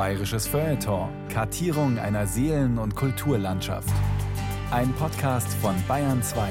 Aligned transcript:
Bayerisches 0.00 0.46
Feuilleton. 0.46 1.10
Kartierung 1.28 1.98
einer 1.98 2.26
Seelen- 2.26 2.78
und 2.78 2.96
Kulturlandschaft. 2.96 3.92
Ein 4.70 4.94
Podcast 4.94 5.52
von 5.60 5.74
Bayern 5.86 6.22
2. 6.22 6.50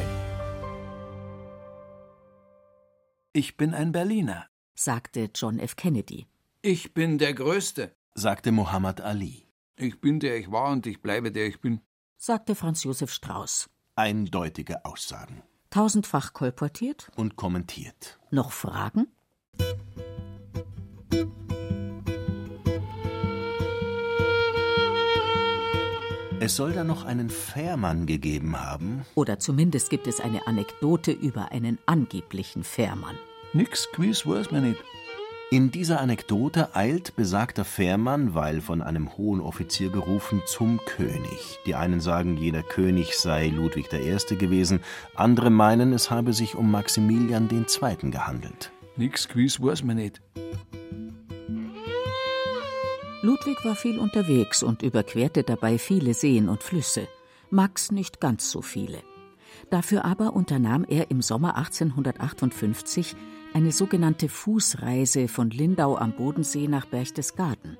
Ich 3.33 3.57
bin 3.57 3.73
ein 3.73 3.91
Berliner, 3.91 4.45
sagte 4.75 5.31
John 5.33 5.57
F. 5.57 5.75
Kennedy. 5.75 6.27
Ich 6.61 6.93
bin 6.93 7.17
der 7.17 7.33
Größte, 7.33 7.95
sagte 8.13 8.51
Muhammad 8.51 9.01
Ali. 9.01 9.47
Ich 9.77 9.99
bin 9.99 10.19
der 10.19 10.37
ich 10.37 10.51
war 10.51 10.71
und 10.71 10.85
ich 10.85 11.01
bleibe 11.01 11.31
der 11.31 11.47
ich 11.47 11.59
bin, 11.59 11.81
sagte 12.17 12.53
Franz 12.53 12.83
Josef 12.83 13.11
Strauß. 13.11 13.67
Eindeutige 13.95 14.85
Aussagen. 14.85 15.41
Tausendfach 15.71 16.33
kolportiert 16.33 17.09
und 17.15 17.35
kommentiert. 17.35 18.19
Noch 18.29 18.51
Fragen? 18.51 19.07
Es 26.41 26.55
soll 26.55 26.71
da 26.71 26.85
noch 26.85 27.03
einen 27.03 27.29
Fährmann 27.29 28.05
gegeben 28.05 28.61
haben. 28.61 29.05
Oder 29.15 29.39
zumindest 29.39 29.89
gibt 29.89 30.07
es 30.07 30.21
eine 30.21 30.47
Anekdote 30.47 31.11
über 31.11 31.51
einen 31.51 31.79
angeblichen 31.85 32.63
Fährmann. 32.63 33.17
Nix 33.51 33.89
gewiss 33.91 34.25
weiß 34.25 34.51
man 34.51 34.69
nicht. 34.69 34.81
In 35.51 35.69
dieser 35.69 35.99
Anekdote 35.99 36.75
eilt 36.75 37.17
besagter 37.17 37.65
Fährmann, 37.65 38.35
weil 38.35 38.61
von 38.61 38.81
einem 38.81 39.17
hohen 39.17 39.41
Offizier 39.41 39.89
gerufen, 39.89 40.41
zum 40.45 40.79
König. 40.85 41.59
Die 41.65 41.75
einen 41.75 41.99
sagen, 41.99 42.37
jeder 42.37 42.63
König 42.63 43.17
sei 43.17 43.47
Ludwig 43.47 43.91
I. 43.91 44.35
gewesen, 44.37 44.79
andere 45.15 45.49
meinen, 45.49 45.91
es 45.91 46.09
habe 46.09 46.31
sich 46.31 46.55
um 46.55 46.71
Maximilian 46.71 47.49
II. 47.51 48.11
gehandelt. 48.11 48.71
Nix 48.95 49.27
gewiss 49.27 49.61
weiß 49.61 49.83
man 49.83 49.97
nicht. 49.97 50.21
Ludwig 53.21 53.65
war 53.65 53.75
viel 53.75 53.99
unterwegs 53.99 54.63
und 54.63 54.81
überquerte 54.81 55.43
dabei 55.43 55.77
viele 55.77 56.13
Seen 56.13 56.47
und 56.47 56.63
Flüsse, 56.63 57.07
Max 57.49 57.91
nicht 57.91 58.21
ganz 58.21 58.49
so 58.49 58.61
viele. 58.61 59.03
Dafür 59.69 60.05
aber 60.05 60.33
unternahm 60.33 60.85
er 60.85 61.11
im 61.11 61.21
Sommer 61.21 61.57
1858 61.57 63.17
eine 63.53 63.73
sogenannte 63.73 64.29
Fußreise 64.29 65.27
von 65.27 65.49
Lindau 65.49 65.97
am 65.97 66.13
Bodensee 66.15 66.69
nach 66.69 66.85
Berchtesgaden. 66.85 67.77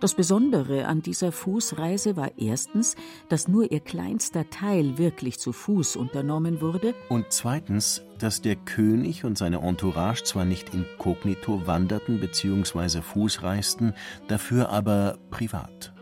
Das 0.00 0.14
Besondere 0.14 0.86
an 0.86 1.02
dieser 1.02 1.32
Fußreise 1.32 2.16
war 2.16 2.30
erstens, 2.38 2.94
dass 3.28 3.48
nur 3.48 3.72
ihr 3.72 3.80
kleinster 3.80 4.48
Teil 4.48 4.96
wirklich 4.96 5.40
zu 5.40 5.52
Fuß 5.52 5.96
unternommen 5.96 6.60
wurde. 6.60 6.94
Und 7.08 7.26
zweitens, 7.30 8.02
dass 8.20 8.40
der 8.40 8.54
König 8.54 9.24
und 9.24 9.36
seine 9.36 9.58
Entourage 9.58 10.22
zwar 10.22 10.44
nicht 10.44 10.72
inkognito 10.72 11.66
wanderten 11.66 12.20
bzw. 12.20 13.00
Fuß 13.00 13.42
reisten, 13.42 13.92
dafür 14.28 14.68
aber 14.68 15.18
privat. 15.30 15.92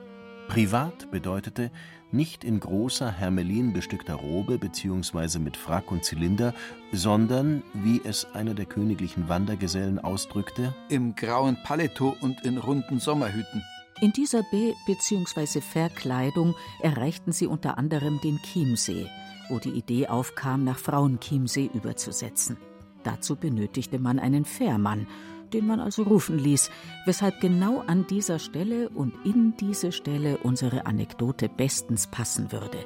Privat 0.49 1.11
bedeutete 1.11 1.71
nicht 2.13 2.45
in 2.45 2.61
großer 2.61 3.11
Hermelin 3.11 3.73
bestückter 3.73 4.15
Robe 4.15 4.59
bzw. 4.59 5.39
mit 5.39 5.57
Frack 5.57 5.91
und 5.91 6.05
Zylinder, 6.05 6.53
sondern, 6.93 7.63
wie 7.73 8.03
es 8.05 8.27
einer 8.35 8.53
der 8.53 8.67
königlichen 8.67 9.31
Wandergesellen 9.31 9.99
ausdrückte, 9.99 10.75
im 10.91 11.17
grauen 11.17 11.57
Paletot 11.65 12.21
und 12.21 12.45
in 12.45 12.59
runden 12.59 13.01
Sommerhüten. 13.01 13.63
In 14.03 14.13
dieser 14.13 14.43
Be- 14.43 14.75
bzw. 14.87 15.63
Verkleidung 15.63 16.55
erreichten 16.81 17.33
sie 17.33 17.47
unter 17.47 17.79
anderem 17.79 18.21
den 18.21 18.39
Chiemsee, 18.43 19.07
wo 19.49 19.59
die 19.59 19.71
Idee 19.71 20.09
aufkam, 20.09 20.65
nach 20.65 20.79
Frauenchiemsee 20.79 21.71
überzusetzen. 21.73 22.59
Dazu 23.05 23.37
benötigte 23.37 23.99
man 23.99 24.19
einen 24.19 24.45
Fährmann, 24.45 25.07
den 25.53 25.67
man 25.67 25.81
also 25.81 26.03
rufen 26.03 26.39
ließ, 26.39 26.71
weshalb 27.07 27.41
genau 27.41 27.81
an 27.87 28.07
dieser 28.07 28.39
Stelle 28.39 28.91
und 28.91 29.15
in 29.25 29.57
diese 29.57 29.93
Stelle 29.93 30.39
unsere 30.39 30.85
Anekdote 30.85 31.49
bestens 31.49 32.07
passen 32.09 32.53
würde. 32.53 32.85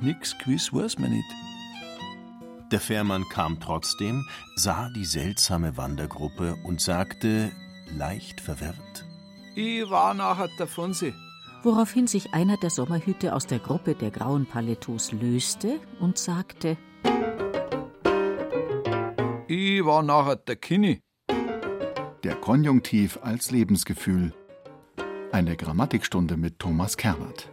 Nix 0.00 0.36
gewiss 0.38 0.72
weiß 0.72 0.98
man 0.98 1.10
nicht. 1.10 1.28
Der 2.70 2.80
Fährmann 2.80 3.24
kam 3.30 3.58
trotzdem, 3.58 4.24
sah 4.54 4.90
die 4.90 5.06
seltsame 5.06 5.76
Wandergruppe 5.76 6.56
und 6.62 6.80
sagte, 6.80 7.50
leicht 7.96 8.40
verwirrt: 8.40 9.06
ich 9.58 9.90
war 9.90 10.14
nachher 10.14 10.48
davon 10.56 10.94
sie. 10.94 11.12
Woraufhin 11.64 12.06
sich 12.06 12.32
einer 12.32 12.56
der 12.56 12.70
Sommerhüte 12.70 13.34
aus 13.34 13.46
der 13.46 13.58
Gruppe 13.58 13.96
der 13.96 14.12
grauen 14.12 14.46
Paletots 14.46 15.10
löste 15.10 15.80
und 15.98 16.16
sagte: 16.16 16.78
Ich 19.48 19.84
war 19.84 20.02
nachher 20.04 20.36
der 20.36 20.56
Kini. 20.56 21.02
Der 22.22 22.36
Konjunktiv 22.36 23.18
als 23.22 23.50
Lebensgefühl. 23.50 24.32
Eine 25.32 25.56
Grammatikstunde 25.56 26.36
mit 26.36 26.58
Thomas 26.60 26.96
Kernert. 26.96 27.50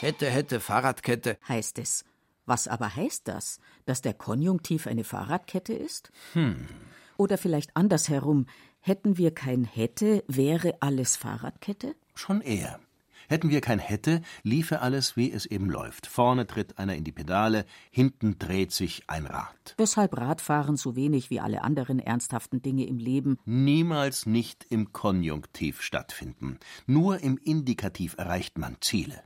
Hätte, 0.00 0.26
hätte, 0.26 0.60
Fahrradkette. 0.60 1.38
Heißt 1.48 1.78
es. 1.78 2.04
Was 2.46 2.68
aber 2.68 2.94
heißt 2.94 3.26
das? 3.28 3.58
Dass 3.84 4.00
der 4.02 4.14
Konjunktiv 4.14 4.86
eine 4.86 5.04
Fahrradkette 5.04 5.72
ist? 5.72 6.10
Hm. 6.32 6.68
Oder 7.16 7.38
vielleicht 7.38 7.76
andersherum, 7.76 8.46
Hätten 8.84 9.16
wir 9.16 9.32
kein 9.32 9.62
hätte, 9.62 10.24
wäre 10.26 10.74
alles 10.80 11.14
Fahrradkette? 11.14 11.94
Schon 12.16 12.40
eher. 12.40 12.80
Hätten 13.28 13.48
wir 13.48 13.60
kein 13.60 13.78
hätte, 13.78 14.22
liefe 14.42 14.80
alles, 14.80 15.16
wie 15.16 15.30
es 15.30 15.46
eben 15.46 15.70
läuft. 15.70 16.08
Vorne 16.08 16.48
tritt 16.48 16.80
einer 16.80 16.96
in 16.96 17.04
die 17.04 17.12
Pedale, 17.12 17.64
hinten 17.92 18.40
dreht 18.40 18.72
sich 18.72 19.04
ein 19.06 19.26
Rad. 19.26 19.76
Weshalb 19.76 20.18
Radfahren 20.18 20.76
so 20.76 20.96
wenig 20.96 21.30
wie 21.30 21.38
alle 21.38 21.62
anderen 21.62 22.00
ernsthaften 22.00 22.60
Dinge 22.60 22.84
im 22.86 22.98
Leben 22.98 23.38
niemals 23.44 24.26
nicht 24.26 24.66
im 24.68 24.92
Konjunktiv 24.92 25.80
stattfinden. 25.80 26.58
Nur 26.84 27.20
im 27.20 27.38
Indikativ 27.38 28.16
erreicht 28.18 28.58
man 28.58 28.78
Ziele. 28.80 29.22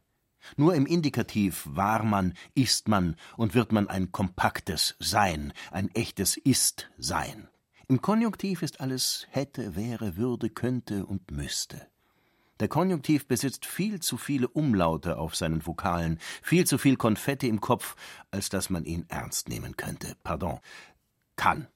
Nur 0.59 0.75
im 0.75 0.84
Indikativ 0.84 1.66
war 1.66 2.03
man, 2.03 2.34
ist 2.55 2.89
man 2.89 3.16
und 3.39 3.55
wird 3.55 3.72
man 3.72 3.89
ein 3.89 4.12
kompaktes 4.12 4.97
Sein, 4.99 5.55
ein 5.71 5.89
echtes 5.95 6.37
Ist-Sein. 6.37 7.49
Im 7.88 8.02
Konjunktiv 8.02 8.62
ist 8.62 8.80
alles 8.80 9.28
hätte, 9.30 9.76
wäre, 9.76 10.16
würde, 10.16 10.50
könnte 10.50 11.06
und 11.06 11.30
müsste. 11.30 11.86
Der 12.58 12.66
Konjunktiv 12.66 13.28
besitzt 13.28 13.64
viel 13.64 14.00
zu 14.00 14.16
viele 14.16 14.48
Umlaute 14.48 15.19
auf 15.19 15.36
seinen 15.36 15.64
Vokalen, 15.64 16.19
viel 16.42 16.66
zu 16.66 16.78
viel 16.78 16.97
Konfetti 16.97 17.47
im 17.47 17.60
Kopf, 17.60 17.94
als 18.32 18.48
dass 18.48 18.70
man 18.70 18.84
ihn 18.84 19.04
ernst 19.08 19.48
nehmen 19.48 19.76
könnte. 19.76 20.16
Pardon. 20.24 20.58
Kann. 21.36 21.69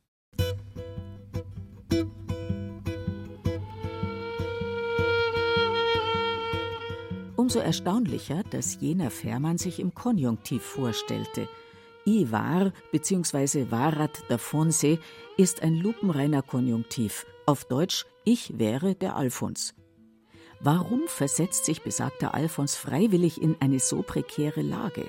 Umso 7.37 7.61
erstaunlicher, 7.61 8.43
dass 8.51 8.81
jener 8.81 9.13
Fährmann 9.13 9.59
sich 9.59 9.79
im 9.79 9.95
Konjunktiv 9.95 10.65
vorstellte– 10.65 11.49
I 12.11 12.33
war 12.33 12.73
bzw. 12.91 13.71
warat 13.71 14.25
davonse 14.29 14.99
ist 15.37 15.63
ein 15.63 15.77
lupenreiner 15.77 16.43
Konjunktiv. 16.43 17.25
Auf 17.47 17.65
Deutsch 17.65 18.05
ich 18.25 18.59
wäre 18.59 18.97
der 18.97 19.15
Alfons. 19.15 19.75
Warum 20.59 21.03
versetzt 21.07 21.67
sich 21.67 21.83
besagter 21.83 22.35
Alfons 22.35 22.75
freiwillig 22.75 23.41
in 23.41 23.57
eine 23.61 23.79
so 23.79 24.03
prekäre 24.03 24.61
Lage? 24.61 25.05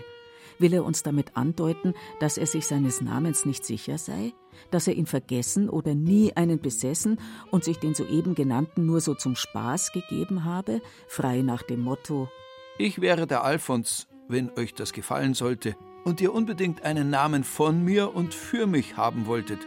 Will 0.59 0.73
er 0.73 0.85
uns 0.85 1.01
damit 1.01 1.35
andeuten, 1.35 1.95
dass 2.19 2.37
er 2.37 2.45
sich 2.45 2.67
seines 2.67 3.01
Namens 3.01 3.45
nicht 3.45 3.65
sicher 3.65 3.97
sei? 3.97 4.33
Dass 4.69 4.87
er 4.87 4.93
ihn 4.93 5.07
vergessen 5.07 5.69
oder 5.69 5.95
nie 5.95 6.33
einen 6.35 6.59
besessen 6.59 7.19
und 7.49 7.63
sich 7.63 7.79
den 7.79 7.95
soeben 7.95 8.35
genannten 8.35 8.85
nur 8.85 9.01
so 9.01 9.15
zum 9.15 9.35
Spaß 9.35 9.91
gegeben 9.91 10.45
habe, 10.45 10.81
frei 11.07 11.41
nach 11.41 11.63
dem 11.63 11.81
Motto 11.81 12.29
Ich 12.77 13.01
wäre 13.01 13.25
der 13.25 13.43
Alfons, 13.43 14.07
wenn 14.27 14.51
euch 14.51 14.75
das 14.75 14.93
gefallen 14.93 15.33
sollte, 15.33 15.75
und 16.03 16.21
ihr 16.21 16.33
unbedingt 16.33 16.83
einen 16.83 17.09
Namen 17.09 17.43
von 17.43 17.83
mir 17.83 18.15
und 18.15 18.33
für 18.33 18.67
mich 18.67 18.97
haben 18.97 19.25
wolltet. 19.25 19.59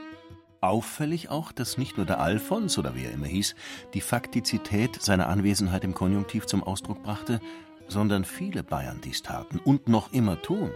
Auffällig 0.61 1.29
auch, 1.29 1.53
dass 1.53 1.77
nicht 1.77 1.97
nur 1.97 2.07
der 2.07 2.21
Alfons 2.21 2.79
oder 2.79 2.95
wie 2.95 3.05
er 3.05 3.13
immer 3.13 3.27
hieß, 3.27 3.55
die 3.93 4.01
Faktizität 4.01 5.01
seiner 5.03 5.29
Anwesenheit 5.29 5.85
im 5.85 5.95
Konjunktiv 5.95 6.47
zum 6.47 6.63
Ausdruck 6.63 7.03
brachte, 7.03 7.41
sondern 7.87 8.25
viele 8.25 8.63
Bayern 8.63 9.01
dies 9.05 9.23
taten 9.23 9.59
und 9.59 9.89
noch 9.89 10.13
immer 10.13 10.41
tun. 10.41 10.71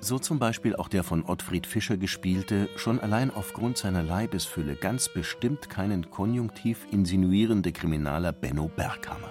So 0.00 0.18
zum 0.18 0.38
Beispiel 0.38 0.74
auch 0.76 0.88
der 0.88 1.04
von 1.04 1.26
Ottfried 1.26 1.66
Fischer 1.66 1.98
gespielte, 1.98 2.70
schon 2.76 2.98
allein 2.98 3.30
aufgrund 3.30 3.76
seiner 3.76 4.02
Leibesfülle 4.02 4.76
ganz 4.76 5.10
bestimmt 5.10 5.68
keinen 5.68 6.10
Konjunktiv 6.10 6.86
insinuierende 6.90 7.72
Kriminaler 7.72 8.32
Benno 8.32 8.68
Berghammer 8.68 9.30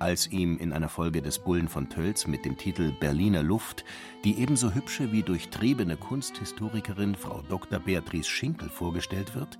als 0.00 0.26
ihm 0.26 0.56
in 0.58 0.72
einer 0.72 0.88
Folge 0.88 1.22
des 1.22 1.38
Bullen 1.38 1.68
von 1.68 1.88
Tölz 1.88 2.26
mit 2.26 2.44
dem 2.44 2.56
Titel 2.56 2.92
Berliner 2.98 3.42
Luft 3.42 3.84
die 4.24 4.38
ebenso 4.38 4.74
hübsche 4.74 5.12
wie 5.12 5.22
durchtriebene 5.22 5.96
Kunsthistorikerin 5.96 7.14
Frau 7.14 7.42
Dr. 7.48 7.78
Beatrice 7.78 8.28
Schinkel 8.28 8.70
vorgestellt 8.70 9.34
wird, 9.34 9.58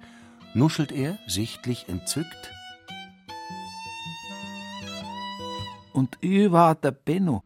nuschelt 0.55 0.93
er, 0.93 1.19
sichtlich 1.27 1.89
entzückt. 1.89 2.53
Und 5.93 6.17
ich 6.21 6.51
war 6.51 6.75
der 6.75 6.93
Benno. 6.93 7.43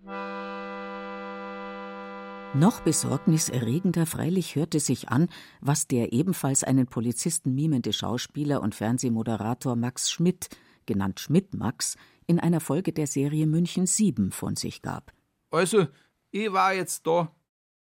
Noch 2.54 2.82
besorgniserregender 2.82 4.06
freilich 4.06 4.54
hörte 4.54 4.78
sich 4.78 5.08
an, 5.08 5.28
was 5.60 5.88
der 5.88 6.12
ebenfalls 6.12 6.62
einen 6.62 6.86
Polizisten 6.86 7.54
mimende 7.56 7.92
Schauspieler 7.92 8.62
und 8.62 8.76
Fernsehmoderator 8.76 9.74
Max 9.74 10.12
Schmidt 10.12 10.48
genannt 10.86 11.20
Schmidt-Max, 11.20 11.96
in 12.26 12.40
einer 12.40 12.60
Folge 12.60 12.92
der 12.92 13.06
Serie 13.06 13.46
München 13.46 13.86
7 13.86 14.30
von 14.30 14.56
sich 14.56 14.82
gab. 14.82 15.12
Also, 15.50 15.86
ich 16.30 16.52
war 16.52 16.74
jetzt 16.74 17.06
da. 17.06 17.30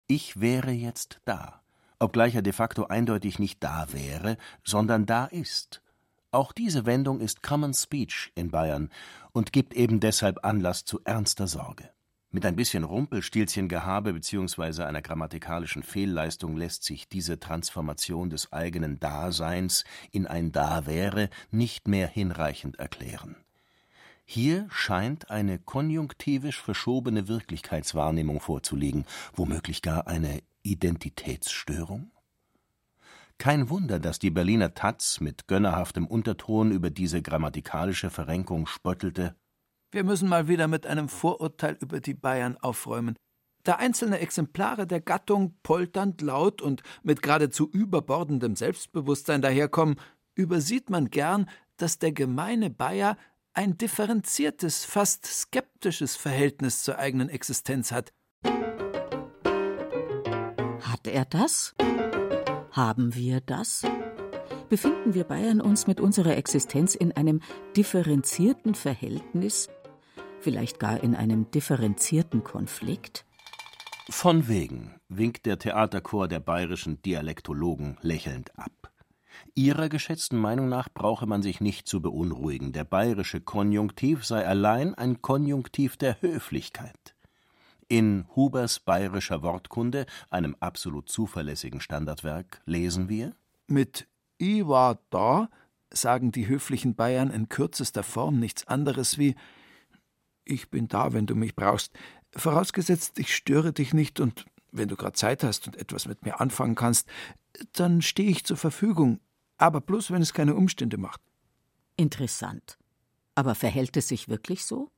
Ich 0.06 0.40
wäre 0.40 0.70
jetzt 0.70 1.20
da, 1.24 1.62
obgleich 1.98 2.34
er 2.34 2.42
de 2.42 2.52
facto 2.52 2.86
eindeutig 2.86 3.38
nicht 3.38 3.62
da 3.62 3.86
wäre, 3.92 4.36
sondern 4.64 5.06
da 5.06 5.26
ist. 5.26 5.82
Auch 6.30 6.52
diese 6.52 6.86
Wendung 6.86 7.20
ist 7.20 7.42
Common 7.42 7.74
Speech 7.74 8.32
in 8.34 8.50
Bayern 8.50 8.90
und 9.32 9.52
gibt 9.52 9.74
eben 9.74 9.98
deshalb 9.98 10.44
Anlass 10.44 10.84
zu 10.84 11.00
ernster 11.04 11.46
Sorge. 11.46 11.90
Mit 12.30 12.44
ein 12.44 12.56
bisschen 12.56 12.84
Rumpelstilzchengehabe 12.84 14.12
bzw. 14.12 14.82
einer 14.82 15.00
grammatikalischen 15.00 15.82
Fehlleistung 15.82 16.58
lässt 16.58 16.84
sich 16.84 17.08
diese 17.08 17.40
Transformation 17.40 18.28
des 18.28 18.52
eigenen 18.52 19.00
Daseins 19.00 19.84
in 20.10 20.26
ein 20.26 20.52
Da 20.52 20.84
wäre 20.84 21.30
nicht 21.50 21.88
mehr 21.88 22.06
hinreichend 22.06 22.78
erklären. 22.78 23.36
Hier 24.30 24.66
scheint 24.68 25.30
eine 25.30 25.58
konjunktivisch 25.58 26.60
verschobene 26.60 27.28
Wirklichkeitswahrnehmung 27.28 28.40
vorzuliegen, 28.40 29.06
womöglich 29.34 29.80
gar 29.80 30.06
eine 30.06 30.42
Identitätsstörung? 30.62 32.10
Kein 33.38 33.70
Wunder, 33.70 33.98
dass 33.98 34.18
die 34.18 34.28
Berliner 34.28 34.74
Taz 34.74 35.20
mit 35.20 35.48
gönnerhaftem 35.48 36.06
Unterton 36.06 36.72
über 36.72 36.90
diese 36.90 37.22
grammatikalische 37.22 38.10
Verrenkung 38.10 38.66
spöttelte. 38.66 39.34
Wir 39.92 40.04
müssen 40.04 40.28
mal 40.28 40.46
wieder 40.46 40.68
mit 40.68 40.86
einem 40.86 41.08
Vorurteil 41.08 41.78
über 41.80 42.00
die 42.00 42.12
Bayern 42.12 42.58
aufräumen. 42.58 43.16
Da 43.64 43.76
einzelne 43.76 44.18
Exemplare 44.18 44.86
der 44.86 45.00
Gattung 45.00 45.56
polternd 45.62 46.20
laut 46.20 46.60
und 46.60 46.82
mit 47.02 47.22
geradezu 47.22 47.66
überbordendem 47.70 48.56
Selbstbewusstsein 48.56 49.40
daherkommen, 49.40 49.96
übersieht 50.34 50.90
man 50.90 51.08
gern, 51.08 51.48
dass 51.78 51.98
der 51.98 52.12
gemeine 52.12 52.68
Bayer 52.68 53.16
ein 53.58 53.76
differenziertes, 53.76 54.84
fast 54.84 55.26
skeptisches 55.26 56.14
Verhältnis 56.14 56.84
zur 56.84 56.96
eigenen 56.96 57.28
Existenz 57.28 57.90
hat. 57.90 58.12
Hat 60.80 61.08
er 61.08 61.24
das? 61.24 61.74
Haben 62.70 63.16
wir 63.16 63.40
das? 63.40 63.84
Befinden 64.68 65.14
wir 65.14 65.24
Bayern 65.24 65.60
uns 65.60 65.88
mit 65.88 66.00
unserer 66.00 66.36
Existenz 66.36 66.94
in 66.94 67.10
einem 67.10 67.40
differenzierten 67.76 68.76
Verhältnis, 68.76 69.68
vielleicht 70.38 70.78
gar 70.78 71.02
in 71.02 71.16
einem 71.16 71.50
differenzierten 71.50 72.44
Konflikt? 72.44 73.26
Von 74.08 74.46
wegen, 74.46 75.00
winkt 75.08 75.46
der 75.46 75.58
Theaterchor 75.58 76.28
der 76.28 76.38
bayerischen 76.38 77.02
Dialektologen 77.02 77.98
lächelnd 78.02 78.56
ab. 78.56 78.92
Ihrer 79.54 79.88
geschätzten 79.88 80.38
Meinung 80.38 80.68
nach 80.68 80.88
brauche 80.92 81.26
man 81.26 81.42
sich 81.42 81.60
nicht 81.60 81.88
zu 81.88 82.00
beunruhigen, 82.00 82.72
der 82.72 82.84
bayerische 82.84 83.40
Konjunktiv 83.40 84.24
sei 84.24 84.46
allein 84.46 84.94
ein 84.94 85.22
Konjunktiv 85.22 85.96
der 85.96 86.20
Höflichkeit. 86.22 87.14
In 87.88 88.26
Hubers 88.36 88.80
bayerischer 88.80 89.42
Wortkunde, 89.42 90.06
einem 90.30 90.56
absolut 90.60 91.08
zuverlässigen 91.08 91.80
Standardwerk, 91.80 92.60
lesen 92.66 93.08
wir 93.08 93.34
Mit 93.66 94.06
I 94.40 94.66
war 94.66 94.98
da 95.10 95.48
sagen 95.90 96.32
die 96.32 96.48
höflichen 96.48 96.94
Bayern 96.94 97.30
in 97.30 97.48
kürzester 97.48 98.02
Form 98.02 98.38
nichts 98.38 98.66
anderes 98.66 99.18
wie 99.18 99.36
Ich 100.44 100.70
bin 100.70 100.88
da, 100.88 101.12
wenn 101.12 101.26
du 101.26 101.34
mich 101.34 101.56
brauchst, 101.56 101.92
vorausgesetzt 102.36 103.18
ich 103.18 103.34
störe 103.34 103.72
dich 103.72 103.94
nicht 103.94 104.20
und 104.20 104.46
wenn 104.72 104.88
du 104.88 104.96
gerade 104.96 105.14
Zeit 105.14 105.44
hast 105.44 105.66
und 105.66 105.76
etwas 105.76 106.06
mit 106.06 106.24
mir 106.24 106.40
anfangen 106.40 106.74
kannst, 106.74 107.08
dann 107.72 108.02
stehe 108.02 108.30
ich 108.30 108.44
zur 108.44 108.56
Verfügung, 108.56 109.20
aber 109.56 109.80
bloß, 109.80 110.10
wenn 110.10 110.22
es 110.22 110.32
keine 110.32 110.54
Umstände 110.54 110.98
macht. 110.98 111.20
Interessant. 111.96 112.78
Aber 113.34 113.54
verhält 113.54 113.96
es 113.96 114.08
sich 114.08 114.28
wirklich 114.28 114.64
so? 114.64 114.90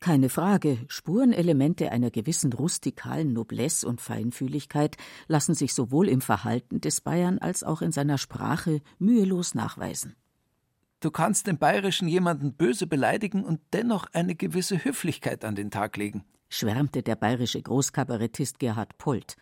Keine 0.00 0.28
Frage, 0.28 0.78
Spurenelemente 0.86 1.90
einer 1.90 2.10
gewissen 2.10 2.52
rustikalen 2.52 3.32
Noblesse 3.32 3.86
und 3.86 4.00
Feinfühligkeit 4.00 4.96
lassen 5.26 5.54
sich 5.54 5.74
sowohl 5.74 6.08
im 6.08 6.20
Verhalten 6.20 6.80
des 6.80 7.00
Bayern 7.00 7.38
als 7.38 7.64
auch 7.64 7.82
in 7.82 7.90
seiner 7.90 8.16
Sprache 8.16 8.80
mühelos 8.98 9.56
nachweisen. 9.56 10.14
Du 11.00 11.10
kannst 11.10 11.48
im 11.48 11.58
Bayerischen 11.58 12.08
jemanden 12.08 12.54
böse 12.54 12.86
beleidigen 12.86 13.44
und 13.44 13.60
dennoch 13.72 14.06
eine 14.12 14.34
gewisse 14.34 14.84
Höflichkeit 14.84 15.44
an 15.44 15.56
den 15.56 15.70
Tag 15.70 15.96
legen, 15.96 16.24
schwärmte 16.48 17.02
der 17.02 17.16
bayerische 17.16 17.60
Großkabarettist 17.60 18.58
Gerhard 18.58 18.98
Polt. 18.98 19.36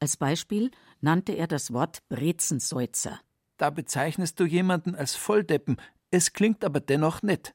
Als 0.00 0.16
Beispiel 0.16 0.70
nannte 1.00 1.32
er 1.32 1.46
das 1.46 1.72
Wort 1.72 2.02
Brezenseutzer. 2.08 3.20
Da 3.56 3.70
bezeichnest 3.70 4.38
du 4.38 4.44
jemanden 4.44 4.94
als 4.94 5.16
Volldeppen, 5.16 5.76
es 6.10 6.32
klingt 6.32 6.64
aber 6.64 6.80
dennoch 6.80 7.22
nett. 7.22 7.54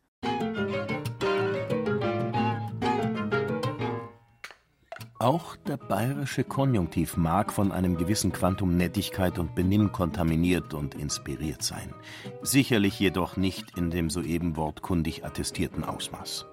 Auch 5.23 5.55
der 5.55 5.77
bayerische 5.77 6.43
Konjunktiv 6.43 7.15
mag 7.15 7.53
von 7.53 7.71
einem 7.71 7.95
gewissen 7.95 8.33
Quantum 8.33 8.75
Nettigkeit 8.75 9.39
und 9.39 9.55
Benimm 9.55 9.93
kontaminiert 9.93 10.73
und 10.73 10.95
inspiriert 10.95 11.63
sein, 11.63 11.93
sicherlich 12.41 12.99
jedoch 12.99 13.37
nicht 13.37 13.77
in 13.77 13.89
dem 13.89 14.09
soeben 14.09 14.57
wortkundig 14.57 15.23
attestierten 15.23 15.85
Ausmaß. 15.85 16.45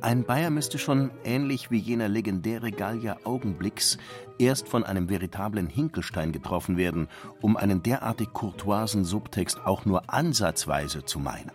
Ein 0.00 0.24
Bayer 0.24 0.50
müsste 0.50 0.78
schon, 0.78 1.10
ähnlich 1.24 1.70
wie 1.70 1.78
jener 1.78 2.08
legendäre 2.08 2.70
Gallier 2.70 3.18
Augenblicks, 3.24 3.98
erst 4.38 4.68
von 4.68 4.84
einem 4.84 5.08
veritablen 5.08 5.68
Hinkelstein 5.68 6.32
getroffen 6.32 6.76
werden, 6.76 7.08
um 7.40 7.56
einen 7.56 7.82
derartig 7.82 8.32
courtoisen 8.32 9.04
Subtext 9.04 9.64
auch 9.64 9.84
nur 9.84 10.12
ansatzweise 10.12 11.04
zu 11.04 11.18
meinen. 11.18 11.52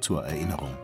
Zur 0.00 0.24
Erinnerung. 0.24 0.76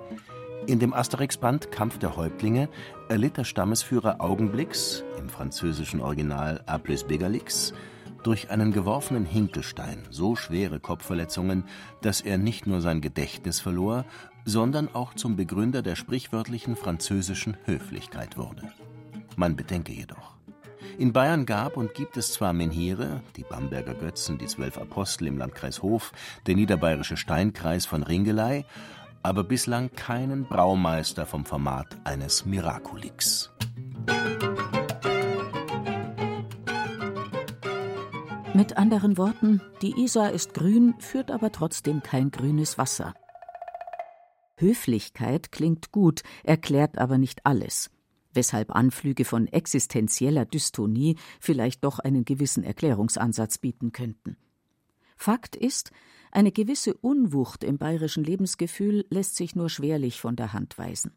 In 0.67 0.79
dem 0.79 0.95
Asterix-Band 0.95 1.71
Kampf 1.71 1.99
der 1.99 2.17
Häuptlinge 2.17 2.69
erlitt 3.09 3.37
der 3.37 3.45
Stammesführer 3.45 4.21
Augenblicks, 4.21 5.05
im 5.19 5.29
französischen 5.29 6.01
Original 6.01 6.65
Apples 6.67 7.05
Begalix, 7.05 7.73
durch 8.25 8.51
einen 8.51 8.73
geworfenen 8.73 9.27
Hinkelstein 9.27 10.03
so 10.11 10.35
schwere 10.35 10.81
Kopfverletzungen, 10.81 11.65
dass 12.01 12.23
er 12.23 12.39
nicht 12.39 12.67
nur 12.67 12.81
sein 12.81 13.03
Gedächtnis 13.03 13.61
verlor, 13.61 14.07
sondern 14.45 14.95
auch 14.95 15.15
zum 15.15 15.37
Begründer 15.37 15.83
der 15.83 15.97
sprichwörtlichen 15.97 16.77
französischen 16.77 17.57
Höflichkeit 17.65 18.37
wurde. 18.37 18.71
Man 19.37 19.57
bedenke 19.57 19.93
jedoch, 19.93 20.35
in 20.99 21.13
Bayern 21.13 21.45
gab 21.45 21.77
und 21.77 21.95
gibt 21.95 22.17
es 22.17 22.33
zwar 22.33 22.53
Menhire, 22.53 23.21
die 23.37 23.43
Bamberger 23.43 23.95
Götzen, 23.95 24.39
die 24.39 24.47
zwölf 24.47 24.79
Apostel 24.79 25.27
im 25.27 25.39
Landkreis 25.39 25.83
Hof, 25.83 26.13
der 26.47 26.55
niederbayerische 26.55 27.17
Steinkreis 27.17 27.85
von 27.85 28.05
Ringelei, 28.05 28.65
aber 29.23 29.43
bislang 29.43 29.91
keinen 29.91 30.45
Braumeister 30.45 31.27
vom 31.27 31.45
Format 31.45 31.87
eines 32.05 32.45
Miraculix. 32.45 33.51
Mit 38.53 38.77
anderen 38.77 39.19
Worten, 39.19 39.61
die 39.83 40.01
Isar 40.01 40.31
ist 40.31 40.55
grün, 40.55 40.95
führt 41.01 41.33
aber 41.33 41.51
trotzdem 41.51 42.05
kein 42.05 42.31
grünes 42.31 42.79
Wasser. 42.79 43.15
Höflichkeit 44.57 45.53
klingt 45.53 45.93
gut, 45.93 46.23
erklärt 46.43 46.99
aber 46.99 47.19
nicht 47.19 47.45
alles, 47.45 47.91
weshalb 48.33 48.71
Anflüge 48.75 49.25
von 49.25 49.47
existenzieller 49.47 50.45
Dystonie 50.45 51.17
vielleicht 51.41 51.85
doch 51.85 51.99
einen 51.99 52.25
gewissen 52.25 52.65
Erklärungsansatz 52.65 53.59
bieten 53.59 53.93
könnten. 53.93 54.37
Fakt 55.17 55.57
ist, 55.57 55.91
eine 56.31 56.51
gewisse 56.51 56.95
Unwucht 56.95 57.63
im 57.63 57.79
bayerischen 57.79 58.25
Lebensgefühl 58.25 59.07
lässt 59.09 59.37
sich 59.37 59.55
nur 59.55 59.71
schwerlich 59.71 60.21
von 60.21 60.35
der 60.37 60.53
Hand 60.53 60.77
weisen. 60.79 61.13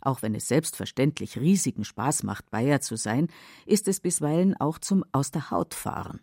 Auch 0.00 0.22
wenn 0.22 0.34
es 0.34 0.48
selbstverständlich 0.48 1.38
riesigen 1.38 1.84
Spaß 1.84 2.22
macht, 2.22 2.50
Bayer 2.50 2.80
zu 2.80 2.96
sein, 2.96 3.28
ist 3.64 3.88
es 3.88 4.00
bisweilen 4.00 4.56
auch 4.56 4.78
zum 4.78 5.04
Aus 5.12 5.30
der 5.30 5.50
Haut 5.50 5.74
fahren. 5.74 6.20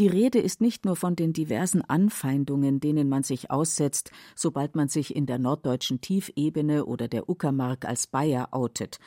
Die 0.00 0.08
Rede 0.08 0.38
ist 0.38 0.62
nicht 0.62 0.86
nur 0.86 0.96
von 0.96 1.14
den 1.14 1.34
diversen 1.34 1.82
Anfeindungen, 1.82 2.80
denen 2.80 3.10
man 3.10 3.22
sich 3.22 3.50
aussetzt, 3.50 4.10
sobald 4.34 4.74
man 4.74 4.88
sich 4.88 5.14
in 5.14 5.26
der 5.26 5.38
norddeutschen 5.38 6.00
Tiefebene 6.00 6.86
oder 6.86 7.06
der 7.06 7.28
Uckermark 7.28 7.84
als 7.84 8.06
Bayer 8.06 8.48
outet, 8.52 8.98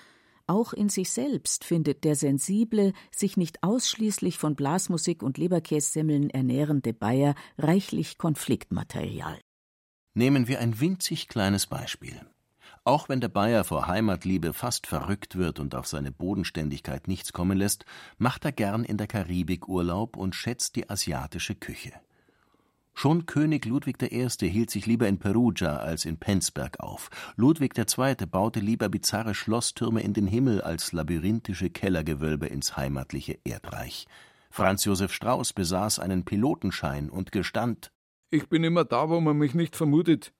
auch 0.45 0.71
in 0.71 0.89
sich 0.89 1.09
selbst 1.09 1.63
findet 1.63 2.03
der 2.03 2.15
sensible, 2.15 2.93
sich 3.09 3.37
nicht 3.37 3.63
ausschließlich 3.63 4.37
von 4.37 4.55
Blasmusik 4.55 5.23
und 5.23 5.39
Leberkässemmeln 5.39 6.29
ernährende 6.29 6.93
Bayer 6.93 7.33
reichlich 7.57 8.19
Konfliktmaterial. 8.19 9.39
Nehmen 10.13 10.47
wir 10.47 10.59
ein 10.59 10.79
winzig 10.79 11.27
kleines 11.27 11.65
Beispiel. 11.65 12.21
Auch 12.85 13.07
wenn 13.07 13.21
der 13.21 13.29
Bayer 13.29 13.63
vor 13.63 13.87
Heimatliebe 13.87 14.51
fast 14.51 14.87
verrückt 14.87 15.37
wird 15.37 15.61
und 15.61 15.73
auf 15.73 15.87
seine 15.87 16.11
Bodenständigkeit 16.11 17.07
nichts 17.07 17.31
kommen 17.31 17.57
lässt, 17.57 17.85
macht 18.17 18.43
er 18.43 18.51
gern 18.51 18.83
in 18.83 18.97
der 18.97 19.07
Karibik 19.07 19.69
Urlaub 19.69 20.17
und 20.17 20.35
schätzt 20.35 20.75
die 20.75 20.89
asiatische 20.89 21.55
Küche. 21.55 21.93
Schon 22.93 23.25
König 23.25 23.65
Ludwig 23.65 24.01
I. 24.03 24.27
hielt 24.49 24.69
sich 24.69 24.85
lieber 24.85 25.07
in 25.07 25.17
Perugia 25.17 25.77
als 25.77 26.03
in 26.03 26.17
Penzberg 26.17 26.79
auf. 26.81 27.09
Ludwig 27.37 27.77
II. 27.77 28.15
baute 28.29 28.59
lieber 28.59 28.89
bizarre 28.89 29.33
Schlosstürme 29.33 30.01
in 30.01 30.13
den 30.13 30.27
Himmel 30.27 30.61
als 30.61 30.91
labyrinthische 30.91 31.69
Kellergewölbe 31.69 32.47
ins 32.47 32.75
heimatliche 32.75 33.39
Erdreich. 33.45 34.07
Franz 34.51 34.83
Josef 34.83 35.11
Strauß 35.13 35.53
besaß 35.53 35.99
einen 35.99 36.25
Pilotenschein 36.25 37.09
und 37.09 37.31
gestand: 37.31 37.91
Ich 38.29 38.49
bin 38.49 38.63
immer 38.63 38.83
da, 38.83 39.09
wo 39.09 39.21
man 39.21 39.37
mich 39.37 39.55
nicht 39.55 39.75
vermutet. 39.75 40.33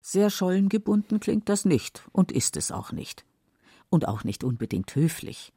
Sehr 0.00 0.30
schollengebunden 0.30 1.20
klingt 1.20 1.48
das 1.48 1.64
nicht 1.64 2.02
und 2.12 2.32
ist 2.32 2.56
es 2.56 2.72
auch 2.72 2.92
nicht. 2.92 3.24
Und 3.90 4.08
auch 4.08 4.24
nicht 4.24 4.44
unbedingt 4.44 4.94
höflich. 4.94 5.52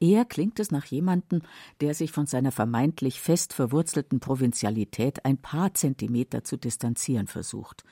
Eher 0.00 0.24
klingt 0.24 0.60
es 0.60 0.70
nach 0.70 0.84
jemandem, 0.84 1.42
der 1.80 1.94
sich 1.94 2.12
von 2.12 2.26
seiner 2.26 2.52
vermeintlich 2.52 3.20
fest 3.20 3.52
verwurzelten 3.52 4.20
Provinzialität 4.20 5.24
ein 5.24 5.38
paar 5.38 5.74
Zentimeter 5.74 6.44
zu 6.44 6.56
distanzieren 6.56 7.26
versucht. 7.26 7.84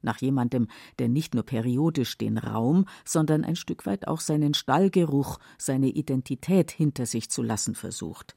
Nach 0.00 0.18
jemandem, 0.20 0.68
der 0.98 1.08
nicht 1.08 1.34
nur 1.34 1.44
periodisch 1.44 2.16
den 2.16 2.38
Raum, 2.38 2.86
sondern 3.04 3.44
ein 3.44 3.56
Stück 3.56 3.84
weit 3.84 4.08
auch 4.08 4.20
seinen 4.20 4.54
Stallgeruch, 4.54 5.38
seine 5.58 5.88
Identität 5.88 6.70
hinter 6.70 7.06
sich 7.06 7.30
zu 7.30 7.42
lassen 7.42 7.74
versucht 7.74 8.34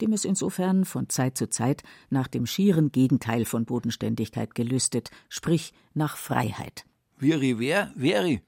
dem 0.00 0.12
es 0.12 0.24
insofern 0.24 0.84
von 0.84 1.08
Zeit 1.08 1.36
zu 1.36 1.48
Zeit 1.48 1.82
nach 2.10 2.28
dem 2.28 2.46
schieren 2.46 2.92
Gegenteil 2.92 3.44
von 3.44 3.64
Bodenständigkeit 3.64 4.54
gelüstet, 4.54 5.10
sprich 5.28 5.72
nach 5.94 6.16
Freiheit. 6.16 6.84
Viri 7.18 7.58
wer? 7.58 7.92
Veri. 7.96 8.42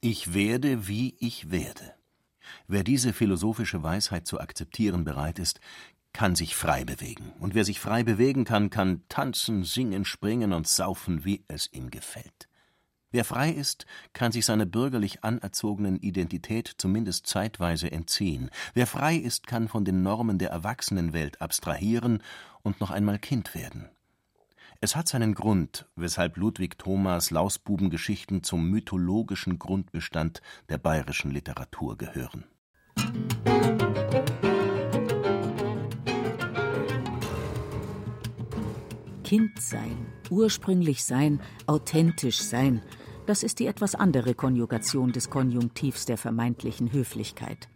Ich 0.00 0.34
werde, 0.34 0.86
wie 0.86 1.16
ich 1.18 1.50
werde. 1.50 1.94
Wer 2.68 2.84
diese 2.84 3.12
philosophische 3.12 3.82
Weisheit 3.82 4.26
zu 4.26 4.38
akzeptieren 4.38 5.04
bereit 5.04 5.38
ist, 5.38 5.60
kann 6.12 6.34
sich 6.34 6.54
frei 6.54 6.84
bewegen. 6.84 7.32
Und 7.40 7.54
wer 7.54 7.64
sich 7.64 7.80
frei 7.80 8.04
bewegen 8.04 8.44
kann, 8.44 8.70
kann 8.70 9.02
tanzen, 9.08 9.64
singen, 9.64 10.04
springen 10.04 10.52
und 10.52 10.68
saufen, 10.68 11.24
wie 11.24 11.44
es 11.48 11.70
ihm 11.72 11.90
gefällt. 11.90 12.48
Wer 13.14 13.24
frei 13.24 13.50
ist, 13.50 13.86
kann 14.12 14.32
sich 14.32 14.44
seiner 14.44 14.66
bürgerlich 14.66 15.22
anerzogenen 15.22 16.00
Identität 16.00 16.74
zumindest 16.78 17.28
zeitweise 17.28 17.92
entziehen. 17.92 18.50
Wer 18.72 18.88
frei 18.88 19.14
ist, 19.14 19.46
kann 19.46 19.68
von 19.68 19.84
den 19.84 20.02
Normen 20.02 20.40
der 20.40 20.50
Erwachsenenwelt 20.50 21.40
abstrahieren 21.40 22.24
und 22.64 22.80
noch 22.80 22.90
einmal 22.90 23.20
Kind 23.20 23.54
werden. 23.54 23.88
Es 24.80 24.96
hat 24.96 25.06
seinen 25.06 25.34
Grund, 25.34 25.86
weshalb 25.94 26.36
Ludwig 26.36 26.76
Thomas 26.76 27.30
Lausbubengeschichten 27.30 28.42
zum 28.42 28.68
mythologischen 28.68 29.60
Grundbestand 29.60 30.42
der 30.68 30.78
bayerischen 30.78 31.30
Literatur 31.30 31.96
gehören. 31.96 32.42
Kind 39.22 39.60
sein, 39.60 40.06
ursprünglich 40.30 41.04
sein, 41.04 41.40
authentisch 41.66 42.40
sein, 42.40 42.82
das 43.26 43.42
ist 43.42 43.58
die 43.58 43.66
etwas 43.66 43.94
andere 43.94 44.34
Konjugation 44.34 45.12
des 45.12 45.30
Konjunktivs 45.30 46.06
der 46.06 46.18
vermeintlichen 46.18 46.92
Höflichkeit. 46.92 47.68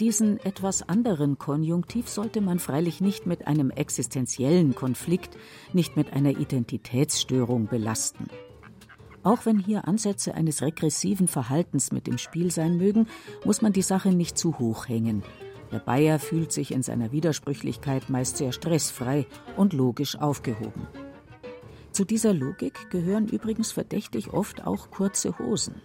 Diesen 0.00 0.38
etwas 0.40 0.86
anderen 0.86 1.38
Konjunktiv 1.38 2.08
sollte 2.08 2.42
man 2.42 2.58
freilich 2.58 3.00
nicht 3.00 3.26
mit 3.26 3.46
einem 3.46 3.70
existenziellen 3.70 4.74
Konflikt, 4.74 5.36
nicht 5.72 5.96
mit 5.96 6.12
einer 6.12 6.38
Identitätsstörung 6.38 7.66
belasten. 7.66 8.26
Auch 9.22 9.46
wenn 9.46 9.58
hier 9.58 9.88
Ansätze 9.88 10.34
eines 10.34 10.62
regressiven 10.62 11.28
Verhaltens 11.28 11.92
mit 11.92 12.08
im 12.08 12.18
Spiel 12.18 12.50
sein 12.50 12.76
mögen, 12.76 13.06
muss 13.44 13.62
man 13.62 13.72
die 13.72 13.82
Sache 13.82 14.10
nicht 14.10 14.36
zu 14.36 14.58
hoch 14.58 14.86
hängen. 14.86 15.22
Der 15.72 15.80
Bayer 15.80 16.18
fühlt 16.18 16.52
sich 16.52 16.72
in 16.72 16.82
seiner 16.82 17.10
Widersprüchlichkeit 17.10 18.08
meist 18.08 18.36
sehr 18.36 18.52
stressfrei 18.52 19.26
und 19.56 19.72
logisch 19.72 20.16
aufgehoben. 20.16 20.86
Zu 21.96 22.04
dieser 22.04 22.34
Logik 22.34 22.90
gehören 22.90 23.26
übrigens 23.26 23.72
verdächtig 23.72 24.34
oft 24.34 24.66
auch 24.66 24.90
kurze 24.90 25.38
Hosen. 25.38 25.80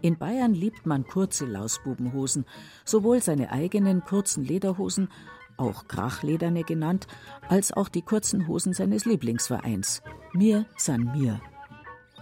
In 0.00 0.16
Bayern 0.16 0.54
liebt 0.54 0.86
man 0.86 1.06
kurze 1.06 1.44
Lausbubenhosen, 1.44 2.46
sowohl 2.86 3.20
seine 3.20 3.52
eigenen 3.52 4.02
kurzen 4.02 4.44
Lederhosen, 4.44 5.10
auch 5.58 5.88
Krachlederne 5.88 6.64
genannt, 6.64 7.06
als 7.50 7.70
auch 7.70 7.90
die 7.90 8.00
kurzen 8.00 8.48
Hosen 8.48 8.72
seines 8.72 9.04
Lieblingsvereins, 9.04 10.00
Mir 10.32 10.64
san 10.78 11.12
mir. 11.12 11.38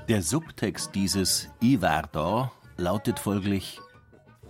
Der 0.09 0.23
Subtext 0.23 0.97
dieses 0.97 1.51
I 1.63 1.81
war 1.81 2.09
da 2.11 2.51
lautet 2.79 3.21
folglich 3.21 3.81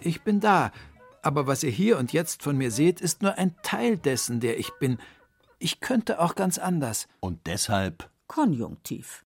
Ich 0.01 0.23
bin 0.23 0.41
da, 0.41 0.73
aber 1.21 1.47
was 1.47 1.63
ihr 1.63 1.71
hier 1.71 1.99
und 1.99 2.15
jetzt 2.15 2.43
von 2.43 2.57
mir 2.57 2.71
seht, 2.71 3.03
ist 3.03 3.21
nur 3.21 3.37
ein 3.37 3.55
Teil 3.63 3.99
dessen, 3.99 4.41
der 4.41 4.59
ich 4.59 4.71
bin. 4.81 4.97
Ich 5.59 5.81
könnte 5.81 6.19
auch 6.19 6.35
ganz 6.35 6.57
anders. 6.57 7.09
Und 7.21 7.47
deshalb 7.47 8.10
Konjunktiv. 8.31 9.25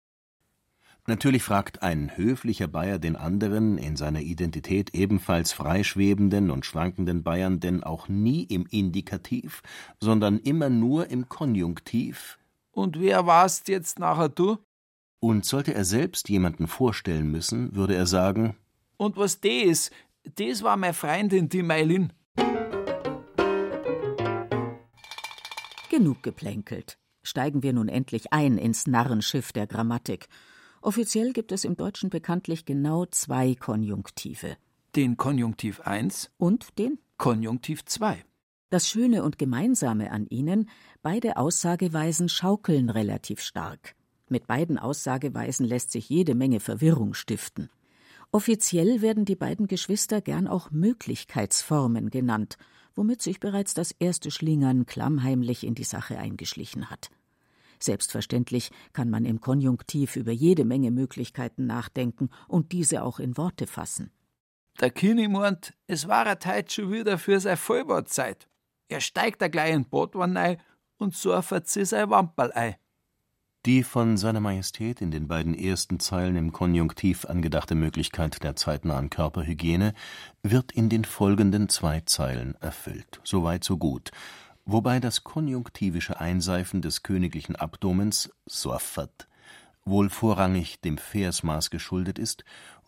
Natürlich 1.05 1.43
fragt 1.43 1.83
ein 1.83 2.17
höflicher 2.17 2.67
Bayer 2.67 2.97
den 2.97 3.15
anderen, 3.15 3.77
in 3.77 3.95
seiner 3.95 4.21
Identität 4.21 4.95
ebenfalls 4.95 5.53
freischwebenden 5.53 6.49
und 6.49 6.65
schwankenden 6.65 7.21
Bayern 7.21 7.59
denn 7.59 7.83
auch 7.83 8.07
nie 8.07 8.41
im 8.45 8.65
Indikativ, 8.65 9.61
sondern 10.01 10.39
immer 10.39 10.71
nur 10.71 11.11
im 11.11 11.29
Konjunktiv. 11.29 12.39
Und 12.71 12.99
wer 12.99 13.27
warst 13.27 13.67
jetzt 13.67 13.99
nachher 13.99 14.29
du? 14.29 14.57
Und 15.19 15.45
sollte 15.45 15.75
er 15.75 15.85
selbst 15.85 16.27
jemanden 16.27 16.65
vorstellen 16.65 17.29
müssen, 17.29 17.75
würde 17.75 17.93
er 17.93 18.07
sagen: 18.07 18.57
Und 18.97 19.15
was 19.15 19.39
des? 19.39 19.91
Des 20.39 20.63
war 20.63 20.75
meine 20.75 20.95
Freundin, 20.95 21.49
die 21.49 21.61
Meilin. 21.61 22.13
Genug 25.91 26.23
geplänkelt. 26.23 26.97
Steigen 27.27 27.63
wir 27.63 27.73
nun 27.73 27.89
endlich 27.89 28.33
ein 28.33 28.57
ins 28.57 28.87
Narrenschiff 28.87 29.51
der 29.51 29.67
Grammatik 29.67 30.27
Offiziell 30.81 31.33
gibt 31.33 31.51
es 31.51 31.65
im 31.65 31.75
Deutschen 31.75 32.09
bekanntlich 32.09 32.65
genau 32.65 33.05
zwei 33.07 33.55
Konjunktive. 33.55 34.55
Den 34.95 35.17
Konjunktiv 35.17 35.81
1 35.81 36.31
und 36.37 36.77
den 36.79 36.99
Konjunktiv 37.17 37.83
2. 37.83 38.23
Das 38.69 38.87
Schöne 38.87 39.23
und 39.23 39.37
Gemeinsame 39.37 40.11
an 40.11 40.27
ihnen, 40.27 40.69
beide 41.01 41.37
Aussageweisen 41.37 42.29
schaukeln 42.29 42.89
relativ 42.89 43.41
stark. 43.41 43.95
Mit 44.29 44.47
beiden 44.47 44.77
Aussageweisen 44.77 45.65
lässt 45.65 45.91
sich 45.91 46.09
jede 46.09 46.35
Menge 46.35 46.59
Verwirrung 46.59 47.13
stiften. 47.13 47.69
Offiziell 48.31 49.01
werden 49.01 49.25
die 49.25 49.35
beiden 49.35 49.67
Geschwister 49.67 50.21
gern 50.21 50.47
auch 50.47 50.69
Möglichkeitsformen 50.69 52.09
genannt, 52.11 52.57
womit 52.93 53.21
sich 53.21 53.39
bereits 53.39 53.73
das 53.73 53.91
erste 53.91 54.31
Schlingern 54.31 54.85
klammheimlich 54.85 55.65
in 55.65 55.75
die 55.75 55.85
Sache 55.85 56.17
eingeschlichen 56.17 56.89
hat. 56.89 57.09
Selbstverständlich 57.79 58.71
kann 58.93 59.09
man 59.09 59.25
im 59.25 59.41
Konjunktiv 59.41 60.15
über 60.15 60.31
jede 60.31 60.65
Menge 60.65 60.91
Möglichkeiten 60.91 61.65
nachdenken 61.65 62.29
und 62.47 62.71
diese 62.71 63.03
auch 63.03 63.19
in 63.19 63.37
Worte 63.37 63.67
fassen. 63.67 64.11
Der 64.79 64.91
Kini 64.91 65.27
meint, 65.27 65.73
es 65.87 66.07
war 66.07 66.27
er 66.27 66.37
heute 66.45 66.71
schon 66.71 66.91
wieder 66.91 67.17
für 67.17 67.39
seine 67.39 67.57
Vollbadzeit. 67.57 68.47
Er 68.89 69.01
steigt 69.01 69.41
da 69.41 69.47
gleich 69.47 69.73
in 69.73 69.85
Boot 69.85 70.15
rein 70.15 70.57
und 70.97 71.15
surfert 71.15 71.67
sich 71.67 71.89
sein 71.89 72.09
Wamperl 72.09 72.51
ein. 72.51 72.75
Die 73.65 73.83
von 73.83 74.15
Seiner 74.15 74.39
Majestät 74.39 75.01
in 75.01 75.11
den 75.11 75.27
beiden 75.27 75.53
ersten 75.53 75.99
Zeilen 75.99 76.37
im 76.37 76.53
Konjunktiv 76.53 77.25
angedachte 77.25 77.75
Möglichkeit 77.75 78.41
der 78.43 78.55
zeitnahen 78.55 79.09
Körperhygiene 79.09 79.93
wird 80.41 80.71
in 80.71 80.87
den 80.89 81.03
folgenden 81.03 81.67
zwei 81.67 82.01
Zeilen 82.01 82.55
erfüllt. 82.61 83.19
Soweit, 83.23 83.63
so 83.63 83.77
gut 83.77 84.11
wobei 84.67 84.99
das 84.99 85.23
konjunktivische 85.23 86.19
Einseifen 86.19 86.81
des 86.81 87.01
königlichen 87.01 87.55
Abdomens 87.55 88.29
(Sorfat) 88.45 89.27
wohl 89.85 90.09
vorrangig 90.09 90.81
dem 90.81 90.97
Versmaß 90.97 91.69
geschuldet 91.69 92.19
ist 92.19 92.43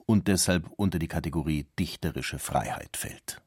und 0.05 0.27
deshalb 0.27 0.69
unter 0.75 0.99
die 0.99 1.07
Kategorie 1.07 1.65
dichterische 1.79 2.37
Freiheit 2.37 2.97
fällt 2.97 3.41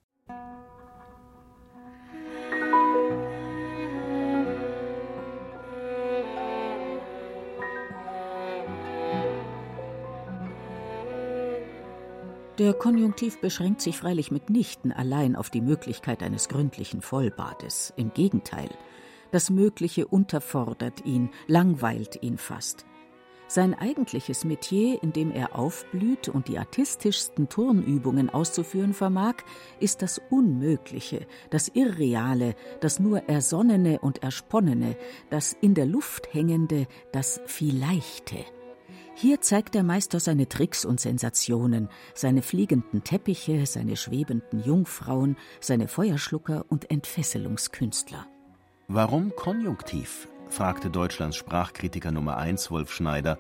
Der 12.59 12.75
Konjunktiv 12.75 13.41
beschränkt 13.41 13.81
sich 13.81 13.97
freilich 13.97 14.31
mitnichten 14.31 14.93
allein 14.93 15.37
auf 15.37 15.49
die 15.49 15.63
Möglichkeit 15.63 16.23
eines 16.23 16.51
gründlichen 16.51 17.01
Vollbades. 17.01 17.95
Im 17.97 18.13
Gegenteil, 18.13 18.69
das 19.31 19.49
Mögliche 19.49 20.07
unterfordert 20.07 21.07
ihn, 21.07 21.31
langweilt 21.47 22.23
ihn 22.23 22.37
fast. 22.37 22.85
Sein 23.49 23.75
eigentliches 23.75 24.45
Metier, 24.45 25.03
in 25.03 25.15
dem 25.15 25.31
er 25.31 25.59
aufblüht 25.59 26.29
und 26.29 26.49
die 26.49 26.59
artistischsten 26.59 27.49
Turnübungen 27.49 28.29
auszuführen 28.29 28.93
vermag, 28.93 29.37
ist 29.81 30.03
das 30.03 30.21
Unmögliche, 30.31 31.27
das 31.49 31.69
Irreale, 31.69 32.55
das 32.81 33.01
nur 33.01 33.29
Ersonnene 33.29 33.99
und 33.99 34.23
Ersponnene, 34.23 34.97
das 35.31 35.55
in 35.59 35.75
der 35.75 35.87
Luft 35.87 36.33
hängende, 36.35 36.87
das 37.13 37.41
Vielleichte. 37.47 38.45
Hier 39.14 39.40
zeigt 39.40 39.75
der 39.75 39.83
Meister 39.83 40.21
seine 40.21 40.49
Tricks 40.49 40.85
und 40.85 40.99
Sensationen, 40.99 41.88
seine 42.14 42.42
fliegenden 42.42 43.04
Teppiche, 43.04 43.66
seine 43.66 43.97
schwebenden 43.97 44.64
Jungfrauen, 44.64 45.37
seine 45.61 45.87
Feuerschlucker 45.87 46.64
und 46.69 46.90
Entfesselungskünstler. 46.90 48.26
Warum 48.88 49.35
Konjunktiv? 49.37 50.28
fragte 50.49 50.90
Deutschlands 50.90 51.37
Sprachkritiker 51.37 52.11
Nummer 52.11 52.37
1 52.37 52.71
Wolf 52.71 52.92
Schneider 52.92 53.38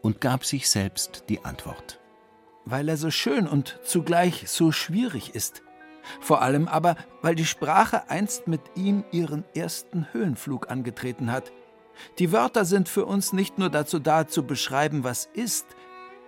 und 0.00 0.20
gab 0.20 0.44
sich 0.44 0.68
selbst 0.68 1.24
die 1.28 1.44
Antwort. 1.44 2.00
Weil 2.64 2.88
er 2.88 2.96
so 2.96 3.10
schön 3.10 3.46
und 3.46 3.78
zugleich 3.84 4.48
so 4.48 4.70
schwierig 4.70 5.34
ist. 5.34 5.62
Vor 6.20 6.42
allem 6.42 6.68
aber, 6.68 6.96
weil 7.20 7.34
die 7.34 7.46
Sprache 7.46 8.10
einst 8.10 8.48
mit 8.48 8.60
ihm 8.74 9.04
ihren 9.12 9.44
ersten 9.54 10.12
Höhenflug 10.12 10.70
angetreten 10.70 11.30
hat. 11.30 11.52
Die 12.18 12.32
Wörter 12.32 12.64
sind 12.64 12.88
für 12.88 13.06
uns 13.06 13.32
nicht 13.32 13.58
nur 13.58 13.70
dazu 13.70 13.98
da, 13.98 14.26
zu 14.26 14.46
beschreiben, 14.46 15.04
was 15.04 15.26
ist, 15.32 15.66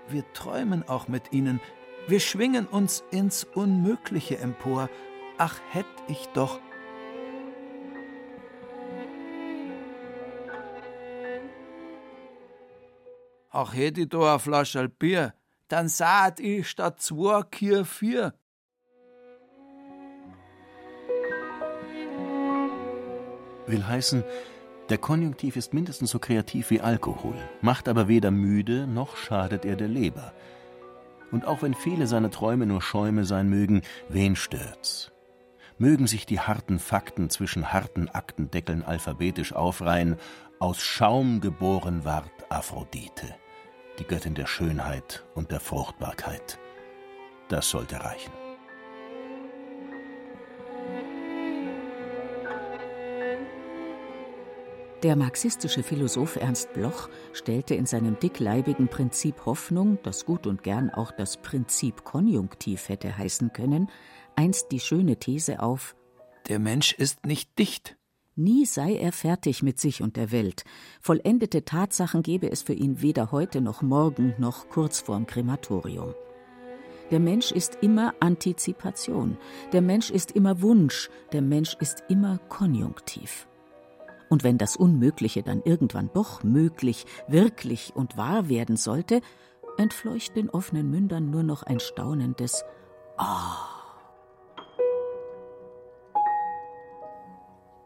Wir 0.09 0.25
träumen 0.35 0.87
auch 0.87 1.09
mit 1.09 1.33
ihnen. 1.33 1.61
Wir 2.09 2.21
schwingen 2.21 2.67
uns 2.67 3.03
ins 3.11 3.45
Unmögliche 3.45 4.39
empor. 4.39 4.91
Ach, 5.39 5.59
hätt 5.71 5.87
ich 6.09 6.29
doch. 6.35 6.61
Ach, 13.51 13.73
hätt 13.73 13.99
ich 13.99 14.09
doch 14.09 14.27
a 14.27 14.39
Flascherl 14.39 14.89
Bier, 14.89 15.33
dann 15.69 15.89
saht 15.89 16.41
ich 16.41 16.69
statt 16.69 17.01
zwei 17.01 17.43
Kier 17.43 17.85
vier. 17.85 18.35
Will 23.67 23.87
heißen, 23.87 24.25
der 24.91 24.99
Konjunktiv 24.99 25.57
ist 25.57 25.73
mindestens 25.73 26.11
so 26.11 26.19
kreativ 26.19 26.71
wie 26.71 26.81
Alkohol, 26.81 27.37
macht 27.63 27.89
aber 27.89 28.07
weder 28.07 28.31
müde 28.31 28.87
noch 28.87 29.17
schadet 29.17 29.65
er 29.65 29.77
der 29.77 29.89
Leber. 29.89 30.35
Und 31.33 31.47
auch 31.47 31.63
wenn 31.63 31.75
viele 31.75 32.07
seiner 32.07 32.31
Träume 32.31 32.67
nur 32.67 32.83
Schäume 32.83 33.25
sein 33.25 33.49
mögen, 33.49 33.83
wen 34.09 34.37
stört's? 34.37 35.11
Mögen 35.79 36.07
sich 36.07 36.27
die 36.27 36.39
harten 36.39 36.79
Fakten 36.79 37.31
zwischen 37.31 37.73
harten 37.73 38.09
Aktendeckeln 38.09 38.85
alphabetisch 38.85 39.55
aufreihen, 39.55 40.17
aus 40.61 40.81
Schaum 40.81 41.41
geboren 41.41 42.05
ward 42.05 42.31
Aphrodite, 42.51 43.35
die 43.99 44.05
Göttin 44.05 44.35
der 44.35 44.47
Schönheit 44.47 45.25
und 45.35 45.51
der 45.51 45.61
Fruchtbarkeit. 45.61 46.59
Das 47.49 47.71
sollte 47.71 48.05
reichen. 48.05 48.44
Der 55.05 55.17
marxistische 55.17 55.83
Philosoph 55.83 56.37
Ernst 56.37 56.73
Bloch 56.73 57.11
stellte 57.35 57.75
in 57.75 57.85
seinem 57.85 58.19
dickleibigen 58.19 58.89
Prinzip 58.89 59.45
Hoffnung, 59.45 59.99
das 60.03 60.25
gut 60.25 60.47
und 60.47 60.63
gern 60.63 60.89
auch 60.89 61.13
das 61.13 61.37
Prinzip 61.37 62.05
Konjunktiv 62.05 62.89
hätte 62.89 63.19
heißen 63.19 63.53
können, 63.53 63.91
einst 64.35 64.73
die 64.73 64.81
schöne 64.81 65.19
These 65.19 65.61
auf 65.61 65.95
Der 66.49 66.59
Mensch 66.59 66.95
ist 66.95 67.27
nicht 67.27 67.59
dicht. 67.59 67.99
Nie 68.35 68.65
sei 68.65 68.97
er 68.97 69.13
fertig 69.13 69.63
mit 69.63 69.79
sich 69.79 70.01
und 70.01 70.17
der 70.17 70.33
Welt. 70.33 70.65
Vollendete 71.03 71.67
Tatsachen 71.67 72.23
gebe 72.23 72.51
es 72.51 72.63
für 72.63 72.73
ihn 72.73 73.03
weder 73.03 73.31
heute 73.31 73.61
noch 73.61 73.83
morgen 73.83 74.33
noch 74.39 74.71
kurz 74.71 75.01
vorm 75.01 75.27
Krematorium. 75.27 76.15
Der 77.11 77.21
Mensch 77.21 77.53
ist 77.53 77.77
immer 77.83 78.15
Antizipation, 78.21 79.37
der 79.75 79.83
Mensch 79.83 80.09
ist 80.09 80.31
immer 80.31 80.63
Wunsch, 80.63 81.11
der 81.33 81.43
Mensch 81.43 81.77
ist 81.79 82.05
immer 82.09 82.39
Konjunktiv. 82.49 83.47
Und 84.35 84.43
wenn 84.43 84.59
das 84.59 84.75
Unmögliche 84.75 85.45
dann 85.45 85.63
irgendwann 85.63 86.11
doch 86.13 86.43
möglich, 86.43 87.07
wirklich 87.29 87.95
und 87.95 88.17
wahr 88.17 88.49
werden 88.49 88.77
sollte, 88.77 89.21
entfleucht 89.79 90.35
den 90.35 90.51
offenen 90.51 90.91
Mündern 90.91 91.31
nur 91.31 91.45
noch 91.45 91.63
ein 91.63 91.79
staunendes 91.79 92.65
Ah. 93.17 93.59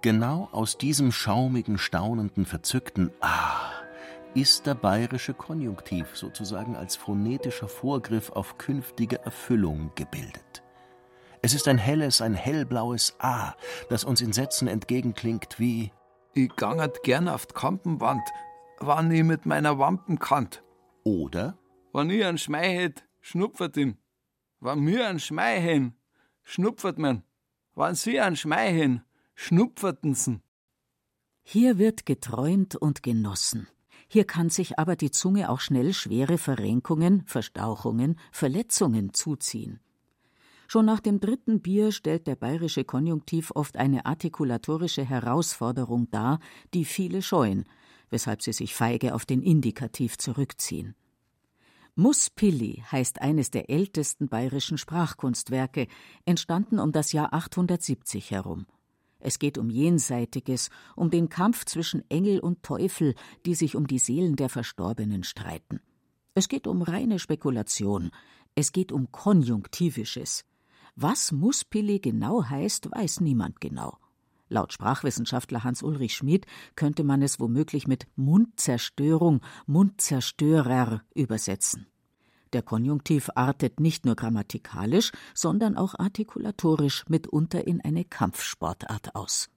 Genau 0.00 0.49
aus 0.50 0.78
diesem 0.78 1.12
schaumigen, 1.12 1.76
staunenden, 1.76 2.47
verzückten 2.47 3.11
Ah 3.21 3.71
ist 4.33 4.64
der 4.64 4.75
bayerische 4.75 5.35
Konjunktiv 5.35 6.17
sozusagen 6.17 6.76
als 6.76 6.97
phonetischer 6.97 7.69
Vorgriff 7.69 8.31
auf 8.31 8.57
künftige 8.57 9.23
Erfüllung 9.23 9.93
gebildet. 9.97 10.62
Es 11.43 11.52
ist 11.52 11.69
ein 11.69 11.76
helles, 11.76 12.23
ein 12.23 12.33
hellblaues 12.33 13.17
A, 13.19 13.52
das 13.90 14.05
uns 14.05 14.23
in 14.23 14.33
Sätzen 14.33 14.67
entgegenklingt 14.67 15.59
wie 15.59 15.93
Ich 16.35 16.54
gangert 16.56 17.02
gern 17.02 17.28
auf 17.28 17.47
die 17.47 17.54
Kampenwand, 17.54 18.23
wann 18.78 19.11
ich 19.11 19.25
mit 19.25 19.47
meiner 19.47 19.78
Wampen 19.78 20.18
kannt. 20.18 20.62
oder 21.04 21.58
Wenn 21.92 22.11
ich 22.11 22.25
einen 22.25 22.38
Schmei 22.38 22.75
hätt, 22.75 23.04
schnupfert 23.20 23.76
ihn. 23.76 23.99
Wenn 24.61 24.80
mir 24.80 25.08
einen 25.08 25.20
Schmei 25.20 25.60
hen, 25.60 25.95
schnupfert 26.43 26.99
man. 26.99 27.23
Wenn 27.75 27.95
sie 27.95 28.21
einen 28.21 28.36
Schmei 28.36 28.73
hen, 28.73 29.02
schnupfertensen. 29.34 30.43
Hier 31.43 31.78
wird 31.78 32.06
geträumt 32.06 32.76
und 32.76 33.02
genossen. 33.02 33.69
Hier 34.08 34.26
kann 34.26 34.50
sich 34.50 34.78
aber 34.78 34.97
die 34.97 35.10
Zunge 35.10 35.49
auch 35.49 35.60
schnell 35.60 35.93
schwere 35.93 36.38
Verrenkungen, 36.38 37.25
Verstauchungen, 37.26 38.19
Verletzungen 38.32 39.14
zuziehen. 39.14 39.80
Schon 40.71 40.85
nach 40.85 41.00
dem 41.00 41.19
dritten 41.19 41.63
Bier 41.63 41.93
stellt 41.93 42.26
der 42.26 42.37
bayerische 42.37 42.85
Konjunktiv 42.85 43.52
oft 43.54 43.78
eine 43.78 44.04
artikulatorische 44.04 45.02
Herausforderung 45.02 46.11
dar, 46.11 46.41
die 46.75 46.85
viele 46.85 47.23
scheuen, 47.23 47.65
weshalb 48.11 48.43
sie 48.43 48.52
sich 48.52 48.75
feige 48.75 49.15
auf 49.15 49.25
den 49.25 49.41
Indikativ 49.41 50.19
zurückziehen. 50.19 50.95
Muspilli 51.95 52.85
heißt 52.93 53.23
eines 53.23 53.50
der 53.50 53.71
ältesten 53.71 54.28
bayerischen 54.28 54.76
Sprachkunstwerke, 54.76 55.89
entstanden 56.26 56.78
um 56.78 56.93
das 56.93 57.13
Jahr 57.13 57.33
870 57.33 58.31
herum. 58.31 58.67
Es 59.21 59.39
geht 59.39 59.57
um 59.57 59.71
Jenseitiges, 59.71 60.69
um 60.95 61.11
den 61.11 61.31
Kampf 61.31 61.65
zwischen 61.65 62.09
Engel 62.11 62.41
und 62.41 62.63
Teufel, 62.63 63.15
die 63.47 63.54
sich 63.54 63.75
um 63.75 63.87
die 63.87 63.99
Seelen 63.99 64.37
der 64.37 64.50
Verstorbenen 64.50 65.25
streiten. 65.25 65.81
Es 66.35 66.47
geht 66.47 66.67
um 66.67 66.83
reine 66.83 67.19
Spekulation. 67.19 68.11
Es 68.54 68.71
geht 68.71 68.93
um 68.93 69.11
Konjunktivisches. 69.11 70.45
Was 71.00 71.30
Muspilli 71.30 72.00
genau 72.00 72.43
heißt, 72.43 72.91
weiß 72.91 73.21
niemand 73.21 73.61
genau. 73.61 73.99
Laut 74.49 74.73
Sprachwissenschaftler 74.73 75.63
Hans-Ulrich 75.63 76.17
Schmid 76.17 76.45
könnte 76.75 77.04
man 77.04 77.23
es 77.23 77.39
womöglich 77.39 77.87
mit 77.87 78.08
Mundzerstörung, 78.17 79.41
Mundzerstörer 79.67 81.02
übersetzen. 81.15 81.87
Der 82.52 82.63
Konjunktiv 82.63 83.30
artet 83.37 83.78
nicht 83.78 84.06
nur 84.06 84.17
grammatikalisch, 84.17 85.13
sondern 85.34 85.76
auch 85.76 85.95
artikulatorisch 85.97 87.04
mitunter 87.06 87.65
in 87.65 87.80
eine 87.80 88.04
Kampfsportart 88.04 89.15
aus. 89.15 89.50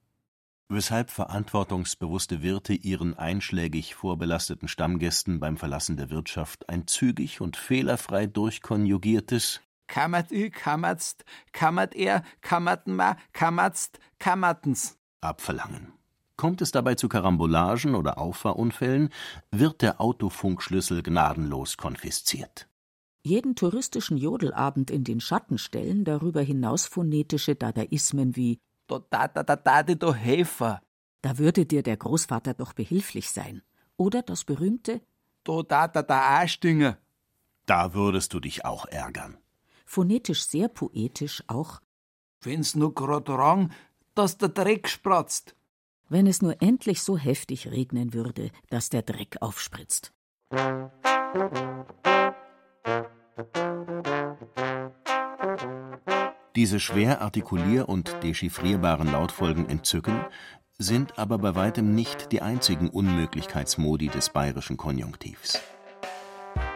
weshalb 0.69 1.09
verantwortungsbewusste 1.09 2.43
Wirte 2.43 2.73
ihren 2.73 3.17
einschlägig 3.17 3.95
vorbelasteten 3.95 4.67
Stammgästen 4.67 5.39
beim 5.39 5.57
Verlassen 5.57 5.97
der 5.97 6.11
Wirtschaft 6.11 6.69
ein 6.69 6.85
zügig 6.85 7.41
und 7.41 7.57
fehlerfrei 7.57 8.27
durchkonjugiertes 8.27 9.59
Kammert 9.91 10.31
i, 10.31 10.49
kammertst, 10.49 11.25
kammert 11.51 11.95
er, 11.95 12.23
kammerten 12.39 12.95
ma, 12.95 13.17
kammertst, 13.33 13.99
kammertens. 14.19 14.97
abverlangen. 15.19 15.91
Kommt 16.37 16.61
es 16.61 16.71
dabei 16.71 16.95
zu 16.95 17.09
Karambolagen 17.09 17.93
oder 17.95 18.17
Auffahrunfällen, 18.17 19.09
wird 19.51 19.81
der 19.81 19.99
Autofunkschlüssel 19.99 21.03
gnadenlos 21.03 21.75
konfisziert. 21.75 22.69
Jeden 23.21 23.55
touristischen 23.57 24.15
Jodelabend 24.15 24.89
in 24.89 25.03
den 25.03 25.19
Schatten 25.19 25.57
stellen 25.57 26.05
darüber 26.05 26.41
hinaus 26.41 26.85
phonetische 26.85 27.55
Dadaismen 27.55 28.37
wie 28.37 28.59
Da 28.87 28.99
da 29.09 29.27
da 29.27 29.43
da 29.43 29.57
da 29.57 29.83
do 29.83 30.13
Helfer. 30.13 30.81
Da 31.21 31.37
würde 31.37 31.65
dir 31.65 31.83
der 31.83 31.97
Großvater 31.97 32.53
doch 32.53 32.71
behilflich 32.71 33.29
sein. 33.29 33.61
Oder 33.97 34.21
das 34.21 34.45
berühmte, 34.45 35.01
Da 35.43 35.61
da 35.63 35.89
da 35.89 36.01
da 36.01 36.39
Astinger. 36.39 36.97
Da 37.65 37.93
würdest 37.93 38.33
du 38.33 38.39
dich 38.39 38.63
auch 38.63 38.85
ärgern. 38.85 39.40
Phonetisch 39.91 40.43
sehr 40.45 40.69
poetisch 40.69 41.43
auch, 41.47 41.81
Wenn's 42.43 42.75
nur 42.75 42.93
grad 42.95 43.29
rang, 43.29 43.71
dass 44.15 44.37
der 44.37 44.49
Dreck 44.49 44.87
spratzt. 44.87 45.55
wenn 46.09 46.27
es 46.27 46.41
nur 46.41 46.61
endlich 46.61 47.03
so 47.03 47.17
heftig 47.17 47.71
regnen 47.71 48.13
würde, 48.13 48.51
dass 48.69 48.89
der 48.89 49.01
Dreck 49.01 49.37
aufspritzt. 49.41 50.11
Diese 56.55 56.79
schwer 56.79 57.21
artikulier- 57.21 57.87
und 57.87 58.23
dechiffrierbaren 58.23 59.11
Lautfolgen 59.11 59.69
entzücken, 59.69 60.25
sind 60.77 61.17
aber 61.17 61.37
bei 61.37 61.55
weitem 61.55 61.95
nicht 61.95 62.31
die 62.31 62.41
einzigen 62.41 62.89
Unmöglichkeitsmodi 62.89 64.07
des 64.07 64.29
bayerischen 64.31 64.77
Konjunktivs. 64.77 65.61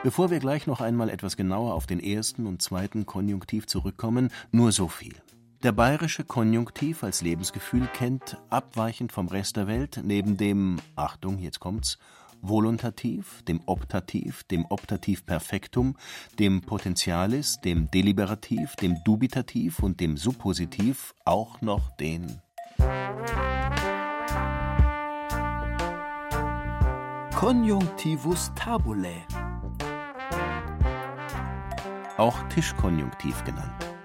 Bevor 0.05 0.29
wir 0.29 0.37
gleich 0.37 0.67
noch 0.67 0.81
einmal 0.81 1.09
etwas 1.09 1.35
genauer 1.35 1.73
auf 1.73 1.87
den 1.87 1.99
ersten 1.99 2.45
und 2.45 2.61
zweiten 2.61 3.07
Konjunktiv 3.07 3.65
zurückkommen, 3.65 4.29
nur 4.51 4.71
so 4.71 4.87
viel. 4.87 5.15
Der 5.63 5.71
bayerische 5.71 6.23
Konjunktiv 6.23 7.03
als 7.03 7.23
Lebensgefühl 7.23 7.89
kennt, 7.91 8.37
abweichend 8.51 9.11
vom 9.11 9.27
Rest 9.29 9.55
der 9.57 9.65
Welt, 9.65 9.99
neben 10.03 10.37
dem, 10.37 10.77
Achtung, 10.95 11.39
jetzt 11.39 11.59
kommt's, 11.59 11.97
Voluntativ, 12.43 13.41
dem 13.47 13.61
Optativ, 13.65 14.43
dem 14.43 14.67
Optativ 14.67 15.25
Perfektum, 15.25 15.97
dem 16.37 16.61
Potentialis, 16.61 17.59
dem 17.61 17.89
Deliberativ, 17.89 18.75
dem 18.75 19.03
Dubitativ 19.05 19.79
und 19.79 19.99
dem 19.99 20.17
Suppositiv 20.17 21.15
auch 21.25 21.61
noch 21.61 21.89
den 21.97 22.41
Konjunktivus 27.33 28.51
tabulae. 28.53 29.23
Auch 32.17 32.41
Tischkonjunktiv 32.49 33.43
genannt. 33.43 33.95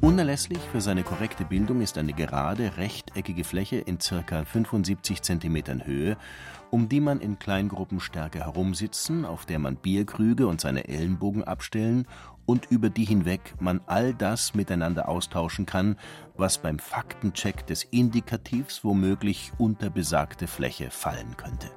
Unerlässlich 0.00 0.60
für 0.72 0.80
seine 0.80 1.02
korrekte 1.02 1.44
Bildung 1.44 1.82
ist 1.82 1.98
eine 1.98 2.14
gerade, 2.14 2.78
rechteckige 2.78 3.44
Fläche 3.44 3.76
in 3.76 3.98
ca. 3.98 4.44
75 4.44 5.20
cm 5.20 5.84
Höhe, 5.84 6.16
um 6.70 6.88
die 6.88 7.00
man 7.00 7.20
in 7.20 7.38
Kleingruppenstärke 7.38 8.38
herumsitzen, 8.40 9.26
auf 9.26 9.44
der 9.44 9.58
man 9.58 9.76
Bierkrüge 9.76 10.46
und 10.46 10.60
seine 10.60 10.88
Ellenbogen 10.88 11.44
abstellen 11.44 12.06
und 12.46 12.66
über 12.70 12.88
die 12.88 13.04
hinweg 13.04 13.54
man 13.60 13.82
all 13.86 14.14
das 14.14 14.54
miteinander 14.54 15.06
austauschen 15.08 15.66
kann, 15.66 15.96
was 16.34 16.58
beim 16.58 16.78
Faktencheck 16.78 17.66
des 17.66 17.84
Indikativs 17.84 18.82
womöglich 18.82 19.52
unter 19.58 19.90
besagte 19.90 20.46
Fläche 20.46 20.90
fallen 20.90 21.36
könnte. 21.36 21.70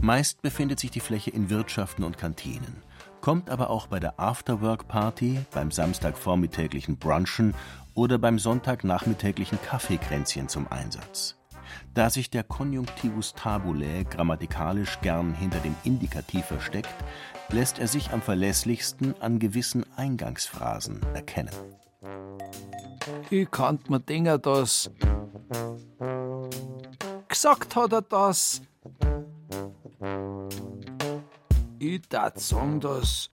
Meist 0.00 0.42
befindet 0.42 0.78
sich 0.78 0.90
die 0.90 1.00
Fläche 1.00 1.30
in 1.30 1.50
Wirtschaften 1.50 2.04
und 2.04 2.18
Kantinen, 2.18 2.82
kommt 3.20 3.50
aber 3.50 3.70
auch 3.70 3.86
bei 3.86 3.98
der 3.98 4.20
Afterwork-Party, 4.20 5.40
beim 5.52 5.70
samstagvormittäglichen 5.70 6.98
Brunchen 6.98 7.54
oder 7.94 8.18
beim 8.18 8.38
sonntagnachmittäglichen 8.38 9.60
Kaffeekränzchen 9.62 10.48
zum 10.48 10.70
Einsatz. 10.70 11.36
Da 11.94 12.10
sich 12.10 12.30
der 12.30 12.44
Konjunktivus 12.44 13.34
tabulae 13.34 14.04
grammatikalisch 14.04 15.00
gern 15.00 15.34
hinter 15.34 15.58
dem 15.58 15.74
Indikativ 15.82 16.44
versteckt, 16.44 16.94
lässt 17.50 17.78
er 17.78 17.88
sich 17.88 18.10
am 18.12 18.22
verlässlichsten 18.22 19.14
an 19.20 19.38
gewissen 19.38 19.84
Eingangsphrasen 19.96 21.00
erkennen. 21.14 21.54
Ich 23.30 23.50
kann 23.50 23.78
mir 23.88 24.00
denken, 24.00 24.40
dass. 24.42 24.90
Gesagt 27.28 27.76
hat 27.76 27.92
er 27.92 28.02
das. 28.02 28.62
Ich 31.78 32.08
darf 32.08 32.38
sagen, 32.38 32.80
dass. 32.80 33.30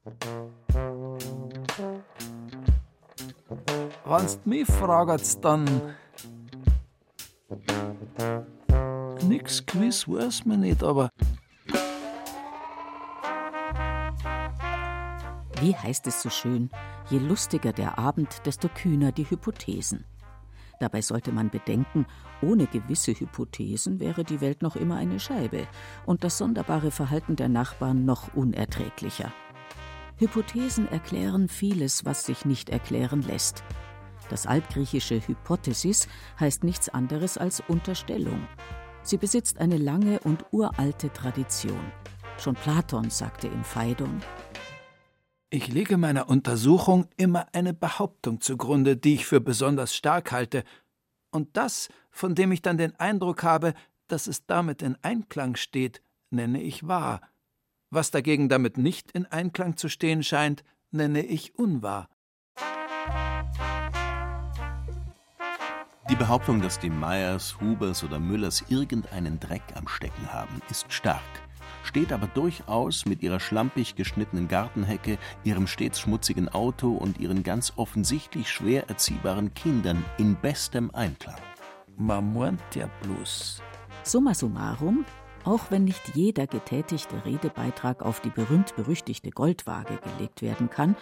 Wenn's 4.05 4.39
mich 4.45 4.67
fragt, 4.67 5.43
dann. 5.43 5.65
Nix 9.27 9.65
gewiss 9.65 10.07
weiß 10.07 10.45
man 10.45 10.61
nicht, 10.61 10.83
aber 10.83 11.09
Wie 15.63 15.75
heißt 15.77 16.07
es 16.07 16.21
so 16.21 16.29
schön, 16.29 16.69
je 17.09 17.19
lustiger 17.19 17.71
der 17.71 17.97
Abend, 17.97 18.45
desto 18.45 18.67
kühner 18.67 19.13
die 19.13 19.29
Hypothesen. 19.29 20.03
Dabei 20.83 21.01
sollte 21.01 21.31
man 21.31 21.49
bedenken, 21.49 22.05
ohne 22.41 22.67
gewisse 22.67 23.13
Hypothesen 23.13 24.01
wäre 24.01 24.25
die 24.25 24.41
Welt 24.41 24.61
noch 24.61 24.75
immer 24.75 24.97
eine 24.97 25.17
Scheibe 25.17 25.65
und 26.05 26.25
das 26.25 26.37
sonderbare 26.37 26.91
Verhalten 26.91 27.37
der 27.37 27.47
Nachbarn 27.47 28.03
noch 28.03 28.33
unerträglicher. 28.33 29.31
Hypothesen 30.17 30.89
erklären 30.89 31.47
vieles, 31.47 32.03
was 32.03 32.25
sich 32.25 32.43
nicht 32.43 32.67
erklären 32.67 33.21
lässt. 33.21 33.63
Das 34.29 34.45
altgriechische 34.45 35.25
Hypothesis 35.25 36.09
heißt 36.37 36.65
nichts 36.65 36.89
anderes 36.89 37.37
als 37.37 37.63
Unterstellung. 37.65 38.45
Sie 39.03 39.15
besitzt 39.15 39.59
eine 39.59 39.77
lange 39.77 40.19
und 40.19 40.43
uralte 40.51 41.13
Tradition. 41.13 41.93
Schon 42.37 42.55
Platon 42.55 43.09
sagte 43.09 43.47
im 43.47 43.63
Phaidon, 43.63 44.21
ich 45.53 45.67
lege 45.67 45.97
meiner 45.97 46.29
Untersuchung 46.29 47.05
immer 47.15 47.45
eine 47.53 47.75
Behauptung 47.75 48.41
zugrunde, 48.41 48.97
die 48.97 49.13
ich 49.13 49.27
für 49.27 49.39
besonders 49.39 49.95
stark 49.95 50.31
halte, 50.31 50.63
und 51.29 51.55
das, 51.55 51.89
von 52.09 52.33
dem 52.33 52.51
ich 52.51 52.63
dann 52.63 52.77
den 52.77 52.99
Eindruck 52.99 53.43
habe, 53.43 53.75
dass 54.07 54.25
es 54.25 54.47
damit 54.47 54.81
in 54.81 54.97
Einklang 55.03 55.55
steht, 55.55 56.01
nenne 56.31 56.59
ich 56.61 56.87
wahr. 56.87 57.21
Was 57.91 58.09
dagegen 58.09 58.49
damit 58.49 58.79
nicht 58.79 59.11
in 59.11 59.27
Einklang 59.27 59.77
zu 59.77 59.89
stehen 59.89 60.23
scheint, 60.23 60.63
nenne 60.89 61.23
ich 61.23 61.55
unwahr. 61.55 62.09
Die 66.09 66.15
Behauptung, 66.15 66.61
dass 66.61 66.79
die 66.79 66.89
Meyers, 66.89 67.59
Hubers 67.61 68.03
oder 68.03 68.19
Müllers 68.19 68.63
irgendeinen 68.69 69.39
Dreck 69.39 69.63
am 69.75 69.87
Stecken 69.87 70.33
haben, 70.33 70.61
ist 70.69 70.91
stark 70.91 71.21
steht 71.83 72.11
aber 72.11 72.27
durchaus 72.27 73.05
mit 73.05 73.21
ihrer 73.21 73.39
schlampig 73.39 73.95
geschnittenen 73.95 74.47
Gartenhecke, 74.47 75.17
ihrem 75.43 75.67
stets 75.67 75.99
schmutzigen 75.99 76.49
Auto 76.49 76.91
und 76.91 77.19
ihren 77.19 77.43
ganz 77.43 77.73
offensichtlich 77.75 78.49
schwer 78.49 78.89
erziehbaren 78.89 79.53
Kindern 79.53 80.03
in 80.17 80.35
bestem 80.35 80.89
Einklang. 80.93 81.37
Man 81.97 82.33
meint 82.33 82.75
ja 82.75 82.89
bloß. 83.01 83.61
Summa 84.03 84.33
summarum, 84.33 85.05
auch 85.45 85.69
wenn 85.69 85.83
nicht 85.83 86.15
jeder 86.15 86.47
getätigte 86.47 87.23
Redebeitrag 87.25 88.01
auf 88.01 88.21
die 88.21 88.29
berühmt-berüchtigte 88.29 89.29
Goldwaage 89.29 89.97
gelegt 89.97 90.41
werden 90.41 90.69
kann, 90.69 90.95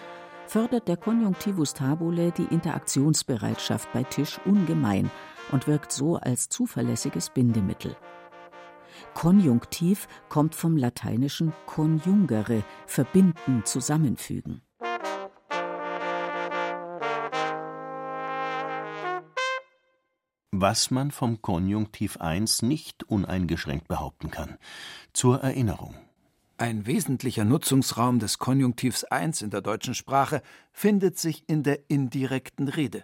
fördert 0.47 0.87
der 0.87 0.97
Konjunktivus 0.97 1.73
tabulae 1.73 2.31
die 2.31 2.47
Interaktionsbereitschaft 2.53 3.91
bei 3.93 4.03
Tisch 4.03 4.39
ungemein 4.45 5.09
und 5.51 5.67
wirkt 5.67 5.91
so 5.91 6.17
als 6.17 6.49
zuverlässiges 6.49 7.29
Bindemittel. 7.29 7.95
Konjunktiv 9.13 10.07
kommt 10.29 10.55
vom 10.55 10.77
lateinischen 10.77 11.53
conjungere, 11.65 12.63
verbinden, 12.87 13.63
zusammenfügen. 13.65 14.61
Was 20.51 20.91
man 20.91 21.11
vom 21.11 21.41
Konjunktiv 21.41 22.17
1 22.17 22.61
nicht 22.61 23.03
uneingeschränkt 23.03 23.87
behaupten 23.87 24.31
kann. 24.31 24.57
Zur 25.13 25.41
Erinnerung. 25.41 25.95
Ein 26.57 26.85
wesentlicher 26.85 27.43
Nutzungsraum 27.43 28.19
des 28.19 28.37
Konjunktivs 28.37 29.03
1 29.03 29.41
in 29.41 29.49
der 29.49 29.61
deutschen 29.61 29.95
Sprache 29.95 30.43
findet 30.71 31.17
sich 31.17 31.43
in 31.47 31.63
der 31.63 31.89
indirekten 31.89 32.67
Rede. 32.67 33.03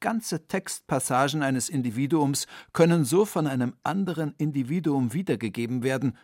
Ganze 0.00 0.46
Textpassagen 0.46 1.42
eines 1.42 1.68
Individuums 1.68 2.46
können 2.72 3.04
so 3.04 3.26
von 3.26 3.46
einem 3.46 3.74
anderen 3.82 4.34
Individuum 4.38 5.12
wiedergegeben 5.12 5.82
werden, 5.82 6.16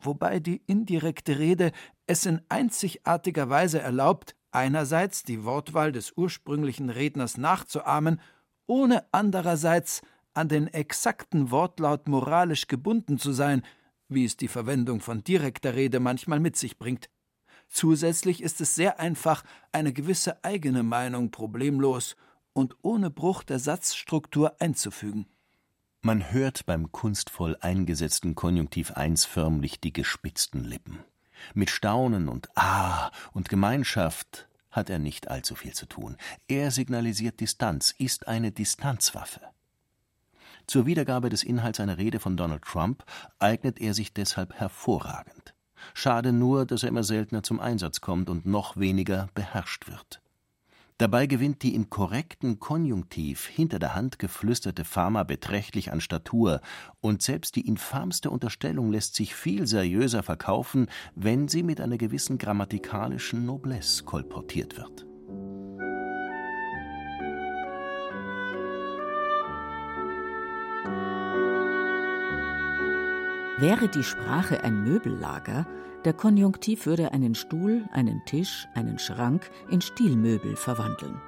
wobei 0.00 0.40
die 0.40 0.62
indirekte 0.66 1.38
Rede 1.38 1.72
es 2.06 2.24
in 2.24 2.40
einzigartiger 2.48 3.50
Weise 3.50 3.80
erlaubt, 3.80 4.34
einerseits 4.50 5.24
die 5.24 5.44
Wortwahl 5.44 5.92
des 5.92 6.12
ursprünglichen 6.16 6.88
Redners 6.88 7.36
nachzuahmen, 7.36 8.20
ohne 8.66 9.04
andererseits 9.12 10.00
an 10.32 10.48
den 10.48 10.66
exakten 10.68 11.50
Wortlaut 11.50 12.08
moralisch 12.08 12.66
gebunden 12.66 13.18
zu 13.18 13.32
sein, 13.32 13.62
wie 14.08 14.24
es 14.24 14.38
die 14.38 14.48
Verwendung 14.48 15.00
von 15.00 15.22
direkter 15.22 15.74
Rede 15.74 16.00
manchmal 16.00 16.40
mit 16.40 16.56
sich 16.56 16.78
bringt. 16.78 17.10
Zusätzlich 17.68 18.42
ist 18.42 18.62
es 18.62 18.74
sehr 18.74 18.98
einfach, 18.98 19.44
eine 19.72 19.92
gewisse 19.92 20.42
eigene 20.42 20.82
Meinung 20.82 21.30
problemlos 21.30 22.16
und 22.58 22.74
ohne 22.82 23.08
Bruch 23.08 23.44
der 23.44 23.60
Satzstruktur 23.60 24.60
einzufügen. 24.60 25.26
Man 26.00 26.32
hört 26.32 26.66
beim 26.66 26.90
kunstvoll 26.90 27.56
eingesetzten 27.60 28.34
Konjunktiv 28.34 28.90
1 28.90 29.26
förmlich 29.26 29.80
die 29.80 29.92
gespitzten 29.92 30.64
Lippen. 30.64 30.98
Mit 31.54 31.70
Staunen 31.70 32.28
und 32.28 32.48
Ah 32.56 33.12
und 33.32 33.48
Gemeinschaft 33.48 34.48
hat 34.72 34.90
er 34.90 34.98
nicht 34.98 35.28
allzu 35.28 35.54
viel 35.54 35.72
zu 35.72 35.86
tun. 35.86 36.16
Er 36.48 36.72
signalisiert 36.72 37.38
Distanz, 37.38 37.94
ist 37.96 38.26
eine 38.26 38.50
Distanzwaffe. 38.50 39.40
Zur 40.66 40.84
Wiedergabe 40.84 41.30
des 41.30 41.44
Inhalts 41.44 41.78
einer 41.78 41.96
Rede 41.96 42.18
von 42.18 42.36
Donald 42.36 42.62
Trump 42.62 43.04
eignet 43.38 43.80
er 43.80 43.94
sich 43.94 44.12
deshalb 44.12 44.52
hervorragend. 44.54 45.54
Schade 45.94 46.32
nur, 46.32 46.66
dass 46.66 46.82
er 46.82 46.88
immer 46.88 47.04
seltener 47.04 47.44
zum 47.44 47.60
Einsatz 47.60 48.00
kommt 48.00 48.28
und 48.28 48.46
noch 48.46 48.76
weniger 48.76 49.28
beherrscht 49.34 49.86
wird. 49.86 50.20
Dabei 50.98 51.28
gewinnt 51.28 51.62
die 51.62 51.76
im 51.76 51.90
korrekten 51.90 52.58
Konjunktiv 52.58 53.46
hinter 53.46 53.78
der 53.78 53.94
Hand 53.94 54.18
geflüsterte 54.18 54.84
Pharma 54.84 55.22
beträchtlich 55.22 55.92
an 55.92 56.00
Statur, 56.00 56.60
und 57.00 57.22
selbst 57.22 57.54
die 57.54 57.68
infamste 57.68 58.30
Unterstellung 58.30 58.90
lässt 58.90 59.14
sich 59.14 59.36
viel 59.36 59.68
seriöser 59.68 60.24
verkaufen, 60.24 60.88
wenn 61.14 61.46
sie 61.46 61.62
mit 61.62 61.80
einer 61.80 61.98
gewissen 61.98 62.36
grammatikalischen 62.36 63.46
Noblesse 63.46 64.02
kolportiert 64.02 64.76
wird. 64.76 65.06
Wäre 73.60 73.88
die 73.88 74.04
Sprache 74.04 74.64
ein 74.64 74.82
Möbellager, 74.82 75.64
der 76.04 76.12
Konjunktiv 76.12 76.86
würde 76.86 77.12
einen 77.12 77.34
Stuhl, 77.34 77.84
einen 77.92 78.24
Tisch, 78.24 78.66
einen 78.74 78.98
Schrank 78.98 79.50
in 79.70 79.80
Stilmöbel 79.80 80.56
verwandeln. 80.56 81.20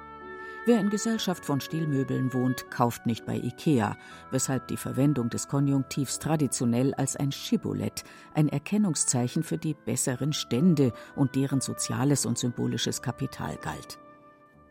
Wer 0.65 0.79
in 0.79 0.91
Gesellschaft 0.91 1.43
von 1.43 1.59
Stilmöbeln 1.59 2.33
wohnt, 2.33 2.69
kauft 2.69 3.07
nicht 3.07 3.25
bei 3.25 3.35
Ikea, 3.35 3.97
weshalb 4.29 4.67
die 4.67 4.77
Verwendung 4.77 5.29
des 5.29 5.47
Konjunktivs 5.47 6.19
traditionell 6.19 6.93
als 6.93 7.15
ein 7.15 7.31
Schibbolett, 7.31 8.03
ein 8.35 8.47
Erkennungszeichen 8.47 9.41
für 9.41 9.57
die 9.57 9.73
besseren 9.73 10.33
Stände 10.33 10.93
und 11.15 11.35
deren 11.35 11.61
soziales 11.61 12.27
und 12.27 12.37
symbolisches 12.37 13.01
Kapital 13.01 13.57
galt. 13.57 13.97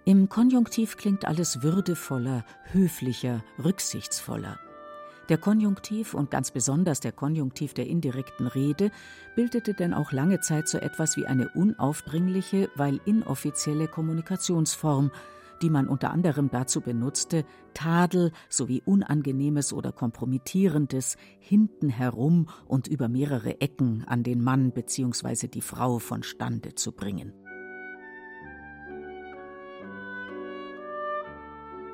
Im 0.04 0.28
Konjunktiv 0.28 0.96
klingt 0.96 1.24
alles 1.24 1.62
würdevoller, 1.62 2.44
höflicher, 2.70 3.42
rücksichtsvoller. 3.62 4.58
Der 5.30 5.38
Konjunktiv 5.38 6.12
und 6.14 6.32
ganz 6.32 6.50
besonders 6.50 6.98
der 6.98 7.12
Konjunktiv 7.12 7.72
der 7.72 7.86
indirekten 7.86 8.48
Rede 8.48 8.90
bildete 9.36 9.74
denn 9.74 9.94
auch 9.94 10.10
lange 10.10 10.40
Zeit 10.40 10.66
so 10.66 10.76
etwas 10.76 11.16
wie 11.16 11.24
eine 11.24 11.48
unaufdringliche, 11.50 12.68
weil 12.74 13.00
inoffizielle 13.04 13.86
Kommunikationsform, 13.86 15.12
die 15.62 15.70
man 15.70 15.86
unter 15.86 16.10
anderem 16.10 16.50
dazu 16.50 16.80
benutzte, 16.80 17.44
Tadel 17.74 18.32
sowie 18.48 18.82
Unangenehmes 18.84 19.72
oder 19.72 19.92
Kompromittierendes 19.92 21.16
hinten 21.38 21.90
herum 21.90 22.48
und 22.66 22.88
über 22.88 23.08
mehrere 23.08 23.60
Ecken 23.60 24.02
an 24.08 24.24
den 24.24 24.42
Mann 24.42 24.72
bzw. 24.72 25.46
die 25.46 25.60
Frau 25.60 26.00
von 26.00 26.24
Stande 26.24 26.74
zu 26.74 26.90
bringen. 26.90 27.32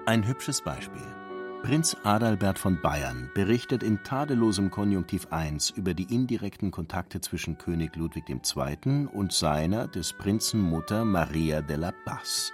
Ein 0.07 0.27
hübsches 0.27 0.63
Beispiel. 0.63 1.26
Prinz 1.63 1.97
Adalbert 2.05 2.59
von 2.59 2.81
Bayern 2.81 3.31
berichtet 3.35 3.83
in 3.83 4.03
tadellosem 4.05 4.71
Konjunktiv 4.71 5.27
1 5.31 5.71
über 5.71 5.95
die 5.95 6.15
indirekten 6.15 6.71
Kontakte 6.71 7.21
zwischen 7.21 7.59
König 7.59 7.97
Ludwig 7.97 8.29
II. 8.29 9.07
und 9.13 9.33
seiner, 9.33 9.89
des 9.89 10.13
Prinzen 10.13 10.61
Mutter 10.61 11.05
Maria 11.05 11.63
de 11.63 11.77
la 11.77 11.93
Paz. 12.05 12.53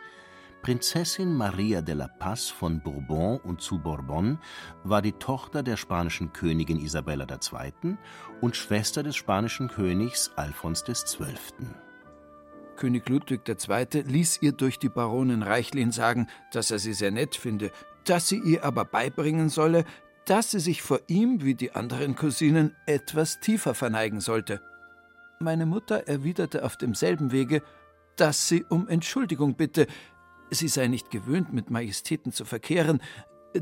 Prinzessin 0.63 1.35
Maria 1.35 1.83
de 1.83 1.95
la 1.95 2.09
Paz 2.09 2.49
von 2.49 2.81
Bourbon 2.81 3.39
und 3.41 3.61
zu 3.61 3.79
Bourbon 3.79 4.39
war 4.85 5.03
die 5.03 5.13
Tochter 5.13 5.63
der 5.63 5.77
spanischen 5.77 6.33
Königin 6.33 6.79
Isabella 6.79 7.27
II. 7.27 7.97
und 8.41 8.57
Schwester 8.57 9.03
des 9.03 9.17
spanischen 9.17 9.69
Königs 9.69 10.31
Alfons 10.37 10.85
XII. 10.85 11.37
König 12.77 13.09
Ludwig 13.09 13.43
II. 13.49 14.03
ließ 14.03 14.43
ihr 14.43 14.53
durch 14.53 14.79
die 14.79 14.89
Baronin 14.89 15.43
Reichlin 15.43 15.93
sagen, 15.93 16.29
dass 16.53 16.71
er 16.71 16.79
sie 16.79 16.95
sehr 16.95 17.11
nett 17.11 17.37
finde, 17.37 17.71
dass 18.05 18.29
sie 18.29 18.39
ihr 18.39 18.65
aber 18.65 18.85
beibringen 18.85 19.49
solle, 19.49 19.85
dass 20.25 20.53
sie 20.53 20.61
sich 20.61 20.83
vor 20.83 21.01
ihm, 21.09 21.43
wie 21.43 21.55
die 21.55 21.73
anderen 21.73 22.15
Cousinen, 22.15 22.77
etwas 22.87 23.41
tiefer 23.41 23.75
verneigen 23.75 24.21
sollte. 24.21 24.61
Meine 25.41 25.67
Mutter 25.67 26.07
erwiderte 26.07 26.65
auf 26.65 26.77
demselben 26.77 27.33
Wege, 27.33 27.63
dass 28.17 28.49
sie 28.49 28.65
um 28.69 28.89
Entschuldigung 28.89 29.57
bitte, 29.57 29.87
sie 30.51 30.69
sei 30.69 30.87
nicht 30.87 31.11
gewöhnt, 31.11 31.53
mit 31.53 31.71
Majestäten 31.71 32.33
zu 32.33 32.45
verkehren, 32.45 33.01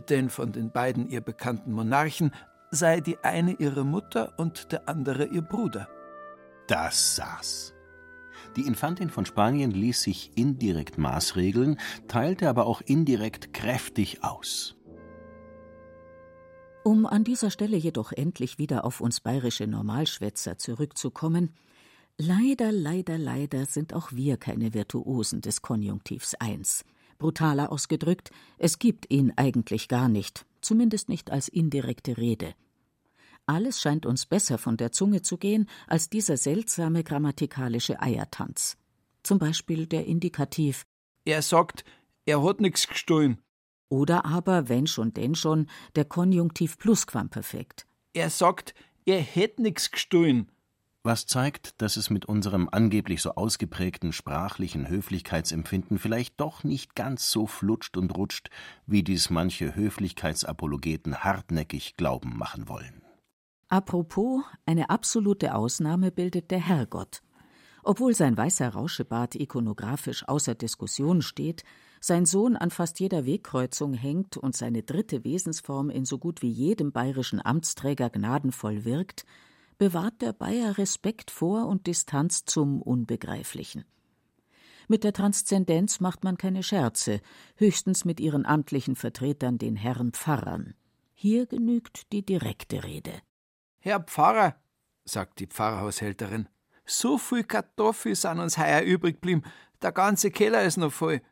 denn 0.09 0.29
von 0.29 0.53
den 0.53 0.70
beiden 0.70 1.09
ihr 1.09 1.20
bekannten 1.20 1.72
Monarchen 1.72 2.33
sei 2.70 3.00
die 3.00 3.18
eine 3.24 3.53
ihre 3.53 3.85
Mutter 3.85 4.35
und 4.37 4.72
der 4.72 4.88
andere 4.88 5.24
ihr 5.26 5.42
Bruder. 5.42 5.88
Das 6.66 7.16
saß. 7.16 7.74
Die 8.57 8.63
Infantin 8.63 9.11
von 9.11 9.27
Spanien 9.27 9.71
ließ 9.71 10.03
sich 10.03 10.33
indirekt 10.35 10.99
maßregeln, 10.99 11.79
teilte 12.09 12.49
aber 12.49 12.67
auch 12.67 12.81
indirekt 12.81 13.53
kräftig 13.53 14.25
aus. 14.25 14.77
Um 16.83 17.07
an 17.07 17.25
dieser 17.25 17.51
Stelle 17.51 17.77
jedoch 17.77 18.11
endlich 18.13 18.59
wieder 18.59 18.85
auf 18.85 19.01
uns 19.01 19.21
bayerische 19.21 19.67
Normalschwätzer 19.67 20.59
zurückzukommen, 20.59 21.55
leider, 22.17 22.73
leider, 22.73 23.19
leider 23.19 23.67
sind 23.67 23.95
auch 23.95 24.13
wir 24.13 24.39
keine 24.39 24.75
Virtuosen 24.75 25.43
des 25.43 25.63
Konjunktivs 25.63 26.35
1. 26.35 26.85
Brutaler 27.19 27.71
ausgedrückt, 27.71 28.31
es 28.59 28.79
gibt 28.79 29.13
ihn 29.13 29.33
eigentlich 29.37 29.89
gar 29.89 30.09
nicht, 30.09 30.47
zumindest 30.63 31.09
nicht 31.11 31.31
als 31.31 31.49
indirekte 31.49 32.17
Rede. 32.17 32.55
Alles 33.51 33.81
scheint 33.81 34.07
uns 34.07 34.27
besser 34.27 34.59
von 34.59 34.77
der 34.77 34.93
Zunge 34.93 35.23
zu 35.23 35.37
gehen 35.37 35.69
als 35.89 36.09
dieser 36.09 36.37
seltsame 36.37 37.03
grammatikalische 37.03 38.01
Eiertanz. 38.01 38.79
Zum 39.25 39.41
Beispiel 39.41 39.89
der 39.89 40.07
Indikativ 40.07 40.87
Er 41.25 41.43
sagt, 41.43 41.85
er 42.27 42.45
hat 42.45 42.61
nix 42.61 42.87
gestohlen. 42.87 43.39
Oder 43.89 44.25
aber, 44.25 44.69
wenn 44.69 44.87
schon 44.87 45.15
denn 45.15 45.35
schon, 45.35 45.67
der 45.97 46.05
Konjunktiv 46.05 46.79
Plusquamperfekt. 46.79 47.89
Er 48.13 48.31
sagt, 48.31 48.73
er 49.05 49.19
hätt 49.19 49.59
nix 49.59 49.91
gestohlen. 49.91 50.53
Was 51.03 51.27
zeigt, 51.27 51.83
dass 51.83 51.97
es 51.97 52.09
mit 52.09 52.27
unserem 52.27 52.69
angeblich 52.71 53.21
so 53.21 53.33
ausgeprägten 53.35 54.13
sprachlichen 54.13 54.89
Höflichkeitsempfinden 54.89 55.99
vielleicht 55.99 56.39
doch 56.39 56.63
nicht 56.63 56.95
ganz 56.95 57.33
so 57.33 57.49
flutscht 57.49 57.97
und 57.97 58.17
rutscht, 58.17 58.49
wie 58.87 59.03
dies 59.03 59.29
manche 59.29 59.75
Höflichkeitsapologeten 59.75 61.25
hartnäckig 61.25 61.97
glauben 61.97 62.39
machen 62.39 62.69
wollen. 62.69 63.03
Apropos, 63.70 64.42
eine 64.66 64.90
absolute 64.90 65.54
Ausnahme 65.54 66.11
bildet 66.11 66.50
der 66.50 66.59
Herrgott. 66.59 67.22
Obwohl 67.85 68.16
sein 68.16 68.37
weißer 68.37 68.68
Rauschebart 68.68 69.37
ikonografisch 69.37 70.26
außer 70.28 70.56
Diskussion 70.56 71.22
steht, 71.22 71.62
sein 72.00 72.26
Sohn 72.26 72.56
an 72.56 72.70
fast 72.70 72.98
jeder 72.98 73.26
Wegkreuzung 73.26 73.94
hängt 73.94 74.37
und 74.37 74.56
seine 74.56 74.83
dritte 74.83 75.22
Wesensform 75.22 75.88
in 75.88 76.04
so 76.04 76.18
gut 76.18 76.42
wie 76.42 76.50
jedem 76.50 76.90
bayerischen 76.90 77.40
Amtsträger 77.44 78.11
gnadenvoll 78.11 78.85
wirkt, 78.85 79.24
bewahrt 79.78 80.20
der 80.20 80.33
Bayer 80.33 80.76
Respekt 80.76 81.30
vor 81.30 81.68
und 81.68 81.87
Distanz 81.87 82.44
zum 82.44 82.83
Unbegreiflichen. 82.83 83.85
Mit 84.88 85.04
der 85.04 85.12
Transzendenz 85.12 86.00
macht 86.00 86.24
man 86.24 86.37
keine 86.37 86.64
Scherze, 86.64 87.20
höchstens 87.54 88.04
mit 88.04 88.18
ihren 88.18 88.46
amtlichen 88.46 88.96
Vertretern, 88.96 89.59
den 89.59 89.76
Herren 89.76 90.11
Pfarrern. 90.11 90.74
Hier 91.14 91.46
genügt 91.46 92.12
die 92.12 92.26
direkte 92.26 92.83
Rede. 92.83 93.12
Herr 93.81 94.01
Pfarrer, 94.01 94.57
sagt 95.05 95.38
die 95.40 95.47
Pfarrhaushälterin, 95.47 96.49
so 96.85 97.16
viel 97.16 97.45
Kartoffeln 97.45 98.14
sind 98.14 98.38
uns 98.38 98.59
heuer 98.59 98.83
übrig 98.83 99.16
geblieben, 99.16 99.43
der 99.81 99.93
ganze 99.93 100.31
Keller 100.31 100.62
ist 100.64 100.77
noch 100.77 100.93
voll. 100.93 101.23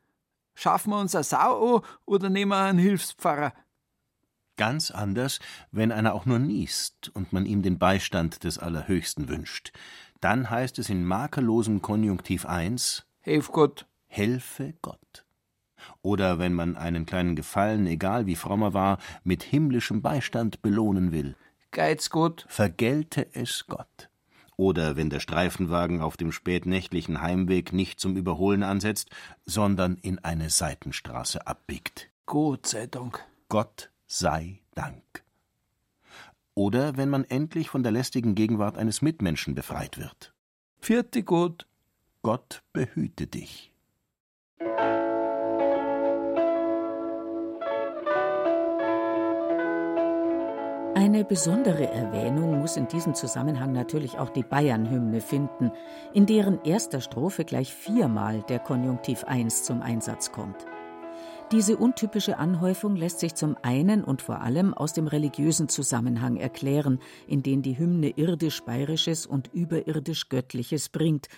Schaffen 0.55 0.91
wir 0.91 0.99
uns 0.99 1.15
eine 1.15 1.25
Sau 1.25 1.77
an 1.77 1.83
oder 2.07 2.31
nehmen 2.31 2.51
wir 2.51 2.63
einen 2.63 2.79
Hilfspfarrer? 2.79 3.53
Ganz 4.57 4.91
anders, 4.91 5.41
wenn 5.71 5.93
einer 5.93 6.15
auch 6.15 6.25
nur 6.25 6.39
niest 6.39 7.11
und 7.15 7.33
man 7.33 7.45
ihm 7.45 7.63
den 7.63 7.79
Beistand 7.79 8.43
des 8.45 8.59
Allerhöchsten 8.59 9.29
wünscht. 9.29 9.73
Dann 10.21 10.49
heißt 10.49 10.79
es 10.79 10.89
in 10.89 11.05
makellosem 11.05 11.83
Konjunktiv 11.83 12.47
1 12.47 13.07
Hilf 13.21 13.53
Gott. 13.53 13.87
Helfe 14.07 14.75
Gott. 14.81 15.27
Oder 16.01 16.39
wenn 16.39 16.55
man 16.55 16.77
einen 16.77 17.05
kleinen 17.05 17.37
Gefallen, 17.37 17.87
egal 17.87 18.27
wie 18.27 18.37
fromm 18.37 18.63
er 18.63 18.75
war, 18.75 18.99
mit 19.23 19.43
himmlischem 19.43 20.01
Beistand 20.03 20.63
belohnen 20.63 21.13
will. 21.13 21.37
Geiz 21.71 22.11
Gott. 22.11 22.47
Vergelte 22.49 23.27
es 23.35 23.67
Gott. 23.67 24.09
Oder 24.57 24.97
wenn 24.97 25.11
der 25.11 25.21
Streifenwagen 25.21 26.01
auf 26.01 26.17
dem 26.17 26.33
spätnächtlichen 26.33 27.23
Heimweg 27.23 27.73
nicht 27.73 28.01
zum 28.01 28.17
Überholen 28.17 28.65
ansetzt, 28.65 29.11
sondern 29.47 29.97
in 30.03 30.19
eine 30.19 30.51
Seitenstraße 30.51 31.47
abbiegt. 31.47 32.11
Gott 32.27 32.67
sei 32.67 32.89
Dank. 32.89 33.25
Gott 33.49 33.91
sei 34.07 34.61
Dank. 34.75 35.03
Oder 36.55 36.97
wenn 36.97 37.09
man 37.09 37.25
endlich 37.25 37.71
von 37.71 37.85
der 37.85 37.93
lästigen 37.93 38.35
Gegenwart 38.35 38.77
eines 38.77 39.01
Mitmenschen 39.01 39.55
befreit 39.55 39.97
wird. 39.97 40.35
Vierte 40.81 41.23
Gott. 41.23 41.69
Gott 42.23 42.65
behüte 42.73 43.29
dich. 43.29 43.73
Eine 50.99 51.25
besondere 51.25 51.87
Erwähnung 51.93 52.59
muss 52.59 52.77
in 52.77 52.89
diesem 52.89 53.15
Zusammenhang 53.15 53.71
natürlich 53.71 54.19
auch 54.19 54.31
die 54.31 54.43
Bayernhymne 54.43 55.21
finden, 55.21 55.71
in 56.13 56.27
deren 56.27 56.61
erster 56.65 57.01
Strophe 57.01 57.45
gleich 57.45 57.73
viermal 57.73 58.43
der 58.49 58.59
Konjunktiv 58.59 59.23
1 59.23 59.63
zum 59.63 59.81
Einsatz 59.81 60.33
kommt. 60.33 60.67
Diese 61.53 61.77
untypische 61.77 62.39
Anhäufung 62.39 62.97
lässt 62.97 63.21
sich 63.21 63.37
zum 63.37 63.57
einen 63.63 64.03
und 64.03 64.23
vor 64.23 64.41
allem 64.41 64.75
aus 64.75 64.93
dem 64.93 65.07
religiösen 65.07 65.69
Zusammenhang 65.69 66.37
erklären, 66.37 66.99
in 67.29 67.45
den 67.45 67.63
die 67.63 67.79
Hymne 67.79 68.15
irdisch-bayerisches 68.17 69.25
und 69.25 69.55
überirdisch 69.55 70.29
Göttliches 70.29 70.89
bringt, 70.89 71.29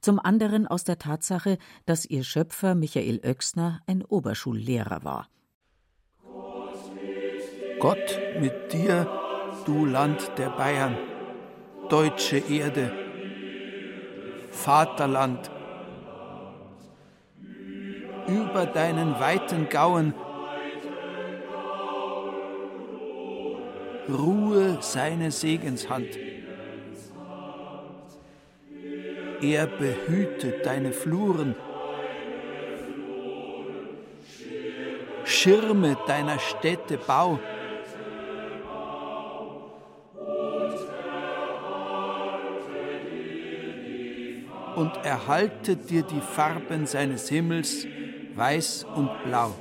zum 0.00 0.18
anderen 0.18 0.66
aus 0.66 0.84
der 0.84 0.96
Tatsache, 0.96 1.58
dass 1.84 2.06
ihr 2.06 2.24
Schöpfer 2.24 2.74
Michael 2.74 3.20
Oechsner 3.22 3.82
ein 3.86 4.02
Oberschullehrer 4.02 5.04
war. 5.04 5.28
Gott 7.80 8.20
mit 8.38 8.72
dir, 8.72 9.06
du 9.64 9.86
Land 9.86 10.32
der 10.36 10.50
Bayern, 10.50 10.96
deutsche 11.88 12.36
Erde, 12.36 12.92
Vaterland, 14.50 15.50
über 18.28 18.66
deinen 18.66 19.18
weiten 19.18 19.68
Gauen 19.68 20.14
ruhe 24.08 24.78
seine 24.80 25.30
Segenshand. 25.30 26.18
Er 29.40 29.66
behütet 29.66 30.66
deine 30.66 30.92
Fluren, 30.92 31.54
Schirme 35.24 35.96
deiner 36.06 36.38
Städte 36.38 36.98
Bau. 36.98 37.38
Und 44.80 44.96
erhalte 45.04 45.76
dir 45.76 46.04
die 46.04 46.22
Farben 46.22 46.86
seines 46.86 47.28
Himmels, 47.28 47.86
weiß 48.34 48.86
und 48.94 49.10
blau. 49.24 49.54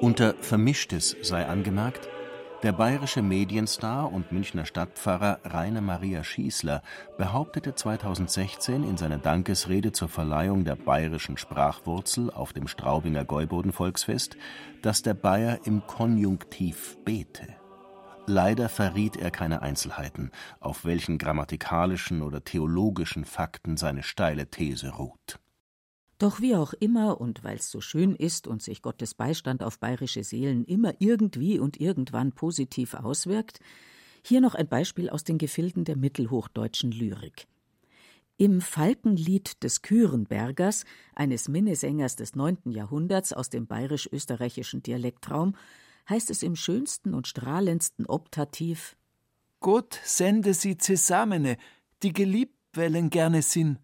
Unter 0.00 0.32
Vermischtes 0.40 1.14
sei 1.20 1.44
angemerkt, 1.44 2.08
Der 2.62 2.72
bayerische 2.72 3.20
Medienstar 3.20 4.10
und 4.10 4.32
Münchner 4.32 4.64
Stadtpfarrer 4.64 5.40
Rainer 5.44 5.82
Maria 5.82 6.24
Schießler 6.24 6.80
behauptete 7.18 7.74
2016 7.74 8.84
in 8.84 8.96
seiner 8.96 9.18
Dankesrede 9.18 9.92
zur 9.92 10.08
Verleihung 10.08 10.64
der 10.64 10.76
bayerischen 10.76 11.36
Sprachwurzel 11.36 12.30
auf 12.30 12.54
dem 12.54 12.68
Straubinger 12.68 13.26
Gäuboden-Volksfest, 13.26 14.38
dass 14.80 15.02
der 15.02 15.12
Bayer 15.12 15.58
im 15.64 15.86
Konjunktiv 15.86 16.96
bete. 17.04 17.63
Leider 18.26 18.70
verriet 18.70 19.16
er 19.16 19.30
keine 19.30 19.60
Einzelheiten, 19.60 20.30
auf 20.58 20.86
welchen 20.86 21.18
grammatikalischen 21.18 22.22
oder 22.22 22.42
theologischen 22.42 23.26
Fakten 23.26 23.76
seine 23.76 24.02
steile 24.02 24.50
These 24.50 24.94
ruht. 24.94 25.38
Doch 26.18 26.40
wie 26.40 26.54
auch 26.54 26.72
immer, 26.72 27.20
und 27.20 27.44
weil's 27.44 27.70
so 27.70 27.82
schön 27.82 28.14
ist 28.14 28.46
und 28.46 28.62
sich 28.62 28.80
Gottes 28.80 29.14
Beistand 29.14 29.62
auf 29.62 29.78
bayerische 29.78 30.24
Seelen 30.24 30.64
immer 30.64 30.94
irgendwie 31.00 31.58
und 31.58 31.78
irgendwann 31.78 32.32
positiv 32.32 32.94
auswirkt, 32.94 33.60
hier 34.22 34.40
noch 34.40 34.54
ein 34.54 34.68
Beispiel 34.68 35.10
aus 35.10 35.24
den 35.24 35.36
Gefilden 35.36 35.84
der 35.84 35.96
mittelhochdeutschen 35.96 36.92
Lyrik. 36.92 37.46
Im 38.38 38.62
Falkenlied 38.62 39.62
des 39.62 39.82
Kürenbergers, 39.82 40.84
eines 41.14 41.48
Minnesängers 41.48 42.16
des 42.16 42.34
neunten 42.34 42.70
Jahrhunderts 42.70 43.34
aus 43.34 43.50
dem 43.50 43.66
bayerisch-österreichischen 43.66 44.82
Dialektraum, 44.82 45.54
heißt 46.08 46.30
es 46.30 46.42
im 46.42 46.56
schönsten 46.56 47.14
und 47.14 47.26
strahlendsten 47.26 48.06
Optativ 48.06 48.96
Gott 49.64 49.98
sende 50.04 50.52
sie 50.52 50.76
zusammene, 50.76 51.56
die 52.02 52.12
geliebt 52.12 52.58
wellen 52.74 53.08
gerne 53.08 53.40
sind. 53.40 53.78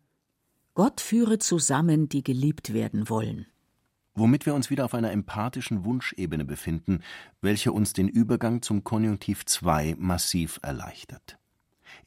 Gott 0.74 1.00
führe 1.00 1.38
zusammen, 1.38 2.11
die 2.11 2.22
geliebt 2.22 2.74
werden 2.74 3.09
wollen. 3.09 3.46
Womit 4.12 4.44
wir 4.44 4.54
uns 4.54 4.68
wieder 4.68 4.85
auf 4.85 4.92
einer 4.92 5.11
empathischen 5.11 5.87
Wunschebene 5.87 6.44
befinden, 6.44 7.02
welche 7.40 7.72
uns 7.72 7.94
den 7.94 8.09
Übergang 8.09 8.61
zum 8.61 8.85
Konjunktiv 8.85 9.46
2 9.46 9.94
massiv 9.96 10.61
erleichtert. 10.62 11.38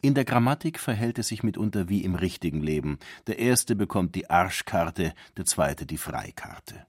In 0.01 0.13
der 0.13 0.25
Grammatik 0.25 0.79
verhält 0.79 1.17
es 1.17 1.29
sich 1.29 1.41
mitunter 1.41 1.89
wie 1.89 2.03
im 2.03 2.13
richtigen 2.13 2.61
Leben. 2.61 2.99
Der 3.25 3.39
erste 3.39 3.75
bekommt 3.75 4.13
die 4.13 4.29
Arschkarte, 4.29 5.15
der 5.35 5.45
zweite 5.45 5.87
die 5.87 5.97
Freikarte. 5.97 6.85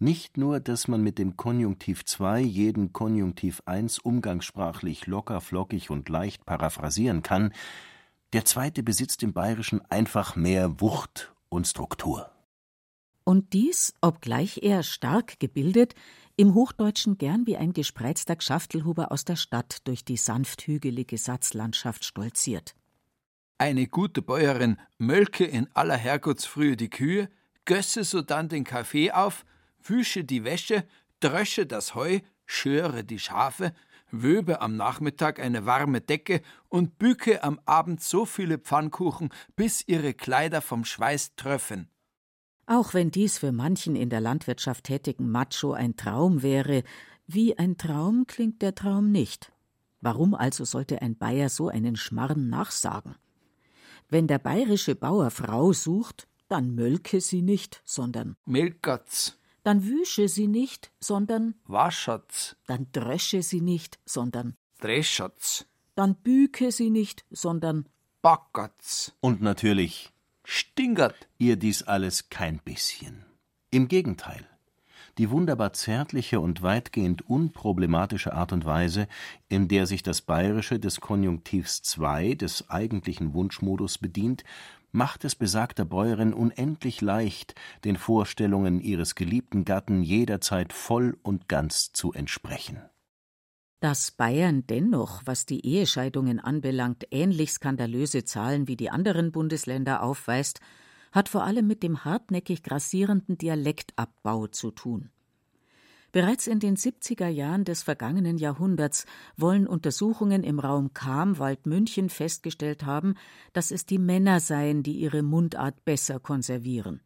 Nicht 0.00 0.36
nur, 0.36 0.60
dass 0.60 0.86
man 0.86 1.02
mit 1.02 1.18
dem 1.18 1.36
Konjunktiv 1.36 2.04
2 2.04 2.40
jeden 2.40 2.92
Konjunktiv 2.92 3.62
1 3.66 3.98
umgangssprachlich 3.98 5.06
locker, 5.06 5.40
flockig 5.40 5.90
und 5.90 6.08
leicht 6.08 6.46
paraphrasieren 6.46 7.22
kann, 7.22 7.52
der 8.32 8.44
zweite 8.44 8.84
besitzt 8.84 9.22
im 9.24 9.32
Bayerischen 9.32 9.80
einfach 9.90 10.36
mehr 10.36 10.80
Wucht 10.80 11.34
und 11.48 11.66
Struktur. 11.66 12.30
Und 13.24 13.52
dies, 13.52 13.92
obgleich 14.00 14.60
er 14.62 14.82
stark 14.82 15.40
gebildet, 15.40 15.94
im 16.36 16.54
Hochdeutschen 16.54 17.18
gern 17.18 17.46
wie 17.46 17.56
ein 17.56 17.72
gespreizter 17.72 18.36
Gschaftelhuber 18.36 19.10
aus 19.10 19.24
der 19.24 19.36
Stadt 19.36 19.86
durch 19.88 20.04
die 20.04 20.16
sanft 20.16 20.66
hügelige 20.68 21.18
Satzlandschaft 21.18 22.04
stolziert. 22.04 22.76
Eine 23.58 23.88
gute 23.88 24.22
Bäuerin 24.22 24.78
mölke 24.98 25.44
in 25.44 25.66
aller 25.74 25.96
Herrgottsfrühe 25.96 26.76
die 26.76 26.90
Kühe, 26.90 27.28
gösse 27.64 28.04
sodann 28.04 28.48
den 28.48 28.62
Kaffee 28.62 29.10
auf 29.10 29.44
wüsche 29.88 30.24
die 30.24 30.44
Wäsche, 30.44 30.84
drösche 31.20 31.66
das 31.66 31.94
Heu, 31.94 32.20
schöre 32.46 33.04
die 33.04 33.18
Schafe, 33.18 33.72
wöbe 34.10 34.60
am 34.60 34.76
Nachmittag 34.76 35.40
eine 35.40 35.66
warme 35.66 36.00
Decke 36.00 36.40
und 36.68 36.98
büke 36.98 37.42
am 37.42 37.60
Abend 37.66 38.02
so 38.02 38.24
viele 38.24 38.58
Pfannkuchen, 38.58 39.30
bis 39.56 39.86
ihre 39.86 40.14
Kleider 40.14 40.62
vom 40.62 40.84
Schweiß 40.84 41.34
tröffen. 41.36 41.88
Auch 42.66 42.92
wenn 42.94 43.10
dies 43.10 43.38
für 43.38 43.52
manchen 43.52 43.96
in 43.96 44.10
der 44.10 44.20
Landwirtschaft 44.20 44.84
tätigen 44.84 45.30
Macho 45.30 45.72
ein 45.72 45.96
Traum 45.96 46.42
wäre, 46.42 46.82
wie 47.26 47.58
ein 47.58 47.76
Traum 47.78 48.26
klingt 48.26 48.62
der 48.62 48.74
Traum 48.74 49.10
nicht. 49.10 49.52
Warum 50.00 50.34
also 50.34 50.64
sollte 50.64 51.02
ein 51.02 51.16
Bayer 51.16 51.48
so 51.48 51.68
einen 51.68 51.96
Schmarrn 51.96 52.48
nachsagen? 52.48 53.16
Wenn 54.08 54.26
der 54.26 54.38
bayerische 54.38 54.94
Bauer 54.94 55.30
Frau 55.30 55.72
sucht, 55.72 56.28
dann 56.48 56.74
mölke 56.74 57.20
sie 57.20 57.42
nicht, 57.42 57.82
sondern 57.84 58.36
Melkert's 58.46 59.37
dann 59.68 59.84
wüsche 59.84 60.28
sie 60.28 60.46
nicht, 60.46 60.90
sondern 60.98 61.54
waschert's, 61.66 62.56
dann 62.66 62.86
drösche 62.90 63.42
sie 63.42 63.60
nicht, 63.60 63.98
sondern 64.06 64.56
dreschert's, 64.80 65.66
dann 65.94 66.14
büke 66.14 66.72
sie 66.72 66.88
nicht, 66.88 67.26
sondern 67.30 67.86
backert's 68.22 69.12
und 69.20 69.42
natürlich 69.42 70.10
stingert 70.42 71.28
ihr 71.36 71.56
dies 71.56 71.82
alles 71.82 72.30
kein 72.30 72.60
bisschen. 72.60 73.26
Im 73.70 73.88
Gegenteil, 73.88 74.48
die 75.18 75.28
wunderbar 75.28 75.74
zärtliche 75.74 76.40
und 76.40 76.62
weitgehend 76.62 77.28
unproblematische 77.28 78.32
Art 78.32 78.54
und 78.54 78.64
Weise, 78.64 79.06
in 79.50 79.68
der 79.68 79.84
sich 79.84 80.02
das 80.02 80.22
Bayerische 80.22 80.80
des 80.80 81.02
Konjunktivs 81.02 81.82
2 81.82 82.36
des 82.36 82.70
eigentlichen 82.70 83.34
Wunschmodus 83.34 83.98
bedient, 83.98 84.44
macht 84.90 85.24
es 85.24 85.34
besagter 85.34 85.84
Bäuerin 85.84 86.32
unendlich 86.32 87.00
leicht, 87.00 87.54
den 87.84 87.96
Vorstellungen 87.96 88.80
ihres 88.80 89.14
geliebten 89.14 89.64
Gatten 89.64 90.02
jederzeit 90.02 90.72
voll 90.72 91.18
und 91.22 91.48
ganz 91.48 91.92
zu 91.92 92.12
entsprechen. 92.12 92.80
Dass 93.80 94.10
Bayern 94.10 94.66
dennoch, 94.66 95.22
was 95.24 95.46
die 95.46 95.64
Ehescheidungen 95.64 96.40
anbelangt, 96.40 97.06
ähnlich 97.12 97.52
skandalöse 97.52 98.24
Zahlen 98.24 98.66
wie 98.66 98.76
die 98.76 98.90
anderen 98.90 99.30
Bundesländer 99.30 100.02
aufweist, 100.02 100.60
hat 101.12 101.28
vor 101.28 101.44
allem 101.44 101.66
mit 101.66 101.82
dem 101.82 102.04
hartnäckig 102.04 102.62
grassierenden 102.62 103.38
Dialektabbau 103.38 104.48
zu 104.48 104.72
tun. 104.72 105.10
Bereits 106.10 106.46
in 106.46 106.58
den 106.58 106.76
70er 106.76 107.28
Jahren 107.28 107.64
des 107.64 107.82
vergangenen 107.82 108.38
Jahrhunderts 108.38 109.04
wollen 109.36 109.66
Untersuchungen 109.66 110.42
im 110.42 110.58
Raum 110.58 110.94
Kamwald 110.94 111.66
München 111.66 112.08
festgestellt 112.08 112.84
haben, 112.84 113.14
dass 113.52 113.70
es 113.70 113.84
die 113.84 113.98
Männer 113.98 114.40
seien, 114.40 114.82
die 114.82 114.98
ihre 114.98 115.22
Mundart 115.22 115.84
besser 115.84 116.18
konservieren. 116.18 117.02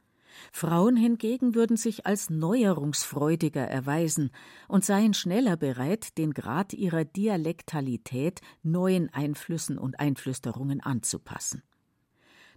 Frauen 0.53 0.97
hingegen 0.97 1.55
würden 1.55 1.77
sich 1.77 2.07
als 2.07 2.31
neuerungsfreudiger 2.31 3.67
erweisen 3.67 4.31
und 4.69 4.85
seien 4.85 5.15
schneller 5.15 5.57
bereit, 5.57 6.17
den 6.17 6.33
Grad 6.33 6.73
ihrer 6.73 7.05
Dialektalität 7.05 8.41
neuen 8.63 9.13
Einflüssen 9.13 9.79
und 9.79 10.01
Einflüsterungen 10.01 10.81
anzupassen. 10.81 11.63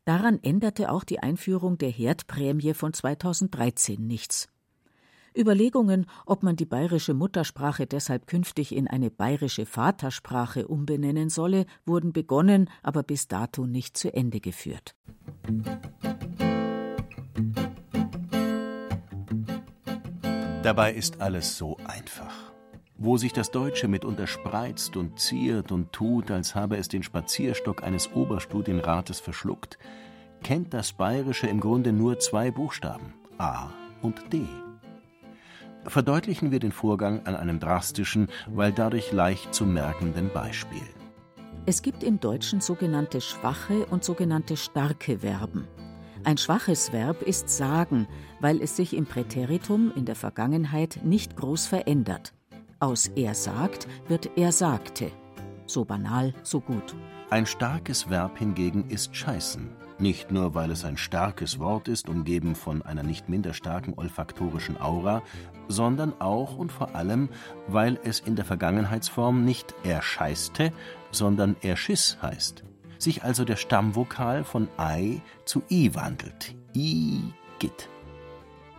Daran 0.05 0.39
änderte 0.43 0.91
auch 0.91 1.03
die 1.03 1.19
Einführung 1.19 1.77
der 1.79 1.89
Herdprämie 1.89 2.75
von 2.75 2.93
2013 2.93 4.05
nichts. 4.05 4.47
Überlegungen, 5.35 6.05
ob 6.25 6.43
man 6.43 6.55
die 6.55 6.65
bayerische 6.65 7.13
Muttersprache 7.13 7.85
deshalb 7.85 8.27
künftig 8.27 8.75
in 8.75 8.87
eine 8.87 9.11
bayerische 9.11 9.65
Vatersprache 9.65 10.67
umbenennen 10.67 11.29
solle, 11.29 11.65
wurden 11.85 12.13
begonnen, 12.13 12.69
aber 12.83 13.03
bis 13.03 13.27
dato 13.27 13.65
nicht 13.65 13.97
zu 13.97 14.13
Ende 14.13 14.39
geführt. 14.39 14.95
Dabei 20.63 20.93
ist 20.93 21.21
alles 21.21 21.57
so 21.57 21.77
einfach. 21.85 22.51
Wo 22.97 23.17
sich 23.17 23.33
das 23.33 23.51
Deutsche 23.51 23.87
mitunter 23.87 24.25
spreizt 24.25 24.97
und 24.97 25.19
ziert 25.19 25.71
und 25.71 25.91
tut, 25.91 26.31
als 26.31 26.55
habe 26.55 26.77
es 26.77 26.87
den 26.87 27.03
Spazierstock 27.03 27.83
eines 27.83 28.11
Oberstudienrates 28.13 29.19
verschluckt, 29.19 29.77
kennt 30.41 30.73
das 30.73 30.93
Bayerische 30.93 31.47
im 31.47 31.59
Grunde 31.59 31.91
nur 31.91 32.17
zwei 32.19 32.49
Buchstaben 32.51 33.13
A 33.37 33.69
und 34.01 34.33
D. 34.33 34.47
Verdeutlichen 35.87 36.51
wir 36.51 36.59
den 36.59 36.71
Vorgang 36.71 37.25
an 37.25 37.35
einem 37.35 37.59
drastischen, 37.59 38.27
weil 38.47 38.71
dadurch 38.71 39.11
leicht 39.11 39.53
zu 39.53 39.65
merkenden 39.65 40.31
Beispiel. 40.33 40.81
Es 41.67 41.81
gibt 41.81 42.03
im 42.03 42.19
Deutschen 42.19 42.61
sogenannte 42.61 43.21
schwache 43.21 43.85
und 43.87 44.03
sogenannte 44.03 44.57
starke 44.57 45.19
Verben. 45.19 45.67
Ein 46.23 46.37
schwaches 46.37 46.91
Verb 46.91 47.21
ist 47.21 47.49
sagen, 47.49 48.07
weil 48.39 48.61
es 48.61 48.75
sich 48.75 48.95
im 48.95 49.05
Präteritum 49.05 49.91
in 49.95 50.05
der 50.05 50.15
Vergangenheit 50.15 50.99
nicht 51.03 51.35
groß 51.35 51.67
verändert. 51.67 52.33
Aus 52.79 53.07
er 53.07 53.35
sagt 53.35 53.87
wird 54.07 54.31
er 54.35 54.51
sagte. 54.51 55.11
So 55.67 55.85
banal, 55.85 56.33
so 56.43 56.61
gut. 56.61 56.95
Ein 57.29 57.45
starkes 57.45 58.09
Verb 58.09 58.37
hingegen 58.37 58.89
ist 58.89 59.15
scheißen. 59.15 59.69
Nicht 59.97 60.29
nur, 60.29 60.53
weil 60.53 60.71
es 60.71 60.83
ein 60.83 60.97
starkes 60.97 61.57
Wort 61.57 61.87
ist, 61.87 62.09
umgeben 62.09 62.55
von 62.55 62.81
einer 62.81 63.01
nicht 63.01 63.29
minder 63.29 63.53
starken 63.53 63.93
olfaktorischen 63.95 64.79
Aura, 64.79 65.23
sondern 65.67 66.19
auch 66.19 66.57
und 66.57 66.71
vor 66.71 66.95
allem, 66.95 67.29
weil 67.67 67.99
es 68.03 68.19
in 68.19 68.35
der 68.35 68.45
Vergangenheitsform 68.45 69.43
nicht 69.43 69.73
er 69.83 70.01
scheißte, 70.01 70.71
sondern 71.11 71.55
er 71.61 71.77
schiss 71.77 72.17
heißt, 72.21 72.63
sich 72.97 73.23
also 73.23 73.45
der 73.45 73.55
Stammvokal 73.55 74.43
von 74.43 74.67
ei 74.77 75.21
zu 75.45 75.63
i 75.69 75.93
wandelt. 75.95 76.55
I 76.75 77.21
git. 77.59 77.89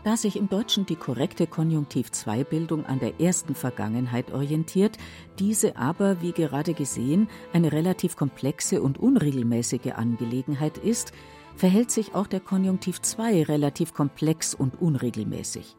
Da 0.07 0.17
sich 0.17 0.37
im 0.37 0.49
Deutschen 0.49 0.87
die 0.87 0.95
korrekte 0.95 1.49
Konjunktiv-2-Bildung 1.49 2.87
an 2.87 3.01
der 3.01 3.21
ersten 3.21 3.57
Vergangenheit 3.57 4.33
orientiert, 4.33 4.99
diese 5.41 5.77
aber, 5.77 6.23
wie 6.23 6.31
gerade 6.31 6.75
gesehen, 6.75 7.29
eine 7.53 7.73
relativ 7.73 8.15
komplexe 8.15 8.83
und 8.83 8.99
unregelmäßige 8.99 9.95
Angelegenheit 9.97 10.79
ist, 10.79 11.13
verhält 11.57 11.91
sich 11.91 12.15
auch 12.15 12.29
der 12.29 12.39
Konjunktiv 12.39 13.03
2 13.03 13.43
relativ 13.45 13.95
komplex 13.95 14.55
und 14.55 14.81
unregelmäßig. 14.81 15.77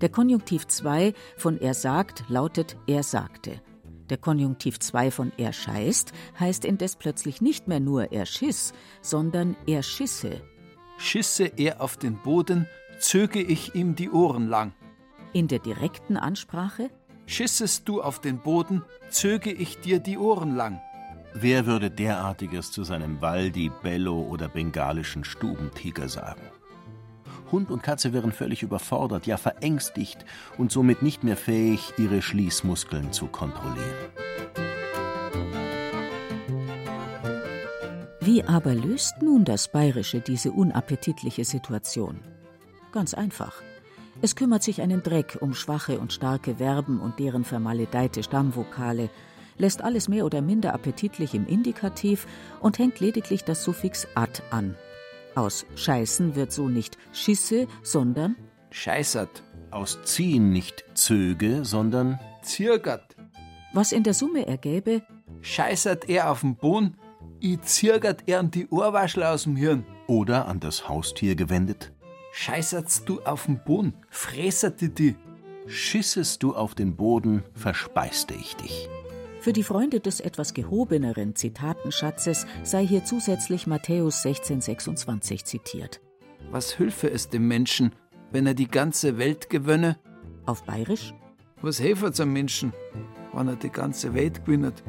Der 0.00 0.10
Konjunktiv 0.10 0.66
2 0.66 1.14
von 1.38 1.58
er 1.58 1.72
sagt 1.72 2.24
lautet 2.28 2.76
er 2.86 3.02
sagte. 3.02 3.62
Der 4.10 4.18
Konjunktiv 4.18 4.78
2 4.78 5.10
von 5.10 5.32
er 5.38 5.52
scheißt 5.52 6.12
heißt 6.38 6.64
indes 6.64 6.96
plötzlich 6.96 7.40
nicht 7.40 7.66
mehr 7.66 7.80
nur 7.80 8.12
er 8.12 8.26
schiss, 8.26 8.74
sondern 9.00 9.56
er 9.66 9.82
schisse. 9.82 10.42
Schisse 10.98 11.46
er 11.56 11.80
auf 11.80 11.96
den 11.96 12.16
Boden, 12.16 12.66
zöge 12.98 13.40
ich 13.40 13.74
ihm 13.74 13.94
die 13.94 14.10
Ohren 14.10 14.48
lang. 14.48 14.74
In 15.32 15.48
der 15.48 15.58
direkten 15.58 16.16
Ansprache 16.16 16.90
Schissest 17.26 17.88
du 17.88 18.02
auf 18.02 18.20
den 18.20 18.38
Boden, 18.38 18.84
zöge 19.10 19.50
ich 19.50 19.80
dir 19.80 19.98
die 19.98 20.16
Ohren 20.16 20.54
lang. 20.54 20.80
Wer 21.34 21.66
würde 21.66 21.90
derartiges 21.90 22.70
zu 22.70 22.84
seinem 22.84 23.20
Waldi, 23.20 23.70
Bello 23.82 24.22
oder 24.22 24.48
bengalischen 24.48 25.24
Stubentiger 25.24 26.08
sagen? 26.08 26.42
Hund 27.52 27.70
und 27.70 27.82
Katze 27.82 28.12
wären 28.12 28.32
völlig 28.32 28.62
überfordert, 28.62 29.26
ja 29.26 29.36
verängstigt 29.36 30.24
und 30.58 30.72
somit 30.72 31.02
nicht 31.02 31.24
mehr 31.24 31.36
fähig, 31.36 31.92
ihre 31.96 32.22
Schließmuskeln 32.22 33.12
zu 33.12 33.26
kontrollieren. 33.26 33.94
Wie 38.20 38.42
aber 38.42 38.74
löst 38.74 39.22
nun 39.22 39.44
das 39.44 39.68
Bayerische 39.68 40.20
diese 40.20 40.50
unappetitliche 40.50 41.44
Situation? 41.44 42.18
Ganz 42.90 43.14
einfach. 43.14 43.62
Es 44.20 44.34
kümmert 44.34 44.62
sich 44.62 44.82
einen 44.82 45.02
Dreck 45.02 45.38
um 45.40 45.54
schwache 45.54 46.00
und 46.00 46.12
starke 46.12 46.56
Verben 46.56 47.00
und 47.00 47.18
deren 47.18 47.44
vermaledeite 47.44 48.22
Stammvokale, 48.22 49.10
lässt 49.58 49.82
alles 49.82 50.08
mehr 50.08 50.24
oder 50.24 50.42
minder 50.42 50.74
appetitlich 50.74 51.34
im 51.34 51.46
Indikativ 51.46 52.26
und 52.60 52.78
hängt 52.78 53.00
lediglich 53.00 53.44
das 53.44 53.62
Suffix 53.62 54.08
ad 54.14 54.42
an. 54.50 54.74
Aus 55.36 55.66
scheißen 55.76 56.34
wird 56.34 56.50
so 56.50 56.68
nicht 56.68 56.96
schisse, 57.12 57.68
sondern 57.82 58.36
Scheißert, 58.70 59.42
Aus 59.70 59.98
ziehen 60.02 60.50
nicht 60.50 60.84
zöge, 60.94 61.64
sondern 61.64 62.18
zirgert. 62.42 63.14
was 63.74 63.92
in 63.92 64.02
der 64.02 64.14
Summe 64.14 64.46
ergäbe 64.46 65.02
Scheißert 65.42 66.08
er 66.08 66.30
auf 66.30 66.40
den 66.40 66.56
Boden, 66.56 66.96
i 67.42 67.60
zirgert 67.60 68.24
er 68.26 68.42
die 68.42 68.66
Ohrwaschel 68.68 69.22
aus 69.22 69.42
dem 69.44 69.56
Hirn. 69.56 69.84
oder 70.06 70.48
an 70.48 70.58
das 70.58 70.88
Haustier 70.88 71.36
gewendet. 71.36 71.92
Scheißertst 72.32 73.06
du 73.08 73.20
auf 73.22 73.46
den 73.46 73.62
Boden, 73.62 73.94
fräserte 74.08 74.88
die. 74.88 75.16
Schissest 75.66 76.42
du 76.42 76.54
auf 76.54 76.74
den 76.74 76.96
Boden, 76.96 77.42
verspeiste 77.54 78.34
ich 78.34 78.56
dich. 78.56 78.88
Für 79.46 79.52
die 79.52 79.62
Freunde 79.62 80.00
des 80.00 80.18
etwas 80.18 80.54
gehobeneren 80.54 81.36
Zitatenschatzes 81.36 82.48
sei 82.64 82.84
hier 82.84 83.04
zusätzlich 83.04 83.68
Matthäus 83.68 84.24
16,26 84.24 85.44
zitiert. 85.44 86.00
Was 86.50 86.80
hülfe 86.80 87.08
es 87.08 87.28
dem 87.28 87.46
Menschen, 87.46 87.94
wenn 88.32 88.44
er 88.48 88.54
die 88.54 88.66
ganze 88.66 89.18
Welt 89.18 89.48
gewönne? 89.48 90.00
Auf 90.46 90.64
Bayerisch 90.64 91.14
Was 91.62 91.78
helfert's 91.78 92.18
am 92.18 92.32
Menschen, 92.32 92.72
wenn 93.32 93.46
er 93.46 93.54
die 93.54 93.70
ganze 93.70 94.14
Welt 94.14 94.44
gewinnt? 94.44 94.82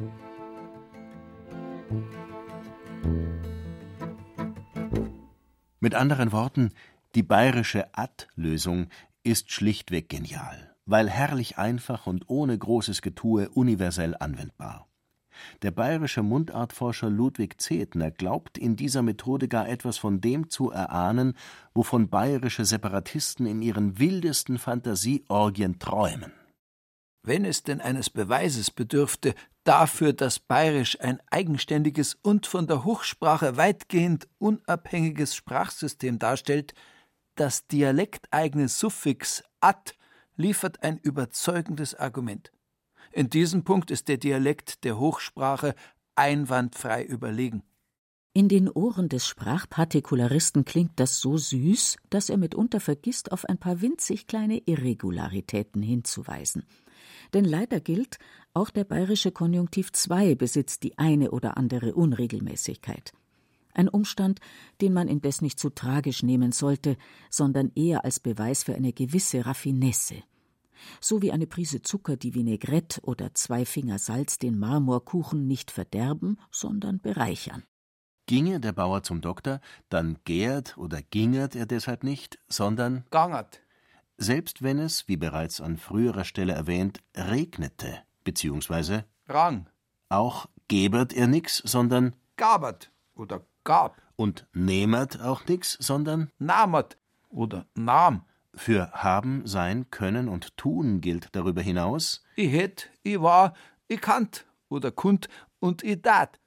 Mit 5.78 5.94
anderen 5.94 6.32
Worten, 6.32 6.72
die 7.14 7.22
bayerische 7.22 7.96
Ad-Lösung 7.96 8.88
ist 9.22 9.52
schlichtweg 9.52 10.08
genial, 10.08 10.67
weil 10.88 11.10
herrlich 11.10 11.58
einfach 11.58 12.06
und 12.06 12.24
ohne 12.28 12.56
großes 12.56 13.02
Getue 13.02 13.50
universell 13.50 14.16
anwendbar. 14.18 14.88
Der 15.62 15.70
bayerische 15.70 16.22
Mundartforscher 16.22 17.10
Ludwig 17.10 17.60
Zehetner 17.60 18.10
glaubt 18.10 18.58
in 18.58 18.74
dieser 18.74 19.02
Methode 19.02 19.48
gar 19.48 19.68
etwas 19.68 19.98
von 19.98 20.20
dem 20.20 20.48
zu 20.48 20.70
erahnen, 20.70 21.34
wovon 21.74 22.08
bayerische 22.08 22.64
Separatisten 22.64 23.46
in 23.46 23.62
ihren 23.62 23.98
wildesten 23.98 24.58
Fantasieorgien 24.58 25.78
träumen. 25.78 26.32
Wenn 27.22 27.44
es 27.44 27.62
denn 27.62 27.82
eines 27.82 28.08
Beweises 28.08 28.70
bedürfte 28.70 29.34
dafür, 29.64 30.14
dass 30.14 30.38
Bayerisch 30.38 30.98
ein 31.00 31.20
eigenständiges 31.30 32.14
und 32.14 32.46
von 32.46 32.66
der 32.66 32.84
Hochsprache 32.84 33.58
weitgehend 33.58 34.26
unabhängiges 34.38 35.34
Sprachsystem 35.36 36.18
darstellt, 36.18 36.72
das 37.34 37.66
dialekteigene 37.66 38.68
Suffix 38.68 39.44
ad 39.60 39.97
liefert 40.38 40.82
ein 40.82 40.98
überzeugendes 40.98 41.94
Argument. 41.94 42.50
In 43.12 43.28
diesem 43.28 43.64
Punkt 43.64 43.90
ist 43.90 44.08
der 44.08 44.16
Dialekt 44.16 44.84
der 44.84 44.98
Hochsprache 44.98 45.74
einwandfrei 46.14 47.04
überlegen. 47.04 47.62
In 48.34 48.48
den 48.48 48.70
Ohren 48.70 49.08
des 49.08 49.26
Sprachpartikularisten 49.26 50.64
klingt 50.64 50.92
das 51.00 51.20
so 51.20 51.36
süß, 51.36 51.96
dass 52.08 52.30
er 52.30 52.36
mitunter 52.36 52.78
vergisst, 52.78 53.32
auf 53.32 53.44
ein 53.46 53.58
paar 53.58 53.80
winzig 53.80 54.26
kleine 54.26 54.62
Irregularitäten 54.64 55.82
hinzuweisen. 55.82 56.64
Denn 57.34 57.44
leider 57.44 57.80
gilt, 57.80 58.18
auch 58.54 58.70
der 58.70 58.84
bayerische 58.84 59.32
Konjunktiv 59.32 59.92
2 59.92 60.36
besitzt 60.36 60.84
die 60.84 60.98
eine 60.98 61.32
oder 61.32 61.56
andere 61.56 61.94
Unregelmäßigkeit. 61.94 63.12
Ein 63.74 63.88
Umstand, 63.88 64.40
den 64.80 64.92
man 64.92 65.08
indes 65.08 65.40
nicht 65.42 65.58
zu 65.58 65.70
tragisch 65.70 66.22
nehmen 66.22 66.52
sollte, 66.52 66.96
sondern 67.30 67.70
eher 67.74 68.04
als 68.04 68.20
Beweis 68.20 68.64
für 68.64 68.74
eine 68.74 68.92
gewisse 68.92 69.46
Raffinesse. 69.46 70.22
So 71.00 71.22
wie 71.22 71.32
eine 71.32 71.46
Prise 71.46 71.82
Zucker 71.82 72.16
die 72.16 72.34
Vinaigrette 72.34 73.00
oder 73.02 73.34
zwei 73.34 73.64
Finger 73.64 73.98
Salz 73.98 74.38
den 74.38 74.58
Marmorkuchen 74.58 75.46
nicht 75.46 75.70
verderben, 75.70 76.38
sondern 76.50 77.00
bereichern. 77.00 77.64
Ginge 78.26 78.60
der 78.60 78.72
Bauer 78.72 79.02
zum 79.02 79.20
Doktor, 79.20 79.60
dann 79.88 80.18
gärt 80.24 80.76
oder 80.76 81.00
gingert 81.02 81.56
er 81.56 81.66
deshalb 81.66 82.04
nicht, 82.04 82.38
sondern 82.46 83.04
Gangert. 83.10 83.62
selbst 84.18 84.62
wenn 84.62 84.78
es, 84.78 85.08
wie 85.08 85.16
bereits 85.16 85.60
an 85.60 85.78
früherer 85.78 86.24
Stelle 86.24 86.52
erwähnt, 86.52 87.00
regnete, 87.16 88.02
beziehungsweise 88.24 89.06
Rang. 89.28 89.66
auch 90.10 90.46
gebert 90.68 91.14
er 91.14 91.26
nix, 91.26 91.56
sondern 91.64 92.14
Gabert 92.36 92.92
oder 93.14 93.46
gab. 93.68 93.92
und 94.16 94.46
nehmert 94.52 95.20
auch 95.20 95.46
nix, 95.46 95.76
sondern 95.80 96.30
Namert 96.38 96.98
oder 97.28 97.66
Nam. 97.74 98.24
für 98.54 98.90
haben, 98.92 99.46
sein, 99.46 99.90
können 99.90 100.28
und 100.28 100.56
tun 100.56 101.00
gilt 101.00 101.28
darüber 101.32 101.62
hinaus 101.62 102.24
Ich 102.34 102.50
hätt, 102.50 102.90
ich 103.04 103.20
war, 103.20 103.54
ich 103.86 104.00
kannt 104.00 104.46
oder 104.68 104.90
kunt 104.90 105.28
und 105.60 105.84
ich 105.84 106.02
dat. 106.02 106.40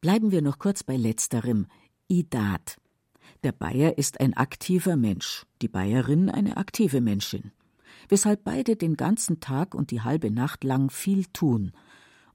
Bleiben 0.00 0.30
wir 0.30 0.40
noch 0.40 0.58
kurz 0.58 0.82
bei 0.82 0.96
letzterem, 0.96 1.66
Idat. 2.08 2.78
Der 3.44 3.52
Bayer 3.52 3.98
ist 3.98 4.20
ein 4.20 4.34
aktiver 4.34 4.96
Mensch, 4.96 5.44
die 5.60 5.68
Bayerin 5.68 6.30
eine 6.30 6.56
aktive 6.56 7.00
Menschin, 7.00 7.52
weshalb 8.08 8.44
beide 8.44 8.76
den 8.76 8.96
ganzen 8.96 9.40
Tag 9.40 9.74
und 9.74 9.90
die 9.90 10.00
halbe 10.00 10.30
Nacht 10.30 10.64
lang 10.64 10.90
viel 10.90 11.26
tun. 11.26 11.72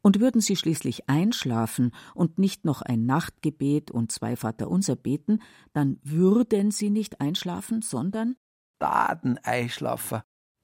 Und 0.08 0.22
würden 0.22 0.40
sie 0.40 0.56
schließlich 0.56 1.10
einschlafen 1.10 1.92
und 2.16 2.40
nicht 2.40 2.64
noch 2.64 2.82
ein 2.82 3.06
Nachtgebet 3.06 3.92
und 3.92 4.10
zwei 4.10 4.38
Vaterunser 4.38 4.96
beten, 4.96 5.42
dann 5.74 6.00
würden 6.02 6.72
sie 6.72 6.90
nicht 6.90 7.20
einschlafen, 7.20 7.82
sondern 7.82 8.38
Daden 8.80 9.38
Eischlaffer. 9.44 10.24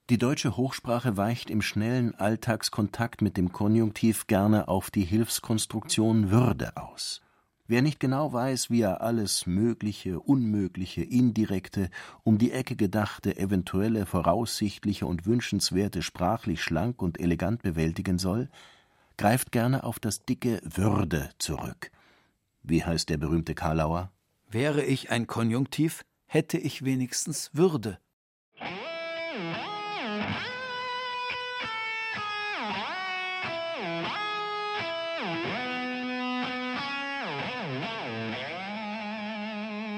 Die 0.09 0.17
deutsche 0.17 0.55
Hochsprache 0.55 1.17
weicht 1.17 1.49
im 1.49 1.61
schnellen 1.61 2.15
Alltagskontakt 2.15 3.21
mit 3.21 3.35
dem 3.35 3.51
Konjunktiv 3.51 4.27
gerne 4.27 4.69
auf 4.69 4.89
die 4.89 5.03
Hilfskonstruktion 5.03 6.31
Würde 6.31 6.77
aus. 6.77 7.19
Wer 7.67 7.81
nicht 7.81 7.99
genau 7.99 8.31
weiß, 8.31 8.69
wie 8.69 8.79
er 8.79 9.01
alles 9.01 9.45
Mögliche, 9.45 10.21
Unmögliche, 10.21 11.03
Indirekte, 11.03 11.89
um 12.23 12.37
die 12.37 12.53
Ecke 12.53 12.77
gedachte, 12.77 13.35
eventuelle, 13.35 14.05
voraussichtliche 14.05 15.05
und 15.05 15.25
wünschenswerte 15.25 16.01
sprachlich 16.01 16.63
schlank 16.63 17.01
und 17.01 17.19
elegant 17.19 17.61
bewältigen 17.61 18.19
soll, 18.19 18.47
greift 19.17 19.51
gerne 19.51 19.83
auf 19.83 19.99
das 19.99 20.25
dicke 20.25 20.61
Würde 20.63 21.29
zurück. 21.37 21.91
Wie 22.63 22.83
heißt 22.83 23.09
der 23.09 23.17
berühmte 23.17 23.55
Karlauer? 23.55 24.11
Wäre 24.49 24.83
ich 24.83 25.09
ein 25.09 25.27
Konjunktiv, 25.27 26.05
hätte 26.25 26.57
ich 26.57 26.85
wenigstens 26.85 27.49
Würde. 27.53 27.97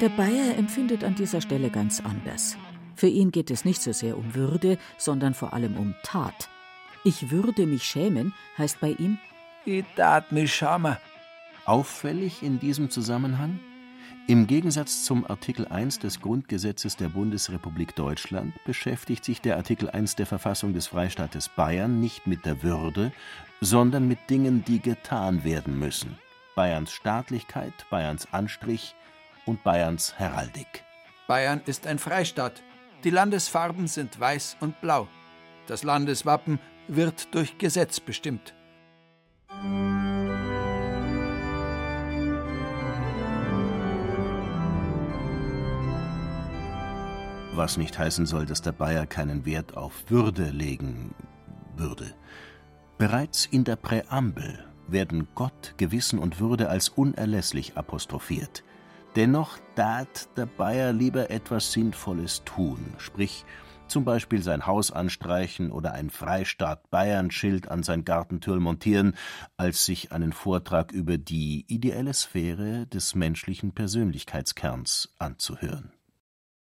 Der 0.01 0.09
Bayer 0.09 0.57
empfindet 0.57 1.03
an 1.05 1.15
dieser 1.15 1.39
Stelle 1.39 1.69
ganz 1.69 2.01
anders. 2.01 2.57
Für 2.95 3.07
ihn 3.07 3.31
geht 3.31 3.49
es 3.49 3.63
nicht 3.63 3.81
so 3.81 3.93
sehr 3.93 4.17
um 4.17 4.35
Würde, 4.35 4.77
sondern 4.97 5.33
vor 5.33 5.53
allem 5.53 5.77
um 5.77 5.95
Tat. 6.03 6.49
Ich 7.07 7.29
würde 7.29 7.67
mich 7.67 7.83
schämen 7.83 8.33
heißt 8.57 8.79
bei 8.79 8.89
ihm, 8.97 9.19
Ich 9.63 9.85
dat 9.95 10.31
mich 10.31 10.55
schamer. 10.55 10.99
Auffällig 11.65 12.41
in 12.41 12.59
diesem 12.59 12.89
Zusammenhang? 12.89 13.59
Im 14.27 14.47
Gegensatz 14.47 15.03
zum 15.05 15.23
Artikel 15.23 15.67
1 15.67 15.99
des 15.99 16.19
Grundgesetzes 16.19 16.97
der 16.97 17.09
Bundesrepublik 17.09 17.95
Deutschland 17.95 18.55
beschäftigt 18.65 19.23
sich 19.23 19.39
der 19.39 19.55
Artikel 19.55 19.87
1 19.87 20.15
der 20.15 20.25
Verfassung 20.25 20.73
des 20.73 20.87
Freistaates 20.87 21.47
Bayern 21.47 21.99
nicht 21.99 22.25
mit 22.25 22.43
der 22.43 22.63
Würde, 22.63 23.11
sondern 23.61 24.07
mit 24.07 24.31
Dingen, 24.31 24.65
die 24.65 24.79
getan 24.79 25.43
werden 25.43 25.77
müssen. 25.77 26.17
Bayerns 26.55 26.91
Staatlichkeit, 26.91 27.73
Bayerns 27.91 28.27
Anstrich 28.33 28.95
und 29.45 29.63
Bayerns 29.63 30.17
Heraldik. 30.17 30.83
Bayern 31.27 31.61
ist 31.67 31.85
ein 31.85 31.99
Freistaat. 31.99 32.63
Die 33.03 33.11
Landesfarben 33.11 33.85
sind 33.85 34.19
weiß 34.19 34.57
und 34.59 34.81
blau. 34.81 35.07
Das 35.67 35.83
Landeswappen 35.83 36.59
wird 36.87 37.33
durch 37.33 37.57
Gesetz 37.57 37.99
bestimmt. 37.99 38.53
Was 47.55 47.77
nicht 47.77 47.97
heißen 47.97 48.25
soll, 48.25 48.45
dass 48.45 48.61
der 48.61 48.73
Bayer 48.73 49.05
keinen 49.05 49.45
Wert 49.45 49.77
auf 49.77 50.03
Würde 50.09 50.49
legen 50.49 51.15
würde. 51.77 52.13
Bereits 52.97 53.45
in 53.45 53.63
der 53.63 53.77
Präambel 53.77 54.65
werden 54.87 55.27
Gott, 55.35 55.73
Gewissen 55.77 56.19
und 56.19 56.39
Würde 56.39 56.69
als 56.69 56.89
unerlässlich 56.89 57.77
apostrophiert. 57.77 58.63
Dennoch 59.15 59.57
dat 59.75 60.29
der 60.35 60.45
Bayer 60.45 60.91
lieber 60.91 61.29
etwas 61.29 61.71
Sinnvolles 61.71 62.43
tun, 62.43 62.93
sprich 62.97 63.45
zum 63.87 64.05
Beispiel 64.05 64.41
sein 64.41 64.65
Haus 64.65 64.91
anstreichen 64.91 65.71
oder 65.71 65.93
ein 65.93 66.09
Freistaat 66.09 66.89
Bayern-Schild 66.89 67.69
an 67.69 67.83
sein 67.83 68.05
Gartentür 68.05 68.59
montieren, 68.59 69.15
als 69.57 69.85
sich 69.85 70.11
einen 70.11 70.33
Vortrag 70.33 70.91
über 70.91 71.17
die 71.17 71.65
ideelle 71.67 72.13
Sphäre 72.13 72.87
des 72.87 73.15
menschlichen 73.15 73.73
Persönlichkeitskerns 73.73 75.13
anzuhören. 75.19 75.91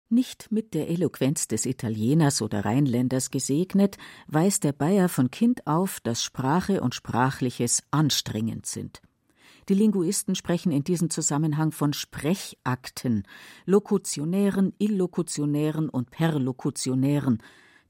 Nicht 0.10 0.51
mit 0.51 0.74
der 0.74 0.89
Eloquenz 0.89 1.47
des 1.47 1.66
Italieners 1.66 2.41
oder 2.41 2.64
Rheinländers 2.64 3.32
gesegnet, 3.32 3.97
weiß 4.28 4.60
der 4.60 4.72
Bayer 4.72 5.10
von 5.10 5.32
Kind 5.32 5.66
auf, 5.66 5.99
dass 5.99 6.24
Sprache 6.24 6.82
und 6.82 6.93
Sprachliches 6.93 7.84
anstrengend 7.89 8.68
sind. 8.68 9.01
Die 9.68 9.74
Linguisten 9.74 10.36
sprechen 10.36 10.72
in 10.72 10.84
diesem 10.84 11.09
Zusammenhang 11.09 11.72
von 11.72 11.93
Sprechakten, 11.93 13.24
lokutionären, 13.66 14.74
illokutionären 14.78 15.89
und 15.89 16.11
perlokutionären, 16.11 17.41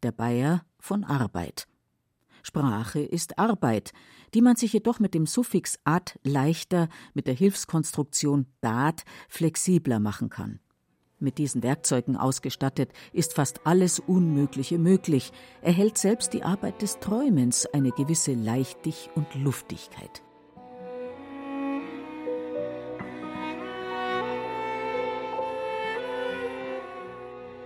der 0.01 0.13
Bayer 0.13 0.63
von 0.80 1.03
Arbeit. 1.03 1.67
Sprache 2.43 2.99
ist 3.01 3.39
Arbeit, 3.39 3.91
die 4.34 4.41
man 4.41 4.55
sich 4.55 4.71
jedoch 4.71 4.99
mit 4.99 5.13
dem 5.13 5.26
Suffix 5.26 5.80
ad 5.84 6.13
leichter, 6.23 6.88
mit 7.13 7.28
der 7.28 7.34
Hilfskonstruktion 7.34 8.45
dat 8.61 9.03
flexibler 9.28 9.99
machen 9.99 10.30
kann. 10.30 10.59
Mit 11.19 11.39
diesen 11.39 11.63
Werkzeugen 11.63 12.15
ausgestattet 12.15 12.91
ist 13.13 13.34
fast 13.34 13.65
alles 13.65 13.99
Unmögliche 13.99 14.78
möglich, 14.78 15.32
erhält 15.61 15.97
selbst 15.97 16.34
die 16.34 16.43
Arbeit 16.43 16.82
des 16.82 16.99
Träumens 16.99 17.65
eine 17.65 17.91
gewisse 17.91 18.34
Leichtig 18.34 19.09
und 19.15 19.34
Luftigkeit. 19.34 20.21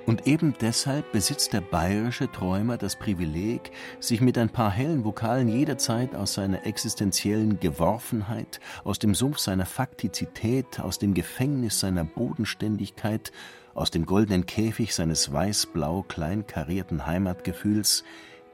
Und 0.10 0.26
eben 0.26 0.56
deshalb 0.60 1.12
besitzt 1.12 1.54
der 1.54 1.62
bayerische 1.62 2.32
Träumer 2.32 2.78
das 2.78 2.96
Privileg, 2.96 3.70
sich 4.00 4.22
mit 4.22 4.40
ein 4.40 4.50
paar 4.50 4.72
hellen 4.72 5.06
Vokalen 5.06 5.48
jederzeit 5.48 6.16
aus 6.16 6.34
seiner 6.34 6.66
existenziellen 6.66 7.60
Geworfenheit, 7.60 8.60
aus 8.84 8.98
dem 8.98 9.14
Sumpf 9.14 9.38
seiner 9.38 9.68
Faktizität, 9.68 10.80
aus 10.80 10.98
dem 10.98 11.14
Gefängnis 11.14 11.80
seiner 11.80 12.06
Bodenständigkeit, 12.06 13.32
aus 13.76 13.92
dem 13.92 14.08
goldenen 14.08 14.48
Käfig 14.48 14.96
seines 14.96 15.32
weiß-blau 15.32 16.02
kleinkarierten 16.08 17.06
Heimatgefühls 17.06 18.04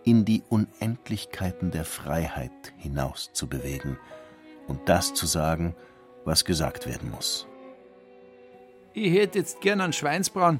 in 0.03 0.25
die 0.25 0.43
Unendlichkeiten 0.49 1.71
der 1.71 1.85
Freiheit 1.85 2.73
hinaus 2.75 3.31
zu 3.31 3.47
bewegen 3.47 3.97
und 4.67 4.89
das 4.89 5.13
zu 5.13 5.25
sagen, 5.25 5.73
was 6.25 6.43
gesagt 6.43 6.85
werden 6.85 7.11
muss. 7.11 7.47
Ich 8.93 9.13
hätte 9.13 9.39
jetzt 9.39 9.61
gern 9.61 9.79
einen 9.79 9.93
Schweinsbraten. 9.93 10.59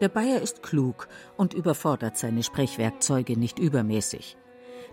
Der 0.00 0.08
Bayer 0.08 0.40
ist 0.40 0.62
klug 0.62 1.08
und 1.36 1.54
überfordert 1.54 2.16
seine 2.16 2.42
Sprechwerkzeuge 2.42 3.38
nicht 3.38 3.58
übermäßig. 3.58 4.36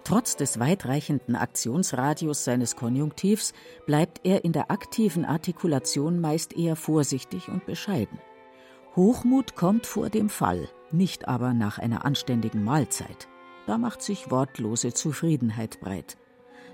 Trotz 0.03 0.35
des 0.35 0.59
weitreichenden 0.59 1.35
Aktionsradius 1.35 2.43
seines 2.43 2.75
Konjunktivs 2.75 3.53
bleibt 3.85 4.21
er 4.23 4.45
in 4.45 4.51
der 4.51 4.69
aktiven 4.69 5.25
Artikulation 5.25 6.19
meist 6.21 6.53
eher 6.55 6.75
vorsichtig 6.75 7.49
und 7.49 7.65
bescheiden. 7.65 8.19
Hochmut 8.95 9.55
kommt 9.55 9.85
vor 9.85 10.09
dem 10.09 10.29
Fall, 10.29 10.69
nicht 10.91 11.27
aber 11.27 11.53
nach 11.53 11.79
einer 11.79 12.05
anständigen 12.05 12.63
Mahlzeit. 12.63 13.27
Da 13.67 13.77
macht 13.77 14.01
sich 14.01 14.29
wortlose 14.29 14.93
Zufriedenheit 14.93 15.79
breit. 15.79 16.17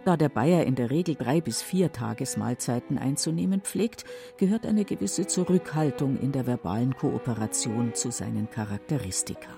Da 0.04 0.18
der 0.18 0.30
Bayer 0.30 0.66
in 0.66 0.74
der 0.74 0.90
Regel 0.90 1.16
drei 1.16 1.42
bis 1.42 1.62
vier 1.62 1.92
Tagesmahlzeiten 1.92 2.98
einzunehmen 2.98 3.62
pflegt, 3.62 4.04
gehört 4.38 4.66
eine 4.66 4.84
gewisse 4.84 5.28
Zurückhaltung 5.28 6.20
in 6.20 6.32
der 6.32 6.48
verbalen 6.48 6.96
Kooperation 6.96 7.94
zu 7.94 8.12
seinen 8.12 8.50
Charakteristika. 8.50 9.50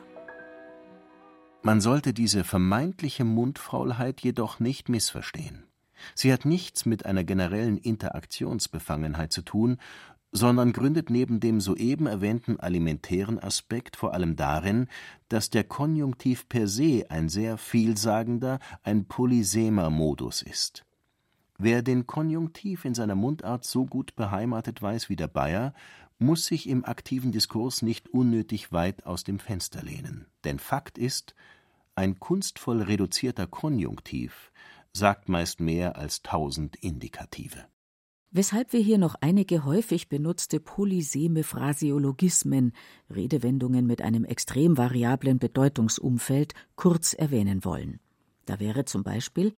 Man 1.61 1.79
sollte 1.79 2.13
diese 2.13 2.43
vermeintliche 2.43 3.23
Mundfaulheit 3.23 4.19
jedoch 4.19 4.59
nicht 4.59 4.89
missverstehen. 4.89 5.63
Sie 6.13 6.33
hat 6.33 6.43
nichts 6.43 6.85
mit 6.85 7.05
einer 7.05 7.23
generellen 7.23 7.77
Interaktionsbefangenheit 7.77 9.31
zu 9.31 9.43
tun, 9.43 9.77
sondern 10.33 10.73
gründet 10.73 11.11
neben 11.11 11.39
dem 11.39 11.61
soeben 11.61 12.07
erwähnten 12.07 12.59
alimentären 12.59 13.37
Aspekt 13.37 13.95
vor 13.95 14.15
allem 14.15 14.35
darin, 14.35 14.87
dass 15.29 15.51
der 15.51 15.63
Konjunktiv 15.63 16.49
per 16.49 16.67
se 16.67 17.05
ein 17.09 17.29
sehr 17.29 17.57
vielsagender, 17.59 18.59
ein 18.81 19.05
polysemer 19.05 19.91
Modus 19.91 20.41
ist. 20.41 20.85
Wer 21.59 21.83
den 21.83 22.07
Konjunktiv 22.07 22.83
in 22.83 22.95
seiner 22.95 23.13
Mundart 23.13 23.63
so 23.63 23.85
gut 23.85 24.15
beheimatet 24.15 24.81
weiß 24.81 25.07
wie 25.07 25.15
der 25.15 25.27
Bayer, 25.27 25.75
muss 26.17 26.47
sich 26.47 26.67
im 26.67 26.83
aktiven 26.83 27.31
Diskurs 27.31 27.83
nicht 27.83 28.09
unnötig 28.09 28.71
weit 28.71 29.05
aus 29.05 29.23
dem 29.23 29.37
Fenster 29.37 29.83
lehnen. 29.83 30.25
Denn 30.45 30.57
Fakt 30.57 30.97
ist, 30.97 31.35
ein 31.95 32.19
kunstvoll 32.19 32.81
reduzierter 32.81 33.45
Konjunktiv 33.45 34.51
sagt 34.93 35.29
meist 35.29 35.59
mehr 35.59 35.95
als 35.95 36.23
tausend 36.23 36.75
Indikative 36.77 37.65
weshalb 38.33 38.73
wir 38.73 38.81
hier 38.81 38.97
noch 38.97 39.15
einige 39.21 39.63
häufig 39.63 40.09
benutzte 40.09 40.59
polyseme 40.59 41.43
Phraseologismen, 41.43 42.73
Redewendungen 43.09 43.87
mit 43.87 44.01
einem 44.01 44.25
extrem 44.25 44.77
variablen 44.77 45.39
Bedeutungsumfeld, 45.39 46.53
kurz 46.75 47.13
erwähnen 47.13 47.63
wollen. 47.63 47.99
Da 48.45 48.59
wäre 48.59 48.83
zum 48.83 49.03
Beispiel 49.03 49.53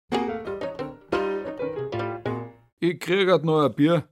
Ich 2.80 3.00
krieg 3.00 3.26
grad 3.26 3.44
noch 3.44 3.64
ein 3.64 3.74
Bier. 3.74 4.08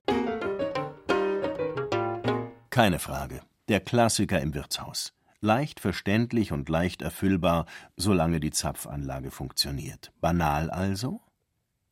Keine 2.71 2.99
Frage. 2.99 3.43
Der 3.69 3.81
Klassiker 3.81 4.41
im 4.41 4.55
Wirtshaus. 4.55 5.13
Leicht 5.41 5.81
verständlich 5.81 6.53
und 6.53 6.69
leicht 6.69 7.03
erfüllbar, 7.03 7.67
solange 7.97 8.39
die 8.41 8.53
Zapfanlage 8.53 9.31
funktioniert. 9.31 10.13
Banal 10.21 10.71
also? 10.71 11.21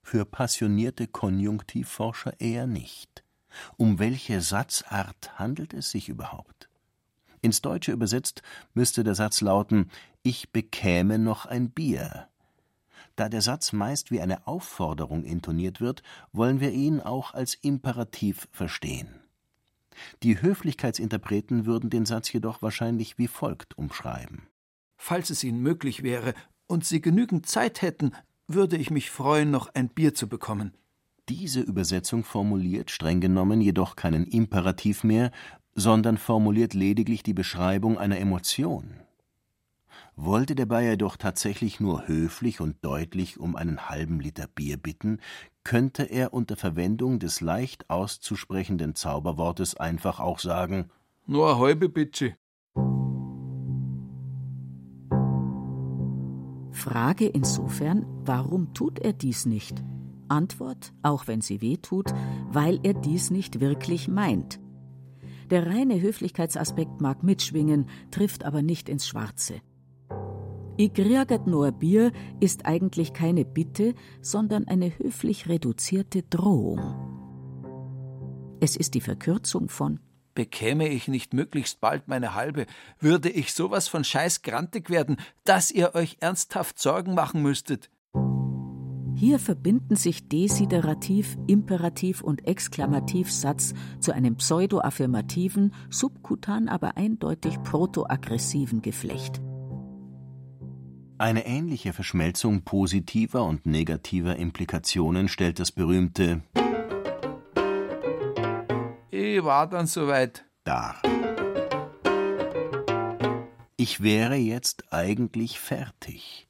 Für 0.02 0.24
passionierte 0.24 1.06
Konjunktivforscher 1.06 2.40
eher 2.40 2.66
nicht. 2.66 3.24
Um 3.76 3.98
welche 3.98 4.40
Satzart 4.40 5.38
handelt 5.38 5.74
es 5.74 5.90
sich 5.90 6.08
überhaupt? 6.08 6.68
Ins 7.42 7.62
Deutsche 7.62 7.92
übersetzt 7.92 8.42
müsste 8.74 9.02
der 9.02 9.14
Satz 9.14 9.40
lauten 9.40 9.90
Ich 10.22 10.50
bekäme 10.50 11.18
noch 11.18 11.46
ein 11.46 11.70
Bier. 11.70 12.28
Da 13.16 13.28
der 13.28 13.42
Satz 13.42 13.72
meist 13.72 14.10
wie 14.10 14.20
eine 14.20 14.46
Aufforderung 14.46 15.24
intoniert 15.24 15.80
wird, 15.80 16.02
wollen 16.32 16.60
wir 16.60 16.72
ihn 16.72 17.00
auch 17.00 17.34
als 17.34 17.54
Imperativ 17.54 18.48
verstehen. 18.52 19.08
Die 20.22 20.40
Höflichkeitsinterpreten 20.40 21.66
würden 21.66 21.90
den 21.90 22.06
Satz 22.06 22.32
jedoch 22.32 22.62
wahrscheinlich 22.62 23.18
wie 23.18 23.28
folgt 23.28 23.76
umschreiben. 23.76 24.46
Falls 24.96 25.30
es 25.30 25.44
Ihnen 25.44 25.60
möglich 25.60 26.02
wäre 26.02 26.34
und 26.66 26.84
Sie 26.84 27.00
genügend 27.00 27.46
Zeit 27.46 27.82
hätten, 27.82 28.12
würde 28.54 28.76
ich 28.76 28.90
mich 28.90 29.10
freuen, 29.10 29.50
noch 29.50 29.74
ein 29.74 29.88
Bier 29.88 30.14
zu 30.14 30.28
bekommen. 30.28 30.72
Diese 31.28 31.60
Übersetzung 31.60 32.24
formuliert 32.24 32.90
streng 32.90 33.20
genommen 33.20 33.60
jedoch 33.60 33.94
keinen 33.96 34.26
Imperativ 34.26 35.04
mehr, 35.04 35.30
sondern 35.74 36.18
formuliert 36.18 36.74
lediglich 36.74 37.22
die 37.22 37.34
Beschreibung 37.34 37.98
einer 37.98 38.18
Emotion. 38.18 38.96
Wollte 40.16 40.54
der 40.54 40.66
Bayer 40.66 40.96
doch 40.96 41.16
tatsächlich 41.16 41.80
nur 41.80 42.08
höflich 42.08 42.60
und 42.60 42.84
deutlich 42.84 43.38
um 43.38 43.56
einen 43.56 43.88
halben 43.88 44.20
Liter 44.20 44.48
Bier 44.48 44.76
bitten, 44.76 45.20
könnte 45.64 46.02
er 46.02 46.34
unter 46.34 46.56
Verwendung 46.56 47.20
des 47.20 47.40
leicht 47.40 47.88
auszusprechenden 47.88 48.94
Zauberwortes 48.94 49.76
einfach 49.76 50.20
auch 50.20 50.38
sagen: 50.38 50.90
Nur 51.26 51.50
eine 51.50 51.58
halbe 51.58 51.88
bitte. 51.88 52.36
Frage 56.80 57.26
insofern, 57.26 58.06
warum 58.24 58.72
tut 58.72 58.98
er 58.98 59.12
dies 59.12 59.44
nicht? 59.44 59.84
Antwort, 60.28 60.94
auch 61.02 61.26
wenn 61.26 61.42
sie 61.42 61.60
weh 61.60 61.76
tut, 61.76 62.14
weil 62.50 62.80
er 62.82 62.94
dies 62.94 63.30
nicht 63.30 63.60
wirklich 63.60 64.08
meint. 64.08 64.60
Der 65.50 65.66
reine 65.66 66.00
Höflichkeitsaspekt 66.00 67.02
mag 67.02 67.22
mitschwingen, 67.22 67.86
trifft 68.10 68.44
aber 68.44 68.62
nicht 68.62 68.88
ins 68.88 69.06
Schwarze. 69.06 69.60
Ich 70.78 70.94
kriegt 70.94 71.46
nur 71.46 71.70
Bier 71.72 72.12
ist 72.40 72.64
eigentlich 72.64 73.12
keine 73.12 73.44
Bitte, 73.44 73.94
sondern 74.22 74.66
eine 74.66 74.98
höflich 74.98 75.50
reduzierte 75.50 76.22
Drohung. 76.22 76.80
Es 78.60 78.74
ist 78.76 78.94
die 78.94 79.02
Verkürzung 79.02 79.68
von 79.68 80.00
Bekäme 80.34 80.88
ich 80.88 81.08
nicht 81.08 81.34
möglichst 81.34 81.80
bald 81.80 82.08
meine 82.08 82.34
halbe, 82.34 82.66
würde 82.98 83.28
ich 83.28 83.52
sowas 83.52 83.88
von 83.88 84.04
scheiß 84.04 84.42
grantig 84.42 84.90
werden, 84.90 85.16
dass 85.44 85.70
ihr 85.70 85.94
euch 85.94 86.18
ernsthaft 86.20 86.78
Sorgen 86.78 87.14
machen 87.14 87.42
müsstet. 87.42 87.90
Hier 89.14 89.38
verbinden 89.38 89.96
sich 89.96 90.28
Desiderativ, 90.28 91.36
Imperativ 91.46 92.22
und 92.22 92.46
Exklamativsatz 92.46 93.74
zu 93.98 94.12
einem 94.12 94.36
pseudoaffirmativen, 94.36 95.74
subkutan 95.90 96.68
aber 96.68 96.96
eindeutig 96.96 97.62
protoaggressiven 97.62 98.80
Geflecht. 98.80 99.42
Eine 101.18 101.44
ähnliche 101.44 101.92
Verschmelzung 101.92 102.62
positiver 102.62 103.44
und 103.44 103.66
negativer 103.66 104.36
Implikationen 104.36 105.28
stellt 105.28 105.58
das 105.58 105.70
berühmte 105.70 106.40
Ich 109.12 109.42
war 109.42 109.68
dann 109.68 109.88
soweit 109.88 110.44
dar. 110.62 111.02
Ich 113.76 114.02
wäre 114.02 114.36
jetzt 114.36 114.92
eigentlich 114.92 115.58
fertig. 115.58 116.48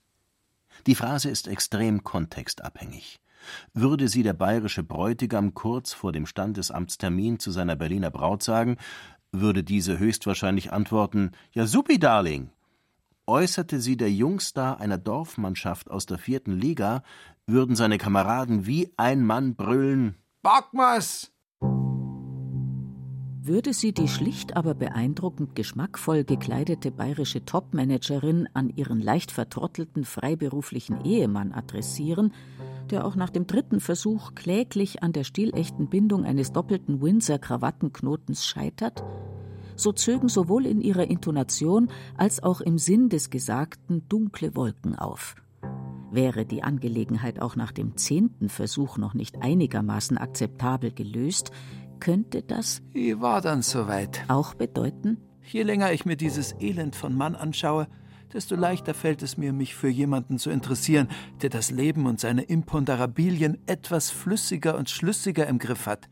Die 0.86 0.94
Phrase 0.94 1.30
ist 1.30 1.48
extrem 1.48 2.04
kontextabhängig. 2.04 3.20
Würde 3.72 4.08
sie 4.08 4.22
der 4.22 4.34
bayerische 4.34 4.82
Bräutigam 4.82 5.54
kurz 5.54 5.94
vor 5.94 6.12
dem 6.12 6.26
Standesamtstermin 6.26 7.38
zu 7.38 7.50
seiner 7.50 7.76
Berliner 7.76 8.10
Braut 8.10 8.42
sagen, 8.42 8.76
würde 9.32 9.64
diese 9.64 9.98
höchstwahrscheinlich 9.98 10.70
antworten: 10.70 11.32
Ja, 11.52 11.66
supi, 11.66 11.98
Darling. 11.98 12.50
Äußerte 13.26 13.80
sie 13.80 13.96
der 13.96 14.10
Jungstar 14.10 14.80
einer 14.80 14.98
Dorfmannschaft 14.98 15.90
aus 15.90 16.04
der 16.04 16.18
vierten 16.18 16.52
Liga, 16.52 17.04
würden 17.46 17.74
seine 17.74 17.96
Kameraden 17.96 18.66
wie 18.66 18.92
ein 18.98 19.24
Mann 19.24 19.54
brüllen: 19.54 20.16
Backmas! 20.42 21.32
Würde 23.50 23.74
sie 23.74 23.92
die 23.92 24.06
schlicht 24.06 24.56
aber 24.56 24.74
beeindruckend 24.74 25.56
geschmackvoll 25.56 26.22
gekleidete 26.22 26.92
bayerische 26.92 27.44
Topmanagerin 27.44 28.48
an 28.54 28.70
ihren 28.76 29.00
leicht 29.00 29.32
vertrottelten 29.32 30.04
freiberuflichen 30.04 31.04
Ehemann 31.04 31.50
adressieren, 31.50 32.32
der 32.90 33.04
auch 33.04 33.16
nach 33.16 33.30
dem 33.30 33.48
dritten 33.48 33.80
Versuch 33.80 34.36
kläglich 34.36 35.02
an 35.02 35.12
der 35.12 35.24
stilechten 35.24 35.88
Bindung 35.88 36.24
eines 36.24 36.52
doppelten 36.52 37.02
Windsor-Krawattenknotens 37.02 38.46
scheitert, 38.46 39.02
so 39.74 39.90
zögen 39.90 40.28
sowohl 40.28 40.64
in 40.64 40.80
ihrer 40.80 41.10
Intonation 41.10 41.90
als 42.16 42.40
auch 42.44 42.60
im 42.60 42.78
Sinn 42.78 43.08
des 43.08 43.30
Gesagten 43.30 44.08
dunkle 44.08 44.54
Wolken 44.54 44.94
auf. 44.94 45.34
Wäre 46.12 46.44
die 46.44 46.64
Angelegenheit 46.64 47.40
auch 47.40 47.54
nach 47.54 47.70
dem 47.70 47.96
zehnten 47.96 48.48
Versuch 48.48 48.98
noch 48.98 49.14
nicht 49.14 49.42
einigermaßen 49.42 50.18
akzeptabel 50.18 50.90
gelöst, 50.90 51.52
könnte 52.00 52.42
das 52.42 52.82
Ich 52.92 53.20
war 53.20 53.40
dann 53.40 53.62
soweit. 53.62 54.24
auch 54.28 54.54
bedeuten, 54.54 55.18
Je 55.52 55.64
länger 55.64 55.92
ich 55.92 56.04
mir 56.04 56.16
dieses 56.16 56.54
Elend 56.60 56.94
von 56.94 57.16
Mann 57.16 57.34
anschaue, 57.34 57.88
desto 58.32 58.54
leichter 58.54 58.94
fällt 58.94 59.22
es 59.22 59.36
mir, 59.36 59.52
mich 59.52 59.74
für 59.74 59.88
jemanden 59.88 60.38
zu 60.38 60.50
interessieren, 60.50 61.08
der 61.42 61.50
das 61.50 61.72
Leben 61.72 62.06
und 62.06 62.20
seine 62.20 62.42
Imponderabilien 62.42 63.58
etwas 63.66 64.10
flüssiger 64.10 64.78
und 64.78 64.88
schlüssiger 64.88 65.48
im 65.48 65.58
Griff 65.58 65.86
hat. 65.86 66.08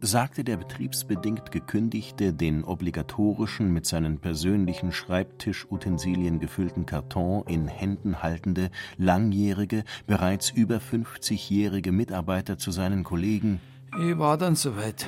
sagte 0.00 0.42
der 0.42 0.56
betriebsbedingt 0.56 1.52
gekündigte, 1.52 2.32
den 2.32 2.64
obligatorischen, 2.64 3.72
mit 3.72 3.86
seinen 3.86 4.18
persönlichen 4.18 4.90
Schreibtischutensilien 4.90 6.40
gefüllten 6.40 6.86
Karton 6.86 7.44
in 7.46 7.68
Händen 7.68 8.20
haltende, 8.20 8.70
langjährige, 8.96 9.84
bereits 10.08 10.50
über 10.50 10.78
50-jährige 10.78 11.92
Mitarbeiter 11.92 12.58
zu 12.58 12.72
seinen 12.72 13.04
Kollegen, 13.04 13.60
Ich 13.98 14.18
war 14.18 14.38
dann 14.38 14.56
soweit. 14.56 15.06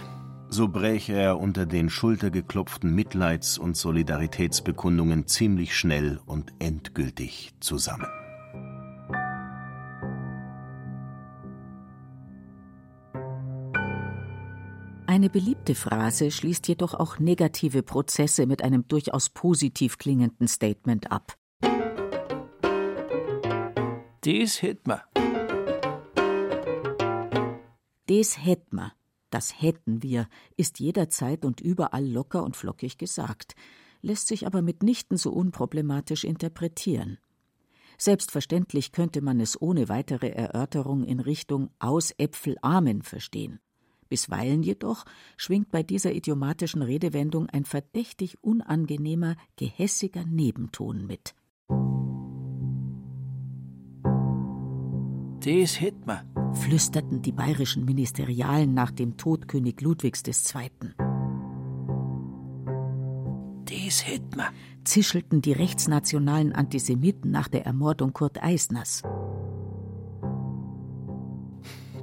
so 0.51 0.69
bräche 0.69 1.15
er 1.15 1.41
unter 1.41 1.65
den 1.65 1.89
schultergeklopften 1.89 2.95
Mitleids- 2.95 3.59
und 3.59 3.77
Solidaritätsbekundungen 3.77 5.27
ziemlich 5.27 5.75
schnell 5.77 6.21
und 6.27 6.53
endgültig 6.59 7.55
zusammen. 7.61 8.07
Eine 15.07 15.31
beliebte 15.31 15.75
Phrase 15.75 16.31
schließt 16.31 16.69
jedoch 16.69 16.93
auch 16.95 17.19
negative 17.19 17.83
Prozesse 17.83 18.47
mit 18.47 18.63
einem 18.63 18.87
durchaus 18.87 19.31
positiv 19.31 19.97
klingenden 19.97 20.47
Statement 20.47 21.11
ab. 21.11 21.35
Das 24.21 24.63
hätt 24.63 24.87
man. 24.87 25.01
Des 28.09 28.45
hätt 28.45 28.73
ma, 28.73 28.93
das 29.31 29.61
hätten 29.61 30.03
wir, 30.03 30.29
ist 30.57 30.79
jederzeit 30.79 31.45
und 31.45 31.61
überall 31.61 32.07
locker 32.07 32.43
und 32.45 32.57
flockig 32.57 32.99
gesagt, 32.99 33.55
lässt 34.03 34.29
sich 34.29 34.47
aber 34.47 34.63
mitnichten 34.63 35.17
so 35.17 35.33
unproblematisch 35.33 36.25
interpretieren. 36.25 37.19
Selbstverständlich 37.97 38.93
könnte 38.93 39.23
man 39.23 39.41
es 39.41 39.61
ohne 39.61 39.89
weitere 39.89 40.29
Erörterung 40.29 41.05
in 41.05 41.21
Richtung 41.21 41.71
aus 41.79 42.13
Äpfel 42.19 42.57
Amen 42.61 43.03
verstehen. 43.03 43.61
Bisweilen 44.09 44.63
jedoch 44.63 45.05
schwingt 45.37 45.71
bei 45.71 45.83
dieser 45.83 46.13
idiomatischen 46.13 46.83
Redewendung 46.83 47.49
ein 47.49 47.65
verdächtig 47.65 48.37
unangenehmer, 48.43 49.37
gehässiger 49.57 50.25
Nebenton 50.25 51.07
mit. 51.07 51.35
Das 55.45 55.79
hätt 55.79 56.07
man. 56.07 56.21
flüsterten 56.55 57.21
die 57.21 57.33
bayerischen 57.33 57.85
Ministerialen 57.85 58.73
nach 58.73 58.91
dem 58.91 59.19
Tod 59.19 59.47
König 59.47 59.83
Ludwigs 59.83 60.23
II. 60.27 60.71
Das 63.67 64.07
hätt 64.07 64.37
man. 64.37 64.47
zischelten 64.85 65.43
die 65.43 65.53
rechtsnationalen 65.53 66.53
Antisemiten 66.55 67.31
nach 67.31 67.49
der 67.49 67.67
Ermordung 67.67 68.15
Kurt 68.15 68.43
Eisners, 68.43 69.03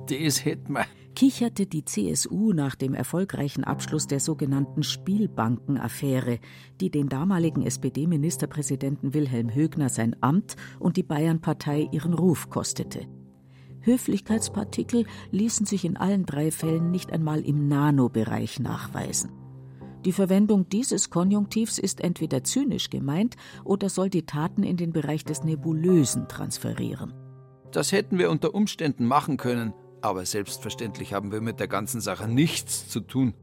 Das 0.08 0.46
hätt 0.46 0.70
man. 0.70 0.86
kicherte 1.16 1.66
die 1.66 1.84
CSU 1.84 2.54
nach 2.54 2.76
dem 2.76 2.94
erfolgreichen 2.94 3.64
Abschluss 3.64 4.06
der 4.06 4.20
sogenannten 4.20 4.84
Spielbankenaffäre, 4.84 6.38
die 6.80 6.92
den 6.92 7.10
damaligen 7.10 7.64
SPD-Ministerpräsidenten 7.64 9.16
Wilhelm 9.16 9.52
Högner 9.52 9.89
sein 9.89 10.16
Amt 10.22 10.58
und 10.80 10.96
die 10.96 11.04
Bayernpartei 11.04 11.89
ihren 11.92 12.14
Ruf 12.14 12.50
kostete. 12.50 13.08
Höflichkeitspartikel 13.82 15.06
ließen 15.32 15.66
sich 15.66 15.86
in 15.86 15.98
allen 15.98 16.26
drei 16.26 16.52
Fällen 16.52 16.92
nicht 16.92 17.12
einmal 17.12 17.42
im 17.42 17.68
Nanobereich 17.68 18.60
nachweisen. 18.60 19.32
Die 20.06 20.12
Verwendung 20.12 20.68
dieses 20.68 21.12
Konjunktivs 21.12 21.78
ist 21.78 22.02
entweder 22.02 22.44
zynisch 22.44 22.90
gemeint 22.90 23.36
oder 23.64 23.88
soll 23.88 24.10
die 24.10 24.26
Taten 24.26 24.64
in 24.64 24.78
den 24.78 24.94
Bereich 24.94 25.24
des 25.24 25.44
Nebulösen 25.44 26.28
transferieren. 26.28 27.14
Das 27.72 27.92
hätten 27.92 28.18
wir 28.18 28.32
unter 28.32 28.56
Umständen 28.56 29.06
machen 29.06 29.38
können, 29.38 29.74
aber 30.02 30.26
selbstverständlich 30.26 31.14
haben 31.14 31.32
wir 31.32 31.42
mit 31.42 31.60
der 31.60 31.68
ganzen 31.68 32.02
Sache 32.02 32.28
nichts 32.28 32.90
zu 32.90 33.02
tun. 33.02 33.34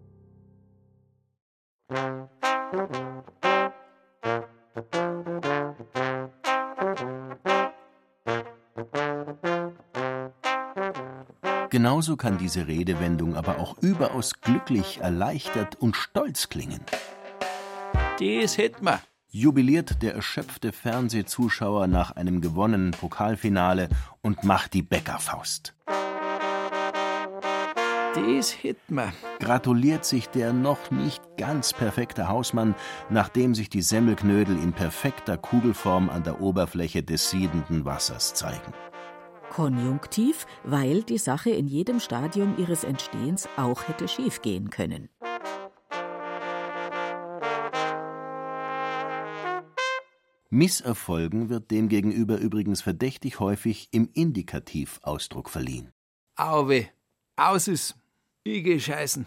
Genauso 11.70 12.16
kann 12.16 12.38
diese 12.38 12.66
Redewendung 12.66 13.36
aber 13.36 13.58
auch 13.58 13.76
überaus 13.78 14.40
glücklich, 14.40 15.00
erleichtert 15.02 15.76
und 15.76 15.96
stolz 15.96 16.48
klingen. 16.48 16.80
Das 18.18 18.56
hätt 18.56 18.82
man. 18.82 18.98
Jubiliert 19.30 20.02
der 20.02 20.14
erschöpfte 20.14 20.72
Fernsehzuschauer 20.72 21.86
nach 21.86 22.12
einem 22.12 22.40
gewonnenen 22.40 22.92
Pokalfinale 22.92 23.90
und 24.22 24.42
macht 24.44 24.72
die 24.72 24.82
Bäckerfaust. 24.82 25.74
Das 28.14 28.62
hätt 28.62 28.90
man. 28.90 29.12
Gratuliert 29.38 30.06
sich 30.06 30.28
der 30.30 30.54
noch 30.54 30.90
nicht 30.90 31.22
ganz 31.36 31.74
perfekte 31.74 32.28
Hausmann, 32.28 32.74
nachdem 33.10 33.54
sich 33.54 33.68
die 33.68 33.82
Semmelknödel 33.82 34.56
in 34.56 34.72
perfekter 34.72 35.36
Kugelform 35.36 36.08
an 36.08 36.24
der 36.24 36.40
Oberfläche 36.40 37.02
des 37.02 37.30
siedenden 37.30 37.84
Wassers 37.84 38.32
zeigen. 38.32 38.72
Konjunktiv, 39.50 40.46
weil 40.64 41.02
die 41.02 41.18
Sache 41.18 41.50
in 41.50 41.66
jedem 41.66 42.00
Stadium 42.00 42.56
ihres 42.58 42.84
Entstehens 42.84 43.48
auch 43.56 43.88
hätte 43.88 44.08
schiefgehen 44.08 44.70
können. 44.70 45.08
Misserfolgen 50.50 51.50
wird 51.50 51.70
demgegenüber 51.70 52.38
übrigens 52.38 52.80
verdächtig 52.80 53.38
häufig 53.38 53.88
im 53.92 54.08
Indikativ 54.14 54.98
Ausdruck 55.02 55.50
verliehen. 55.50 55.92
Auwe. 56.36 56.88
Aus 57.36 57.68
ist. 57.68 57.96
Ich 58.44 58.64
geh 58.64 58.80
scheißen. 58.80 59.26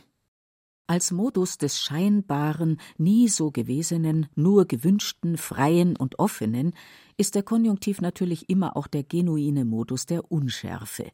Als 0.92 1.14
Modus 1.14 1.58
des 1.58 1.80
scheinbaren, 1.80 2.78
nie 2.98 3.30
so 3.30 3.50
gewesenen, 3.50 4.28
nur 4.36 4.66
gewünschten, 4.66 5.38
freien 5.38 5.96
und 5.96 6.20
offenen 6.20 6.74
ist 7.16 7.36
der 7.36 7.44
Konjunktiv 7.44 8.02
natürlich 8.02 8.50
immer 8.50 8.76
auch 8.76 8.88
der 8.88 9.04
genuine 9.04 9.64
Modus 9.64 10.06
der 10.06 10.30
Unschärfe. 10.30 11.10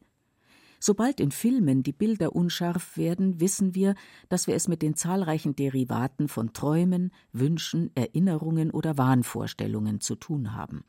Sobald 0.80 1.20
in 1.20 1.30
Filmen 1.30 1.84
die 1.84 1.92
Bilder 1.92 2.34
unscharf 2.34 2.96
werden, 2.96 3.38
wissen 3.38 3.76
wir, 3.76 3.94
dass 4.28 4.48
wir 4.48 4.56
es 4.56 4.66
mit 4.66 4.82
den 4.82 4.96
zahlreichen 4.96 5.54
Derivaten 5.54 6.26
von 6.26 6.52
Träumen, 6.52 7.12
Wünschen, 7.32 7.92
Erinnerungen 7.94 8.72
oder 8.72 8.98
Wahnvorstellungen 8.98 10.00
zu 10.00 10.16
tun 10.16 10.56
haben. 10.56 10.82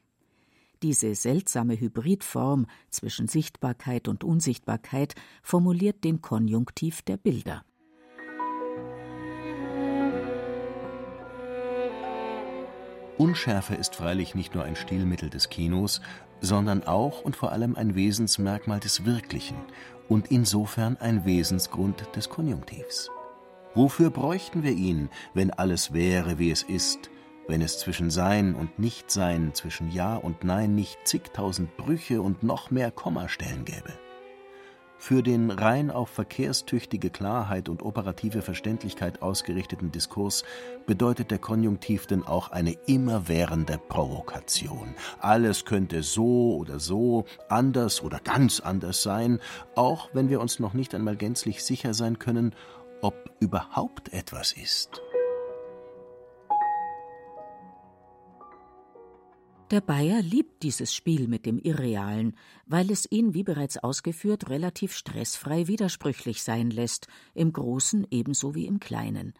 Diese 0.81 1.13
seltsame 1.13 1.79
Hybridform 1.79 2.65
zwischen 2.89 3.27
Sichtbarkeit 3.27 4.07
und 4.07 4.23
Unsichtbarkeit 4.23 5.13
formuliert 5.43 6.03
den 6.03 6.23
Konjunktiv 6.23 7.03
der 7.03 7.17
Bilder. 7.17 7.63
Unschärfe 13.19 13.75
ist 13.75 13.97
freilich 13.97 14.33
nicht 14.33 14.55
nur 14.55 14.63
ein 14.63 14.77
Stilmittel 14.77 15.29
des 15.29 15.49
Kinos, 15.49 15.99
sondern 16.39 16.85
auch 16.85 17.21
und 17.21 17.35
vor 17.35 17.51
allem 17.51 17.75
ein 17.75 17.93
Wesensmerkmal 17.93 18.79
des 18.79 19.03
Wirklichen 19.03 19.57
und 20.07 20.31
insofern 20.31 20.95
ein 20.95 21.25
Wesensgrund 21.25 22.15
des 22.15 22.29
Konjunktivs. 22.29 23.11
Wofür 23.75 24.09
bräuchten 24.09 24.63
wir 24.63 24.71
ihn, 24.71 25.09
wenn 25.33 25.51
alles 25.51 25.91
wäre, 25.91 26.39
wie 26.39 26.49
es 26.49 26.63
ist, 26.63 27.09
wenn 27.49 27.61
es 27.61 27.77
zwischen 27.79 28.09
Sein 28.09 28.55
und 28.55 28.79
Nichtsein, 28.79 29.53
zwischen 29.53 29.91
Ja 29.91 30.15
und 30.15 30.45
Nein 30.45 30.73
nicht 30.73 30.97
zigtausend 31.03 31.75
Brüche 31.75 32.21
und 32.21 32.41
noch 32.41 32.71
mehr 32.71 32.89
Kommastellen 32.89 33.65
gäbe? 33.65 33.91
Für 35.01 35.23
den 35.23 35.49
rein 35.49 35.91
auf 35.91 36.09
verkehrstüchtige 36.09 37.09
Klarheit 37.09 37.69
und 37.69 37.83
operative 37.83 38.41
Verständlichkeit 38.41 39.21
ausgerichteten 39.21 39.93
Diskurs 39.93 40.43
bedeutet 40.85 41.31
der 41.31 41.39
Konjunktiv 41.39 42.05
denn 42.05 42.23
auch 42.23 42.51
eine 42.51 42.73
immerwährende 42.85 43.77
Provokation. 43.77 44.93
Alles 45.21 45.63
könnte 45.63 46.03
so 46.03 46.57
oder 46.57 46.79
so, 46.79 47.23
anders 47.47 48.03
oder 48.03 48.19
ganz 48.19 48.59
anders 48.59 49.01
sein, 49.01 49.39
auch 49.73 50.09
wenn 50.11 50.27
wir 50.27 50.41
uns 50.41 50.59
noch 50.59 50.73
nicht 50.73 50.93
einmal 50.93 51.15
gänzlich 51.15 51.63
sicher 51.63 51.93
sein 51.93 52.19
können, 52.19 52.53
ob 53.01 53.31
überhaupt 53.39 54.11
etwas 54.11 54.51
ist. 54.51 55.01
Der 59.71 59.81
Bayer 59.81 60.23
liebt 60.23 60.63
dieses 60.63 60.95
Spiel 60.95 61.27
mit 61.27 61.45
dem 61.45 61.59
Irrealen, 61.59 62.35
weil 62.65 62.89
es 62.89 63.05
ihn, 63.11 63.35
wie 63.35 63.43
bereits 63.43 63.77
ausgeführt, 63.77 64.49
relativ 64.49 64.95
stressfrei 64.95 65.67
widersprüchlich 65.67 66.41
sein 66.41 66.71
lässt, 66.71 67.07
im 67.35 67.53
Großen 67.53 68.07
ebenso 68.09 68.55
wie 68.55 68.65
im 68.65 68.79
Kleinen. 68.79 69.33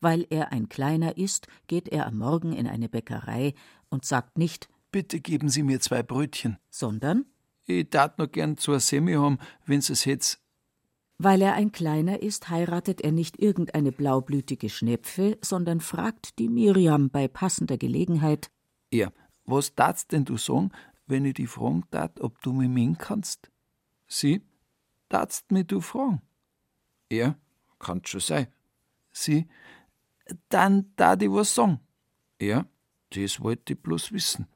Weil 0.00 0.26
er 0.30 0.50
ein 0.50 0.70
Kleiner 0.70 1.18
ist, 1.18 1.46
geht 1.66 1.88
er 1.88 2.06
am 2.06 2.16
Morgen 2.16 2.54
in 2.54 2.66
eine 2.66 2.88
Bäckerei 2.88 3.52
und 3.90 4.06
sagt 4.06 4.38
nicht 4.38 4.68
Bitte 4.92 5.20
geben 5.20 5.50
Sie 5.50 5.62
mir 5.62 5.78
zwei 5.80 6.02
Brötchen, 6.02 6.56
sondern 6.70 7.26
Ich 7.66 7.90
tat 7.90 8.18
noch 8.18 8.32
gern 8.32 8.56
zwei 8.56 8.78
Semi 8.78 9.12
haben, 9.12 9.38
wenn's 9.66 9.90
es 9.90 10.06
jetzt. 10.06 10.40
Weil 11.18 11.42
er 11.42 11.52
ein 11.52 11.72
Kleiner 11.72 12.22
ist, 12.22 12.48
heiratet 12.48 13.02
er 13.02 13.12
nicht 13.12 13.38
irgendeine 13.38 13.92
blaublütige 13.92 14.70
Schnepfe, 14.70 15.36
sondern 15.42 15.80
fragt 15.80 16.38
die 16.38 16.48
Miriam 16.48 17.10
bei 17.10 17.28
passender 17.28 17.76
Gelegenheit 17.76 18.50
Er, 18.90 19.12
was 19.46 19.74
tatst 19.74 20.12
denn 20.12 20.24
du 20.24 20.36
sagen, 20.36 20.70
wenn 21.06 21.24
ich 21.24 21.34
die 21.34 21.46
fragen 21.46 21.84
tat, 21.90 22.20
ob 22.20 22.40
du 22.42 22.52
mich 22.52 22.68
mengen 22.68 22.98
kannst? 22.98 23.50
Sie, 24.06 24.42
tatst 25.08 25.50
mir 25.52 25.64
du 25.64 25.80
fragen? 25.80 26.20
Er, 27.08 27.38
kann 27.78 28.04
schon 28.04 28.20
sein. 28.20 28.48
Sie, 29.12 29.48
dann 30.48 30.94
tat 30.96 31.22
ich 31.22 31.30
was 31.30 31.54
sagen. 31.54 31.80
Er, 32.38 32.66
das 33.10 33.40
wollte 33.40 33.74
ich 33.74 33.80
bloß 33.80 34.12
wissen. 34.12 34.46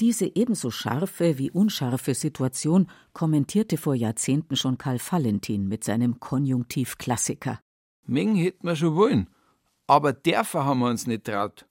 Diese 0.00 0.34
ebenso 0.34 0.70
scharfe 0.70 1.36
wie 1.36 1.50
unscharfe 1.50 2.14
Situation 2.14 2.90
kommentierte 3.12 3.76
vor 3.76 3.94
Jahrzehnten 3.94 4.56
schon 4.56 4.78
Karl 4.78 4.98
Valentin 4.98 5.68
mit 5.68 5.84
seinem 5.84 6.20
Konjunktivklassiker. 6.20 7.60
Mengen 8.06 8.36
hätten 8.36 8.66
wir 8.66 8.76
schon 8.76 8.94
wollen, 8.94 9.28
aber 9.86 10.14
dürfen 10.14 10.64
haben 10.64 10.80
wir 10.80 10.88
uns 10.88 11.06
nicht 11.06 11.24
traut. 11.24 11.66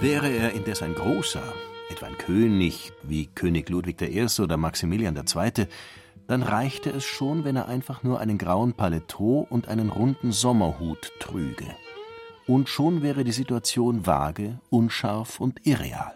Wäre 0.00 0.28
er 0.28 0.52
indes 0.52 0.82
ein 0.82 0.94
großer, 0.94 1.42
etwa 1.88 2.06
ein 2.06 2.18
König 2.18 2.92
wie 3.02 3.28
König 3.28 3.70
Ludwig 3.70 4.02
I. 4.02 4.26
oder 4.42 4.58
Maximilian 4.58 5.16
II., 5.16 5.66
dann 6.26 6.42
reichte 6.42 6.90
es 6.90 7.04
schon, 7.04 7.44
wenn 7.44 7.56
er 7.56 7.66
einfach 7.68 8.02
nur 8.02 8.20
einen 8.20 8.36
grauen 8.36 8.74
Paletot 8.74 9.50
und 9.50 9.68
einen 9.68 9.88
runden 9.88 10.32
Sommerhut 10.32 11.12
trüge. 11.18 11.64
Und 12.46 12.68
schon 12.68 13.00
wäre 13.02 13.24
die 13.24 13.32
Situation 13.32 14.06
vage, 14.06 14.60
unscharf 14.68 15.40
und 15.40 15.66
irreal. 15.66 16.14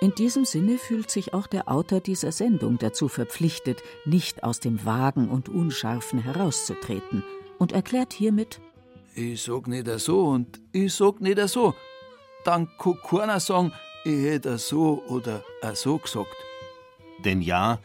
In 0.00 0.12
diesem 0.16 0.44
Sinne 0.44 0.76
fühlt 0.76 1.12
sich 1.12 1.32
auch 1.32 1.46
der 1.46 1.70
Autor 1.70 2.00
dieser 2.00 2.32
Sendung 2.32 2.78
dazu 2.78 3.06
verpflichtet, 3.06 3.82
nicht 4.04 4.42
aus 4.42 4.58
dem 4.58 4.84
Vagen 4.84 5.28
und 5.28 5.48
Unscharfen 5.48 6.18
herauszutreten 6.18 7.22
und 7.58 7.70
erklärt 7.70 8.12
hiermit 8.12 8.60
Ich 9.14 9.44
sag 9.44 9.68
nicht 9.68 9.88
so 10.00 10.24
und 10.24 10.60
ich 10.72 10.92
sag 10.92 11.20
nicht 11.20 11.38
so. 11.48 11.74
Dann 12.44 12.68
kann 12.78 12.98
keiner 13.08 13.40
sagen, 13.40 13.72
ich 14.04 14.24
hätte 14.24 14.58
so 14.58 15.02
oder 15.08 15.42
so 15.74 15.98
gesagt. 15.98 16.36
Denn 17.24 17.40
ja, 17.40 17.78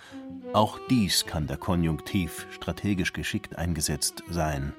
auch 0.53 0.79
dies 0.89 1.25
kann 1.25 1.47
der 1.47 1.57
Konjunktiv 1.57 2.45
strategisch 2.51 3.13
geschickt 3.13 3.57
eingesetzt 3.57 4.23
sein. 4.29 4.73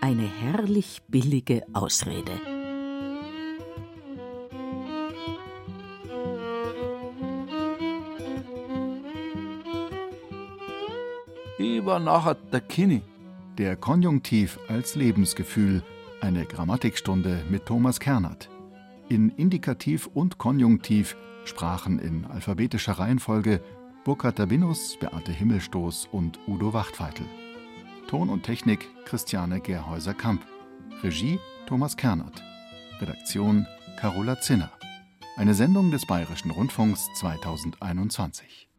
eine 0.00 0.26
herrlich 0.26 1.02
billige 1.08 1.62
Ausrede. 1.72 2.32
Ich 11.58 11.84
war 11.84 12.00
nachher 12.00 12.34
der 12.34 12.60
Kini. 12.60 13.02
Der 13.58 13.76
Konjunktiv 13.76 14.58
als 14.68 14.94
Lebensgefühl. 14.94 15.82
Eine 16.20 16.46
Grammatikstunde 16.46 17.44
mit 17.50 17.66
Thomas 17.66 18.00
Kernert. 18.00 18.49
In 19.10 19.30
Indikativ 19.30 20.06
und 20.14 20.38
Konjunktiv 20.38 21.16
sprachen 21.44 21.98
in 21.98 22.26
alphabetischer 22.26 22.92
Reihenfolge 22.92 23.60
Burkhard 24.04 24.38
Dabinus, 24.38 24.96
Beate 25.00 25.32
Himmelstoß 25.32 26.06
und 26.12 26.38
Udo 26.46 26.72
Wachtfeitel. 26.72 27.26
Ton 28.06 28.28
und 28.28 28.44
Technik 28.44 28.86
Christiane 29.06 29.60
Gerhäuser-Kamp. 29.60 30.46
Regie 31.02 31.40
Thomas 31.66 31.96
Kernert. 31.96 32.40
Redaktion 33.00 33.66
Carola 33.98 34.40
Zinner. 34.40 34.70
Eine 35.36 35.54
Sendung 35.54 35.90
des 35.90 36.06
Bayerischen 36.06 36.52
Rundfunks 36.52 37.08
2021. 37.16 38.69